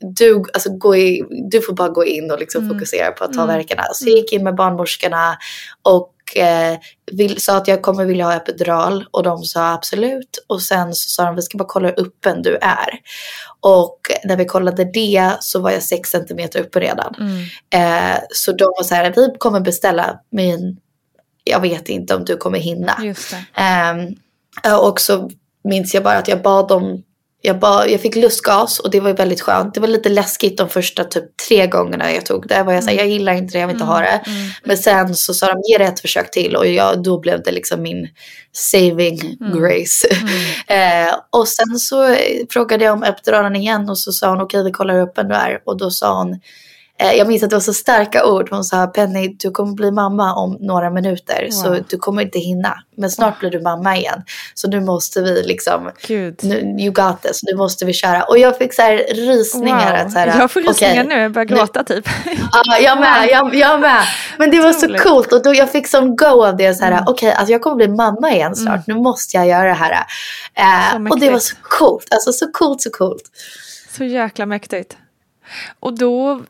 Du, 0.01 0.43
alltså, 0.53 0.69
gå 0.69 0.95
i, 0.95 1.23
du 1.51 1.61
får 1.61 1.73
bara 1.73 1.89
gå 1.89 2.05
in 2.05 2.31
och 2.31 2.39
liksom 2.39 2.63
mm. 2.63 2.73
fokusera 2.73 3.11
på 3.11 3.23
att 3.23 3.33
ta 3.33 3.43
mm. 3.43 3.57
verkarna. 3.57 3.83
Så 3.93 4.09
jag 4.09 4.17
gick 4.17 4.33
in 4.33 4.43
med 4.43 4.55
barnmorskorna 4.55 5.37
och 5.81 6.14
eh, 6.35 6.79
vill, 7.11 7.41
sa 7.41 7.57
att 7.57 7.67
jag 7.67 7.81
kommer 7.81 8.05
vilja 8.05 8.25
ha 8.25 8.33
epidural 8.33 9.05
och 9.11 9.23
de 9.23 9.43
sa 9.43 9.73
absolut. 9.73 10.45
Och 10.47 10.61
sen 10.61 10.93
så 10.95 11.09
sa 11.09 11.25
de 11.25 11.35
vi 11.35 11.41
ska 11.41 11.57
bara 11.57 11.67
kolla 11.67 11.87
hur 11.87 11.99
öppen 11.99 12.41
du 12.41 12.55
är. 12.55 12.89
Och 13.59 13.99
när 14.23 14.37
vi 14.37 14.45
kollade 14.45 14.85
det 14.85 15.37
så 15.39 15.59
var 15.59 15.71
jag 15.71 15.83
6 15.83 16.09
cm 16.09 16.49
uppe 16.59 16.79
redan. 16.79 17.15
Mm. 17.19 18.13
Eh, 18.13 18.19
så 18.29 18.51
de 18.51 18.63
var 18.63 18.83
så 18.83 18.95
här, 18.95 19.13
vi 19.15 19.35
kommer 19.37 19.59
beställa 19.59 20.19
min, 20.31 20.77
jag 21.43 21.59
vet 21.59 21.89
inte 21.89 22.15
om 22.15 22.25
du 22.25 22.37
kommer 22.37 22.59
hinna. 22.59 22.97
Eh, 24.63 24.79
och 24.79 25.01
så 25.01 25.29
minns 25.63 25.93
jag 25.93 26.03
bara 26.03 26.17
att 26.17 26.27
jag 26.27 26.41
bad 26.41 26.67
dem 26.67 27.03
jag, 27.45 27.59
bara, 27.59 27.87
jag 27.87 28.01
fick 28.01 28.15
lustgas 28.15 28.79
och 28.79 28.91
det 28.91 28.99
var 28.99 29.13
väldigt 29.13 29.41
skönt. 29.41 29.73
Det 29.73 29.79
var 29.79 29.87
lite 29.87 30.09
läskigt 30.09 30.57
de 30.57 30.69
första 30.69 31.03
typ 31.03 31.37
tre 31.47 31.67
gångerna 31.67 32.13
jag 32.13 32.25
tog 32.25 32.47
det. 32.47 32.63
Var 32.63 32.73
jag, 32.73 32.83
så 32.83 32.89
här, 32.89 32.95
mm. 32.95 33.05
jag 33.05 33.13
gillar 33.13 33.33
inte 33.33 33.53
det, 33.53 33.59
jag 33.59 33.67
vill 33.67 33.75
inte 33.75 33.85
ha 33.85 33.99
det. 33.99 34.07
Mm. 34.07 34.37
mm. 34.37 34.51
Men 34.63 34.77
sen 34.77 35.15
så 35.15 35.33
sa 35.33 35.47
de 35.47 35.61
ge 35.71 35.77
det 35.77 35.83
ett 35.83 35.99
försök 35.99 36.31
till 36.31 36.55
och 36.55 36.67
jag, 36.67 37.03
då 37.03 37.19
blev 37.19 37.43
det 37.43 37.51
liksom 37.51 37.81
min 37.81 38.07
saving 38.51 39.37
mm. 39.41 39.59
grace. 39.59 40.07
Mm. 40.67 41.07
eh, 41.07 41.15
och 41.29 41.47
sen 41.47 41.79
så 41.79 42.15
frågade 42.49 42.85
jag 42.85 42.93
om 42.93 43.03
epiduralen 43.03 43.55
igen 43.55 43.89
och 43.89 43.99
så 43.99 44.11
sa 44.11 44.29
hon 44.29 44.41
okej 44.41 44.59
okay, 44.59 44.69
vi 44.69 44.71
kollar 44.71 44.93
hur 44.93 45.01
öppen 45.01 45.27
du 45.27 45.35
är. 45.35 45.61
Och 45.65 45.77
då 45.77 45.91
sa 45.91 46.17
hon 46.17 46.39
jag 46.97 47.27
minns 47.27 47.43
att 47.43 47.49
det 47.49 47.55
var 47.55 47.61
så 47.61 47.73
starka 47.73 48.25
ord. 48.25 48.49
Hon 48.51 48.63
sa 48.63 48.87
Penny, 48.87 49.35
du 49.39 49.51
kommer 49.51 49.73
bli 49.73 49.91
mamma 49.91 50.33
om 50.35 50.57
några 50.59 50.89
minuter. 50.89 51.41
Wow. 51.41 51.51
Så 51.51 51.83
du 51.89 51.97
kommer 51.97 52.21
inte 52.21 52.39
hinna. 52.39 52.83
Men 52.97 53.11
snart 53.11 53.39
blir 53.39 53.49
du 53.49 53.61
mamma 53.61 53.97
igen. 53.97 54.23
Så 54.53 54.69
nu 54.69 54.81
måste 54.81 55.21
vi 55.21 55.43
liksom, 55.43 55.91
nu, 56.41 56.75
you 56.79 56.91
got 56.91 57.21
this, 57.21 57.43
nu 57.43 57.57
måste 57.57 57.85
vi 57.85 57.93
köra. 57.93 58.23
Och 58.23 58.37
jag 58.37 58.57
fick 58.57 58.73
så 58.73 58.81
här 58.81 58.97
rysningar. 58.97 59.91
Wow. 59.91 60.05
Att 60.05 60.11
så 60.11 60.19
här, 60.19 60.39
jag 60.39 60.51
får 60.51 60.61
rysningar 60.61 60.93
okay, 60.93 61.15
nu, 61.17 61.21
jag 61.21 61.31
börjar 61.31 61.45
gråta 61.45 61.83
nu. 61.89 61.95
typ. 61.95 62.09
ja, 62.65 62.79
jag 62.79 62.99
med, 62.99 63.27
jag, 63.31 63.55
jag 63.55 63.81
med. 63.81 64.03
Men 64.37 64.51
det 64.51 64.59
var 64.59 64.73
så 64.73 64.97
coolt. 64.97 65.33
Och 65.33 65.43
då 65.43 65.53
jag 65.53 65.71
fick 65.71 65.87
som 65.87 66.15
go 66.15 66.45
av 66.45 66.57
det. 66.57 66.73
Så 66.73 66.83
här, 66.83 66.91
mm. 66.91 67.03
okej, 67.07 67.27
okay, 67.27 67.39
alltså 67.39 67.51
jag 67.51 67.61
kommer 67.61 67.75
bli 67.75 67.87
mamma 67.87 68.31
igen 68.31 68.55
snart. 68.55 68.87
Mm. 68.87 68.97
Nu 68.97 69.03
måste 69.03 69.37
jag 69.37 69.47
göra 69.47 69.67
det 69.67 69.73
här. 69.73 70.05
Eh, 70.53 71.11
och 71.11 71.19
det 71.19 71.29
var 71.29 71.39
så 71.39 71.55
coolt. 71.61 72.07
Alltså 72.11 72.31
så 72.31 72.51
coolt, 72.51 72.81
så 72.81 72.89
coolt. 72.89 73.23
Så 73.97 74.03
jäkla 74.03 74.45
mäktigt. 74.45 74.97
Och 75.79 75.97
då 75.97 76.41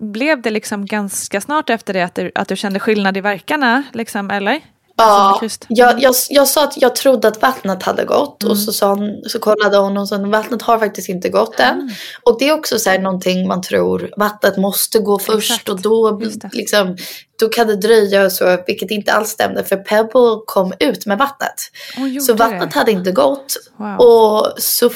blev 0.00 0.42
det 0.42 0.50
liksom 0.50 0.86
ganska 0.86 1.40
snart 1.40 1.70
efter 1.70 1.94
det 1.94 2.02
att 2.02 2.14
du, 2.14 2.32
att 2.34 2.48
du 2.48 2.56
kände 2.56 2.80
skillnad 2.80 3.16
i 3.16 3.20
verkarna? 3.20 3.82
Liksom, 3.92 4.30
eller? 4.30 4.60
Ja, 4.96 5.40
jag, 5.68 6.02
jag, 6.02 6.14
jag 6.30 6.48
sa 6.48 6.64
att 6.64 6.74
jag 6.76 6.96
trodde 6.96 7.28
att 7.28 7.42
vattnet 7.42 7.82
hade 7.82 8.04
gått 8.04 8.42
mm. 8.42 8.50
och 8.50 8.58
så, 8.58 8.72
sa 8.72 8.94
hon, 8.94 9.22
så 9.26 9.38
kollade 9.38 9.76
hon 9.76 9.96
och 9.96 10.08
sa 10.08 10.16
att 10.16 10.28
vattnet 10.28 10.62
har 10.62 10.78
faktiskt 10.78 11.08
inte 11.08 11.28
gått 11.28 11.60
än. 11.60 11.80
Mm. 11.80 11.90
Och 12.22 12.36
det 12.38 12.48
är 12.48 12.52
också 12.52 12.78
så 12.78 12.90
här 12.90 12.98
någonting 12.98 13.48
man 13.48 13.62
tror, 13.62 14.10
vattnet 14.16 14.56
måste 14.56 14.98
gå 14.98 15.18
först 15.18 15.50
Exakt. 15.50 15.68
och 15.68 15.80
då, 15.80 16.22
liksom, 16.52 16.96
då 17.40 17.48
kan 17.48 17.66
det 17.66 17.76
dröja 17.76 18.24
och 18.24 18.32
så, 18.32 18.58
vilket 18.66 18.90
inte 18.90 19.12
alls 19.12 19.28
stämde 19.28 19.64
för 19.64 19.76
Pebble 19.76 20.42
kom 20.46 20.72
ut 20.78 21.06
med 21.06 21.18
vattnet. 21.18 21.54
Oh, 21.98 22.18
så 22.18 22.34
vattnet 22.34 22.72
det. 22.72 22.78
hade 22.78 22.92
inte 22.92 23.12
gått. 23.12 23.56
Wow. 23.76 23.96
Och 23.98 24.52
så 24.58 24.90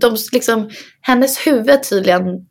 de, 0.00 0.16
liksom, 0.32 0.70
hennes 1.00 1.46
huvud 1.46 1.82
tydligen 1.82 2.46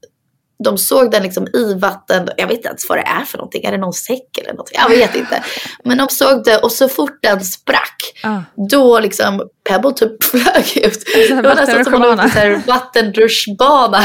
de 0.64 0.78
såg 0.78 1.12
den 1.12 1.24
liksom 1.24 1.48
i 1.48 1.74
vatten. 1.74 2.30
Jag 2.38 2.48
vet 2.48 2.56
inte 2.56 2.68
ens 2.68 2.90
vad 2.90 2.98
det 2.98 3.02
är 3.02 3.24
för 3.26 3.38
någonting. 3.38 3.64
Är 3.64 3.72
det 3.72 3.78
någon 3.78 3.94
säck 3.94 4.38
eller 4.42 4.52
någonting? 4.52 4.78
Jag 4.82 4.90
vet 4.90 5.16
inte. 5.16 5.44
Men 5.84 5.98
de 5.98 6.08
såg 6.10 6.44
det 6.44 6.58
och 6.58 6.72
så 6.72 6.90
fort 6.90 7.20
den 7.22 7.42
sprack. 7.42 8.14
Ah. 8.24 8.40
Då 8.70 9.00
liksom 9.00 9.50
Pebble 9.70 9.92
typ 9.92 10.24
flög 10.32 10.78
ut. 10.86 11.04
Det 11.16 11.42
var 11.42 11.56
nästan 11.56 11.86
som 11.86 12.04
en 12.38 12.62
vattenrutschbana. 12.62 14.04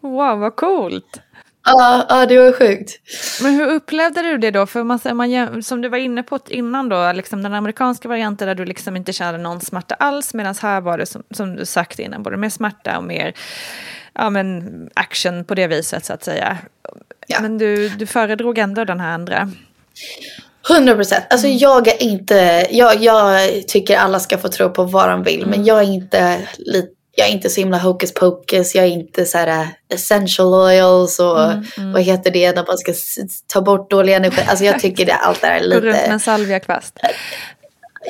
wow 0.00 0.38
vad 0.38 0.56
coolt. 0.56 1.20
Ja, 1.64 2.06
ja, 2.08 2.26
det 2.26 2.38
var 2.38 2.52
sjukt. 2.52 3.00
Men 3.42 3.54
hur 3.54 3.66
upplevde 3.66 4.22
du 4.22 4.38
det 4.38 4.50
då? 4.50 4.66
För 4.66 4.82
man, 4.82 5.00
man, 5.14 5.62
som 5.62 5.80
du 5.80 5.88
var 5.88 5.98
inne 5.98 6.22
på 6.22 6.38
innan 6.48 6.88
då, 6.88 7.12
liksom 7.12 7.42
den 7.42 7.54
amerikanska 7.54 8.08
varianten 8.08 8.48
där 8.48 8.54
du 8.54 8.64
liksom 8.64 8.96
inte 8.96 9.12
kände 9.12 9.38
någon 9.38 9.60
smärta 9.60 9.94
alls, 9.94 10.34
medan 10.34 10.54
här 10.62 10.80
var 10.80 10.98
det 10.98 11.06
som, 11.06 11.22
som 11.30 11.56
du 11.56 11.66
sagt 11.66 11.98
innan, 11.98 12.22
både 12.22 12.36
mer 12.36 12.48
smärta 12.48 12.98
och 12.98 13.04
mer 13.04 13.34
ja, 14.14 14.30
men 14.30 14.90
action 14.94 15.44
på 15.44 15.54
det 15.54 15.66
viset 15.66 16.04
så 16.04 16.12
att 16.12 16.24
säga. 16.24 16.58
Ja. 17.26 17.40
Men 17.40 17.58
du, 17.58 17.88
du 17.88 18.06
föredrog 18.06 18.58
ändå 18.58 18.84
den 18.84 19.00
här 19.00 19.14
andra. 19.14 19.50
100 20.70 20.94
procent. 20.94 21.24
Alltså 21.30 21.46
mm. 21.46 21.58
jag 21.58 21.88
är 21.88 22.02
inte, 22.02 22.66
jag, 22.70 23.02
jag 23.02 23.50
tycker 23.68 23.96
alla 23.96 24.20
ska 24.20 24.38
få 24.38 24.48
tro 24.48 24.70
på 24.70 24.84
vad 24.84 25.08
de 25.08 25.22
vill. 25.22 25.42
Mm. 25.42 25.50
Men 25.50 25.64
jag 25.64 25.78
är 25.78 25.92
inte 25.92 26.48
lite 26.58 26.93
jag 27.16 27.28
är 27.28 27.32
inte 27.32 27.50
så 27.50 27.60
himla 27.60 27.78
hocus 27.78 28.14
pocus, 28.14 28.74
jag 28.74 28.84
är 28.84 28.88
inte 28.88 29.26
så 29.26 29.38
här 29.38 29.46
äh, 29.46 29.68
essential 29.88 30.54
oils 30.54 31.18
och 31.18 31.44
mm, 31.44 31.64
mm. 31.76 31.92
vad 31.92 32.02
heter 32.02 32.30
det 32.30 32.52
när 32.52 32.66
man 32.66 32.78
ska 32.78 32.92
ta 33.46 33.60
bort 33.60 33.90
dålig 33.90 34.14
energi. 34.14 34.42
Alltså 34.46 34.64
jag 34.64 34.80
tycker 34.80 35.06
det 35.06 35.14
allt 35.14 35.44
är 35.44 35.60
lite... 35.60 35.80
Gå 35.80 35.86
runt 35.86 35.96
med 35.96 36.10
en 36.10 36.20
salviakvast. 36.20 36.98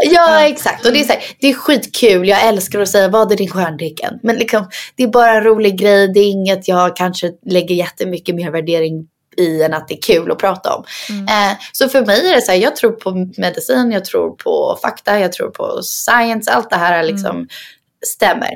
Ja, 0.02 0.46
exakt. 0.46 0.86
Och 0.86 0.92
det 0.92 1.00
är, 1.00 1.04
så 1.04 1.12
här, 1.12 1.22
det 1.40 1.50
är 1.50 1.54
skitkul. 1.54 2.28
Jag 2.28 2.44
älskar 2.44 2.80
att 2.80 2.88
säga 2.88 3.08
vad 3.08 3.32
är 3.32 3.36
din 3.36 3.50
stjärntecken? 3.50 4.18
Men 4.22 4.36
liksom, 4.36 4.68
det 4.96 5.02
är 5.02 5.08
bara 5.08 5.34
en 5.34 5.44
rolig 5.44 5.78
grej. 5.78 6.08
Det 6.08 6.20
är 6.20 6.30
inget 6.30 6.68
jag 6.68 6.96
kanske 6.96 7.32
lägger 7.46 7.74
jättemycket 7.74 8.34
mer 8.34 8.50
värdering 8.50 9.08
i 9.36 9.62
än 9.62 9.74
att 9.74 9.88
det 9.88 9.94
är 9.94 10.02
kul 10.02 10.30
att 10.30 10.38
prata 10.38 10.74
om. 10.74 10.84
Mm. 11.10 11.24
Eh, 11.24 11.56
så 11.72 11.88
för 11.88 12.06
mig 12.06 12.28
är 12.30 12.34
det 12.34 12.42
så 12.42 12.52
här, 12.52 12.58
jag 12.58 12.76
tror 12.76 12.92
på 12.92 13.30
medicin, 13.36 13.92
jag 13.92 14.04
tror 14.04 14.30
på 14.30 14.78
fakta, 14.82 15.20
jag 15.20 15.32
tror 15.32 15.50
på 15.50 15.82
science. 15.82 16.50
Allt 16.50 16.70
det 16.70 16.76
här 16.76 17.02
liksom 17.02 17.36
mm. 17.36 17.48
stämmer. 18.06 18.50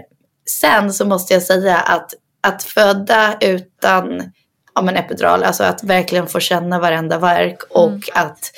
Sen 0.61 0.93
så 0.93 1.05
måste 1.05 1.35
jag 1.35 1.43
säga 1.43 1.77
att 1.77 2.15
att 2.41 2.63
föda 2.63 3.37
utan 3.41 4.33
ja, 4.75 4.83
men 4.83 4.97
epidural, 4.97 5.45
alltså 5.45 5.65
att 5.65 5.85
verkligen 5.85 6.27
få 6.27 6.41
känna 6.41 6.79
varenda 6.79 7.19
verk 7.19 7.63
och 7.71 7.89
mm. 7.89 8.03
att 8.13 8.53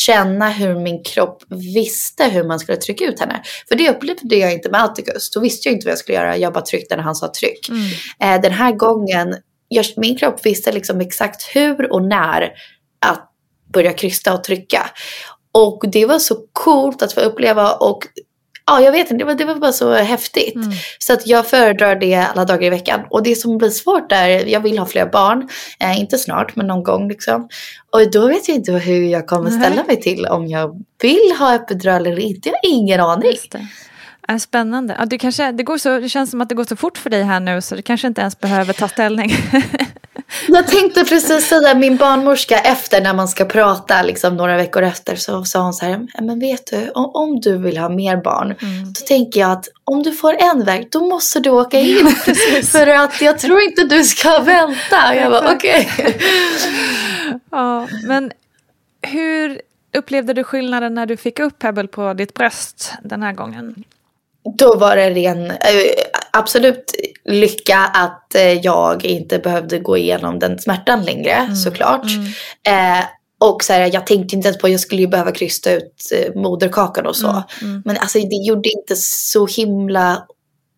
känna 0.00 0.50
hur 0.50 0.74
min 0.74 1.04
kropp 1.04 1.42
visste 1.48 2.24
hur 2.24 2.44
man 2.44 2.58
skulle 2.58 2.78
trycka 2.78 3.04
ut 3.04 3.20
henne. 3.20 3.42
För 3.68 3.74
det 3.76 3.90
upplevde 3.90 4.36
jag 4.36 4.52
inte 4.52 4.70
med 4.70 4.84
Atticus. 4.84 5.30
Då 5.30 5.40
visste 5.40 5.68
jag 5.68 5.74
inte 5.76 5.86
vad 5.86 5.92
jag 5.92 5.98
skulle 5.98 6.18
göra. 6.18 6.36
Jag 6.36 6.52
bara 6.52 6.64
tryckte 6.64 6.96
när 6.96 7.02
han 7.02 7.14
sa 7.14 7.32
tryck. 7.40 7.68
Mm. 7.68 7.90
Eh, 8.20 8.42
den 8.42 8.52
här 8.52 8.72
gången, 8.72 9.36
min 9.96 10.18
kropp 10.18 10.46
visste 10.46 10.72
liksom 10.72 11.00
exakt 11.00 11.42
hur 11.56 11.92
och 11.92 12.02
när 12.02 12.52
att 13.06 13.30
börja 13.72 13.92
krysta 13.92 14.34
och 14.34 14.44
trycka. 14.44 14.90
Och 15.52 15.84
det 15.92 16.06
var 16.06 16.18
så 16.18 16.36
coolt 16.52 17.02
att 17.02 17.12
få 17.12 17.20
uppleva 17.20 17.72
och 17.72 17.98
ja, 18.66 18.80
jag 18.80 18.92
vet 18.92 19.10
inte, 19.10 19.14
det 19.14 19.24
var, 19.24 19.34
det 19.34 19.44
var 19.44 19.54
bara 19.54 19.72
så 19.72 19.92
häftigt. 19.92 20.54
Mm. 20.54 20.70
Så 20.98 21.12
att 21.12 21.26
jag 21.26 21.46
föredrar 21.46 21.96
det 21.96 22.14
alla 22.14 22.44
dagar 22.44 22.66
i 22.66 22.70
veckan. 22.70 23.00
Och 23.10 23.22
det 23.22 23.34
som 23.34 23.58
blir 23.58 23.70
svårt 23.70 24.12
är, 24.12 24.28
jag 24.46 24.60
vill 24.60 24.78
ha 24.78 24.86
fler 24.86 25.06
barn. 25.06 25.48
Eh, 25.80 26.00
inte 26.00 26.18
snart, 26.18 26.56
men 26.56 26.66
någon 26.66 26.82
gång 26.82 27.08
liksom. 27.08 27.48
Och 27.92 28.10
då 28.10 28.26
vet 28.26 28.48
jag 28.48 28.56
inte 28.56 28.72
hur 28.72 29.04
jag 29.04 29.26
kommer 29.26 29.50
ställa 29.50 29.84
mig 29.84 30.00
till 30.00 30.26
om 30.26 30.46
jag 30.48 30.82
vill 31.02 31.32
ha 31.38 31.54
epidural 31.54 32.06
eller 32.06 32.22
inte. 32.22 32.48
Jag 32.48 32.54
har 32.54 32.76
ingen 32.76 33.00
aning. 33.00 33.36
Spännande. 34.40 34.96
Ja, 34.98 35.04
det, 35.06 35.18
kanske, 35.18 35.52
det, 35.52 35.62
går 35.62 35.78
så, 35.78 35.98
det 35.98 36.08
känns 36.08 36.30
som 36.30 36.40
att 36.40 36.48
det 36.48 36.54
går 36.54 36.64
så 36.64 36.76
fort 36.76 36.98
för 36.98 37.10
dig 37.10 37.22
här 37.22 37.40
nu 37.40 37.60
så 37.60 37.74
du 37.74 37.82
kanske 37.82 38.06
inte 38.06 38.20
ens 38.20 38.40
behöver 38.40 38.72
ta 38.72 38.88
ställning. 38.88 39.30
Jag 40.54 40.66
tänkte 40.66 41.04
precis 41.04 41.48
säga 41.48 41.74
min 41.74 41.96
barnmorska 41.96 42.58
efter 42.58 43.00
när 43.00 43.14
man 43.14 43.28
ska 43.28 43.44
prata 43.44 44.02
liksom 44.02 44.36
några 44.36 44.56
veckor 44.56 44.82
efter 44.82 45.16
så 45.16 45.44
sa 45.44 45.60
hon 45.60 45.72
så 45.72 45.84
här, 45.84 46.06
men 46.20 46.40
vet 46.40 46.66
du 46.66 46.90
om, 46.90 47.10
om 47.14 47.40
du 47.40 47.58
vill 47.58 47.78
ha 47.78 47.88
mer 47.88 48.16
barn 48.16 48.54
mm. 48.62 48.84
då 48.84 49.06
tänker 49.06 49.40
jag 49.40 49.50
att 49.50 49.68
om 49.84 50.02
du 50.02 50.12
får 50.12 50.36
en 50.42 50.64
väg 50.64 50.88
då 50.90 51.06
måste 51.06 51.40
du 51.40 51.50
åka 51.50 51.80
in 51.80 52.06
för 52.72 52.86
att 52.86 53.20
jag 53.20 53.38
tror 53.38 53.60
inte 53.60 53.84
du 53.84 54.04
ska 54.04 54.38
vänta. 54.38 55.14
Jag 55.14 55.30
bara 55.30 55.54
okej. 55.54 55.90
Okay. 55.98 56.12
ja, 57.50 57.88
men 58.06 58.32
hur 59.02 59.60
upplevde 59.96 60.32
du 60.32 60.44
skillnaden 60.44 60.94
när 60.94 61.06
du 61.06 61.16
fick 61.16 61.38
upp 61.38 61.58
Pebble 61.58 61.86
på 61.86 62.14
ditt 62.14 62.34
bröst 62.34 62.92
den 63.02 63.22
här 63.22 63.32
gången? 63.32 63.84
Då 64.58 64.78
var 64.78 64.96
det 64.96 65.10
ren, 65.10 65.50
äh, 65.50 65.56
absolut 66.34 66.92
lycka 67.24 67.78
att 67.78 68.34
eh, 68.34 68.52
jag 68.52 69.04
inte 69.04 69.38
behövde 69.38 69.78
gå 69.78 69.96
igenom 69.96 70.38
den 70.38 70.58
smärtan 70.58 71.04
längre 71.04 71.32
mm. 71.32 71.56
såklart. 71.56 72.06
Mm. 72.64 72.98
Eh, 72.98 73.04
och 73.40 73.64
så 73.64 73.72
här, 73.72 73.90
jag 73.92 74.06
tänkte 74.06 74.36
inte 74.36 74.48
ens 74.48 74.58
på 74.58 74.66
att 74.66 74.70
jag 74.70 74.80
skulle 74.80 75.00
ju 75.00 75.08
behöva 75.08 75.32
krysta 75.32 75.72
ut 75.72 76.12
eh, 76.12 76.40
moderkakan 76.40 77.06
och 77.06 77.16
så. 77.16 77.28
Mm. 77.28 77.42
mm. 77.62 77.82
Men 77.84 77.98
alltså 77.98 78.18
det 78.18 78.46
gjorde 78.46 78.68
inte 78.68 78.96
så 78.96 79.46
himla 79.46 80.26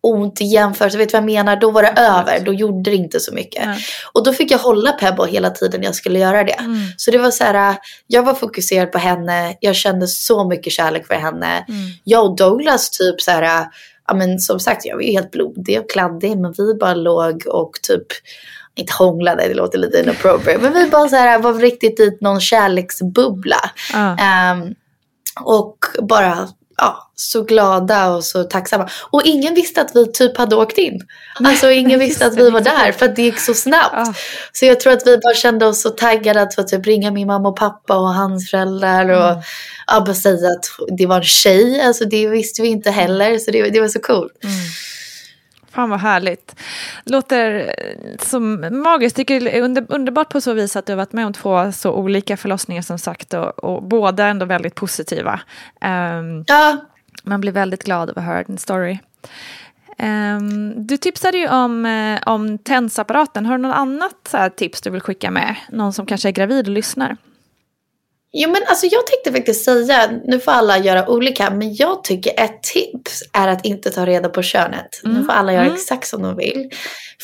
ont 0.01 0.41
i 0.41 0.45
jämförelse. 0.45 0.97
Vet 0.97 1.09
du 1.09 1.13
vad 1.13 1.21
jag 1.21 1.25
menar? 1.25 1.55
Då 1.55 1.71
var 1.71 1.83
det 1.83 1.93
över. 1.97 2.39
Då 2.39 2.53
gjorde 2.53 2.91
det 2.91 2.95
inte 2.95 3.19
så 3.19 3.33
mycket. 3.33 3.65
Nej. 3.65 3.79
Och 4.13 4.23
då 4.23 4.33
fick 4.33 4.51
jag 4.51 4.57
hålla 4.57 4.91
Pebbo 4.91 5.25
hela 5.25 5.49
tiden 5.49 5.83
jag 5.83 5.95
skulle 5.95 6.19
göra 6.19 6.43
det. 6.43 6.51
Mm. 6.51 6.87
Så 6.97 7.11
det 7.11 7.17
var 7.17 7.31
så 7.31 7.43
här, 7.43 7.75
jag 8.07 8.23
var 8.23 8.33
fokuserad 8.33 8.91
på 8.91 8.97
henne. 8.97 9.55
Jag 9.59 9.75
kände 9.75 10.07
så 10.07 10.47
mycket 10.47 10.73
kärlek 10.73 11.07
för 11.07 11.15
henne. 11.15 11.65
Mm. 11.67 11.89
Jag 12.03 12.25
och 12.25 12.35
Douglas 12.35 12.89
typ 12.89 13.21
så 13.21 13.31
här, 13.31 13.67
ja 14.07 14.13
men 14.13 14.39
som 14.39 14.59
sagt 14.59 14.85
jag 14.85 14.95
var 14.95 15.03
ju 15.03 15.11
helt 15.11 15.31
blodig 15.31 15.79
och 15.79 15.89
kladdig 15.89 16.37
men 16.37 16.53
vi 16.57 16.73
bara 16.73 16.93
låg 16.93 17.43
och 17.47 17.71
typ 17.81 18.07
inte 18.75 18.93
hånglade, 18.93 19.47
det 19.47 19.53
låter 19.53 19.77
lite 19.77 19.99
inappropriate, 19.99 20.61
men 20.61 20.73
vi 20.73 20.89
bara 20.89 21.09
så 21.09 21.15
här 21.15 21.39
var 21.39 21.53
riktigt 21.53 21.99
i 21.99 22.17
någon 22.21 22.41
kärleksbubbla. 22.41 23.71
Uh. 23.95 24.11
Um, 24.51 24.75
och 25.43 25.77
bara 26.01 26.47
ja, 26.77 27.11
så 27.15 27.43
glada 27.43 28.09
och 28.09 28.23
så 28.23 28.43
tacksamma. 28.43 28.89
Och 29.09 29.21
ingen 29.25 29.53
visste 29.53 29.81
att 29.81 29.95
vi 29.95 30.11
typ 30.11 30.37
hade 30.37 30.55
åkt 30.55 30.77
in. 30.77 31.07
Nej, 31.39 31.51
alltså 31.51 31.71
ingen 31.71 31.99
visste 31.99 32.25
att 32.25 32.35
vi 32.37 32.49
var 32.49 32.61
där 32.61 32.91
för 32.91 33.05
att 33.05 33.15
det 33.15 33.21
gick 33.21 33.39
så 33.39 33.53
snabbt. 33.53 33.93
Ja. 33.93 34.13
Så 34.53 34.65
jag 34.65 34.79
tror 34.79 34.93
att 34.93 35.07
vi 35.07 35.17
bara 35.17 35.33
kände 35.33 35.65
oss 35.65 35.81
så 35.81 35.89
taggade 35.89 36.41
att 36.41 36.55
få 36.55 36.63
typ 36.63 36.85
ringa 36.85 37.11
min 37.11 37.27
mamma 37.27 37.49
och 37.49 37.57
pappa 37.57 37.97
och 37.97 38.13
hans 38.13 38.49
föräldrar. 38.49 39.09
Och 39.09 39.29
mm. 39.31 39.43
ja, 39.87 40.03
bara 40.05 40.13
säga 40.13 40.47
att 40.47 40.97
det 40.97 41.05
var 41.05 41.17
en 41.17 41.23
tjej. 41.23 41.81
Alltså 41.81 42.05
det 42.05 42.27
visste 42.27 42.61
vi 42.61 42.67
inte 42.67 42.91
heller. 42.91 43.37
Så 43.37 43.51
det, 43.51 43.69
det 43.69 43.81
var 43.81 43.87
så 43.87 43.99
coolt. 43.99 44.43
Mm. 44.43 44.55
Fan 45.77 45.89
vad 45.89 45.99
härligt. 45.99 46.55
Låter 47.03 47.75
som 48.19 48.67
magiskt. 48.71 49.15
Tycker 49.15 49.41
det 49.41 49.57
är 49.57 49.61
under, 49.61 49.85
underbart 49.89 50.29
på 50.29 50.41
så 50.41 50.53
vis 50.53 50.75
att 50.75 50.85
du 50.85 50.91
har 50.93 50.97
varit 50.97 51.13
med 51.13 51.25
om 51.25 51.33
två 51.33 51.71
så 51.71 51.91
olika 51.91 52.37
förlossningar 52.37 52.81
som 52.81 52.99
sagt 52.99 53.33
och, 53.33 53.63
och 53.63 53.83
båda 53.83 54.27
ändå 54.27 54.45
väldigt 54.45 54.75
positiva. 54.75 55.39
Um, 55.81 56.45
ja. 56.47 56.77
Man 57.23 57.41
blir 57.41 57.51
väldigt 57.51 57.83
glad 57.83 58.09
av 58.09 58.17
att 58.17 58.23
höra 58.23 58.43
din 58.43 58.57
story. 58.57 58.99
Um, 59.99 60.87
du 60.87 60.97
tipsade 60.97 61.37
ju 61.37 61.49
om, 61.49 61.85
uh, 61.85 62.19
om 62.25 62.57
tensapparaten. 62.57 63.45
Har 63.45 63.57
du 63.57 63.61
något 63.61 63.75
annat 63.75 64.57
tips 64.57 64.81
du 64.81 64.89
vill 64.89 65.01
skicka 65.01 65.31
med? 65.31 65.55
Någon 65.69 65.93
som 65.93 66.05
kanske 66.05 66.29
är 66.29 66.33
gravid 66.33 66.67
och 66.67 66.73
lyssnar? 66.73 67.17
Jo 68.33 68.49
men 68.51 68.61
alltså 68.67 68.85
jag 68.85 69.07
tänkte 69.07 69.31
faktiskt 69.31 69.65
säga, 69.65 70.09
nu 70.25 70.39
får 70.39 70.51
alla 70.51 70.77
göra 70.77 71.09
olika, 71.09 71.49
men 71.49 71.75
jag 71.75 72.03
tycker 72.03 72.39
ett 72.39 72.63
tips 72.63 73.23
är 73.33 73.47
att 73.47 73.65
inte 73.65 73.91
ta 73.91 74.05
reda 74.05 74.29
på 74.29 74.41
könet. 74.41 75.01
Mm. 75.05 75.17
Nu 75.17 75.25
får 75.25 75.33
alla 75.33 75.53
göra 75.53 75.63
mm. 75.63 75.75
exakt 75.75 76.07
som 76.07 76.21
de 76.21 76.35
vill. 76.35 76.69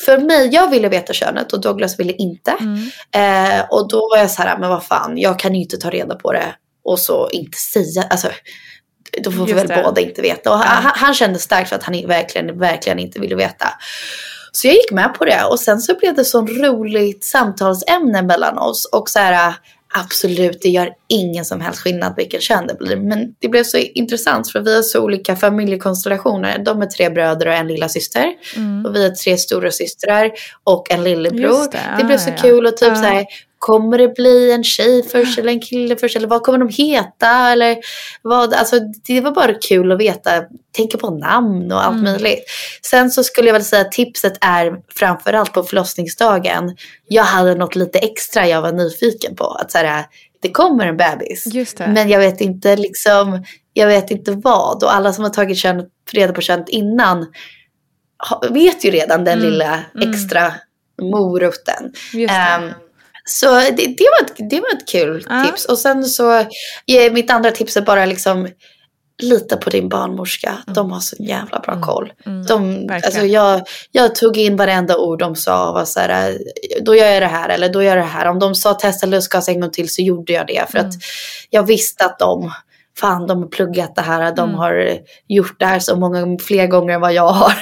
För 0.04 0.18
mig, 0.18 0.48
jag 0.52 0.70
ville 0.70 0.88
veta 0.88 1.12
könet 1.12 1.52
och 1.52 1.60
Douglas 1.60 2.00
ville 2.00 2.12
inte. 2.12 2.56
Mm. 2.60 2.78
Eh, 3.14 3.64
och 3.70 3.88
då 3.88 4.08
var 4.10 4.18
jag 4.18 4.30
så 4.30 4.42
här, 4.42 4.58
men 4.58 4.68
vad 4.68 4.84
fan, 4.84 5.18
jag 5.18 5.38
kan 5.38 5.54
ju 5.54 5.60
inte 5.60 5.76
ta 5.76 5.90
reda 5.90 6.14
på 6.14 6.32
det 6.32 6.54
och 6.84 6.98
så 6.98 7.28
inte 7.30 7.58
säga, 7.58 8.02
alltså 8.10 8.28
då 9.22 9.30
får 9.30 9.46
vi 9.46 9.52
väl 9.52 9.82
båda 9.84 10.00
inte 10.00 10.22
veta. 10.22 10.50
Och 10.50 10.58
han, 10.58 10.92
han 10.94 11.14
kände 11.14 11.38
starkt 11.38 11.68
för 11.68 11.76
att 11.76 11.82
han 11.82 12.06
verkligen, 12.06 12.58
verkligen 12.58 12.98
inte 12.98 13.20
ville 13.20 13.34
veta. 13.34 13.66
Så 14.52 14.66
jag 14.66 14.74
gick 14.74 14.90
med 14.90 15.14
på 15.14 15.24
det 15.24 15.44
och 15.44 15.60
sen 15.60 15.80
så 15.80 15.96
blev 15.96 16.14
det 16.14 16.24
så 16.24 16.46
roligt 16.46 17.24
samtalsämne 17.24 18.22
mellan 18.22 18.58
oss 18.58 18.84
och 18.92 19.08
så 19.08 19.18
här 19.18 19.54
Absolut, 19.98 20.62
det 20.62 20.68
gör 20.68 20.90
ingen 21.08 21.44
som 21.44 21.60
helst 21.60 21.80
skillnad 21.80 22.14
vilken 22.16 22.40
kön 22.40 22.66
det 22.66 22.74
blir. 22.74 22.96
Men 22.96 23.34
det 23.38 23.48
blev 23.48 23.64
så 23.64 23.78
intressant 23.78 24.52
för 24.52 24.60
vi 24.60 24.74
har 24.74 24.82
så 24.82 25.00
olika 25.00 25.36
familjekonstellationer. 25.36 26.58
De 26.58 26.82
är 26.82 26.86
tre 26.86 27.10
bröder 27.10 27.46
och 27.46 27.54
en 27.54 27.68
lilla 27.68 27.88
syster. 27.88 28.26
Mm. 28.56 28.86
Och 28.86 28.96
vi 28.96 29.06
är 29.06 29.10
tre 29.10 29.36
stora 29.38 29.70
systrar 29.70 30.30
och 30.64 30.90
en 30.90 31.04
lillebror. 31.04 31.72
Det. 31.72 31.78
det. 31.98 32.04
blev 32.04 32.18
så 32.18 32.30
ah, 32.30 32.36
kul 32.42 32.66
och 32.66 32.76
typ 32.76 32.88
ja. 32.88 32.96
så 32.96 33.02
här, 33.02 33.26
Kommer 33.64 33.98
det 33.98 34.14
bli 34.14 34.52
en 34.52 34.64
tjej 34.64 35.02
först 35.02 35.38
eller 35.38 35.52
en 35.52 35.60
kille 35.60 35.96
först? 35.96 36.16
Eller 36.16 36.28
vad 36.28 36.42
kommer 36.42 36.58
de 36.58 36.68
heta? 36.68 37.28
Eller 37.28 37.76
vad? 38.22 38.54
Alltså, 38.54 38.80
det 39.06 39.20
var 39.20 39.30
bara 39.30 39.54
kul 39.54 39.92
att 39.92 40.00
veta. 40.00 40.30
Tänka 40.76 40.98
på 40.98 41.10
namn 41.10 41.72
och 41.72 41.84
allt 41.84 41.98
mm. 41.98 42.12
möjligt. 42.12 42.44
Sen 42.82 43.10
så 43.10 43.24
skulle 43.24 43.48
jag 43.48 43.52
väl 43.52 43.64
säga 43.64 43.82
att 43.82 43.92
tipset 43.92 44.38
är 44.40 44.76
framförallt 44.94 45.52
på 45.52 45.62
förlossningsdagen. 45.62 46.76
Jag 47.08 47.24
hade 47.24 47.54
något 47.54 47.76
lite 47.76 47.98
extra 47.98 48.48
jag 48.48 48.62
var 48.62 48.72
nyfiken 48.72 49.36
på. 49.36 49.44
Att 49.44 49.70
så 49.70 49.78
här, 49.78 50.04
det 50.42 50.50
kommer 50.50 50.86
en 50.86 50.96
bebis. 50.96 51.46
Men 51.78 52.08
jag 52.08 52.18
vet 52.18 52.40
inte 52.40 52.76
liksom, 52.76 53.44
jag 53.72 53.86
vet 53.86 54.10
inte 54.10 54.32
vad. 54.32 54.84
Och 54.84 54.94
alla 54.94 55.12
som 55.12 55.24
har 55.24 55.30
tagit 55.30 55.58
kön, 55.58 55.86
reda 56.12 56.32
på 56.32 56.40
könet 56.40 56.68
innan 56.68 57.26
vet 58.50 58.84
ju 58.84 58.90
redan 58.90 59.24
den 59.24 59.38
mm. 59.38 59.50
lilla 59.50 59.80
mm. 59.94 60.10
extra 60.10 60.52
moroten. 61.02 61.92
Um, 62.14 62.72
så 63.28 63.46
det, 63.46 63.70
det, 63.70 64.06
var, 64.18 64.26
ett, 64.26 64.50
det 64.50 64.60
var 64.60 64.68
ett 64.76 64.88
kul 64.88 65.26
ja. 65.28 65.44
tips. 65.44 65.64
Och 65.64 65.78
sen 65.78 66.04
så, 66.04 66.44
mitt 67.12 67.30
andra 67.30 67.50
tips 67.50 67.76
är 67.76 67.82
bara 67.82 68.04
liksom 68.06 68.48
lita 69.22 69.56
på 69.56 69.70
din 69.70 69.88
barnmorska. 69.88 70.58
De 70.66 70.92
har 70.92 71.00
så 71.00 71.16
jävla 71.18 71.58
bra 71.60 71.80
koll. 71.80 72.12
Mm. 72.26 72.46
De, 72.46 72.88
alltså 73.04 73.20
jag, 73.20 73.62
jag 73.92 74.14
tog 74.14 74.36
in 74.36 74.56
varenda 74.56 74.98
ord 74.98 75.18
de 75.18 75.36
sa 75.36 75.68
och 75.68 75.74
var 75.74 75.84
så 75.84 76.00
här, 76.00 76.38
då 76.82 76.96
gör 76.96 77.06
jag 77.06 77.22
det 77.22 77.26
här 77.26 77.48
eller 77.48 77.68
då 77.68 77.82
gör 77.82 77.96
jag 77.96 78.04
det 78.06 78.10
här. 78.10 78.26
Om 78.26 78.38
de 78.38 78.54
sa 78.54 78.74
testa 78.74 79.06
lustgas 79.06 79.48
en 79.48 79.60
gång 79.60 79.70
till 79.70 79.88
så 79.94 80.02
gjorde 80.02 80.32
jag 80.32 80.46
det. 80.46 80.64
För 80.70 80.78
Mm. 80.78 80.88
att 80.90 80.94
jag 81.50 81.62
visste 81.62 82.04
att 82.04 82.18
de, 82.18 82.52
fan 82.98 83.26
de 83.26 83.42
har 83.42 83.48
pluggat 83.48 83.94
det 83.94 84.02
här, 84.02 84.36
de 84.36 84.48
Mm. 84.48 84.54
har 84.58 84.98
gjort 85.28 85.60
det 85.60 85.66
här 85.66 85.78
så 85.78 85.96
många 85.96 86.38
fler 86.38 86.66
gånger 86.66 86.94
än 86.94 87.00
vad 87.00 87.12
jag 87.12 87.28
har. 87.28 87.54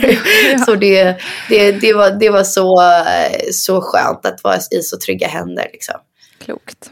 så 0.66 0.74
det, 0.74 1.16
det, 1.48 1.72
det, 1.72 1.92
var, 1.94 2.10
det 2.10 2.30
var 2.30 2.42
så, 2.44 2.82
eh, 2.82 3.40
så 3.52 3.80
skönt 3.80 4.26
att 4.26 4.44
vara 4.44 4.56
i 4.56 4.82
så 4.82 4.98
trygga 4.98 5.28
händer. 5.28 5.68
Liksom. 5.72 5.94
Klokt. 6.44 6.90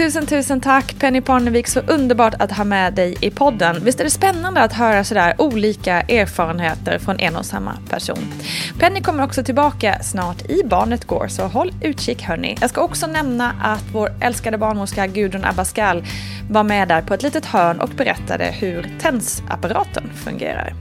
Tusen, 0.00 0.26
tusen 0.26 0.60
tack 0.60 0.98
Penny 0.98 1.20
Parnevik, 1.20 1.66
så 1.66 1.80
underbart 1.80 2.34
att 2.38 2.52
ha 2.52 2.64
med 2.64 2.94
dig 2.94 3.16
i 3.20 3.30
podden. 3.30 3.84
Visst 3.84 4.00
är 4.00 4.04
det 4.04 4.10
spännande 4.10 4.62
att 4.62 4.72
höra 4.72 5.04
sådär 5.04 5.34
olika 5.38 6.00
erfarenheter 6.00 6.98
från 6.98 7.20
en 7.20 7.36
och 7.36 7.46
samma 7.46 7.78
person. 7.90 8.32
Penny 8.78 9.00
kommer 9.00 9.24
också 9.24 9.42
tillbaka 9.42 10.02
snart 10.02 10.50
i 10.50 10.62
Barnet 10.64 11.04
Går, 11.04 11.28
så 11.28 11.42
håll 11.42 11.72
utkik 11.82 12.22
hörni. 12.22 12.56
Jag 12.60 12.70
ska 12.70 12.80
också 12.80 13.06
nämna 13.06 13.54
att 13.62 13.84
vår 13.92 14.12
älskade 14.20 14.58
barnmorska 14.58 15.06
Gudrun 15.06 15.44
Abascal 15.44 16.04
var 16.50 16.64
med 16.64 16.88
där 16.88 17.02
på 17.02 17.14
ett 17.14 17.22
litet 17.22 17.46
hörn 17.46 17.80
och 17.80 17.90
berättade 17.90 18.44
hur 18.44 18.96
tensapparaten 19.00 20.10
fungerar. 20.24 20.74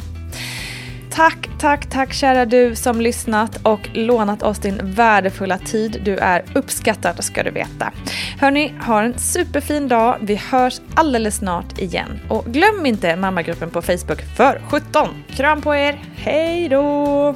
Tack, 1.20 1.50
tack, 1.60 1.90
tack 1.90 2.14
kära 2.14 2.46
du 2.46 2.76
som 2.76 3.02
lyssnat 3.02 3.60
och 3.64 3.90
lånat 3.94 4.44
oss 4.44 4.60
din 4.60 4.80
värdefulla 4.84 5.58
tid. 5.58 6.02
Du 6.06 6.18
är 6.18 6.46
uppskattad 6.56 7.24
ska 7.24 7.44
du 7.44 7.52
veta. 7.52 7.92
Hörni, 8.40 8.74
ha 8.82 9.02
en 9.02 9.20
superfin 9.20 9.88
dag. 9.88 10.18
Vi 10.22 10.36
hörs 10.36 10.82
alldeles 10.96 11.36
snart 11.36 11.80
igen. 11.80 12.20
Och 12.30 12.46
glöm 12.46 12.86
inte 12.86 13.16
mammagruppen 13.16 13.70
på 13.70 13.82
Facebook 13.82 14.22
för 14.38 14.62
17. 14.70 15.08
Kram 15.30 15.62
på 15.62 15.76
er, 15.76 16.04
hej 16.16 16.70
då! 16.70 17.36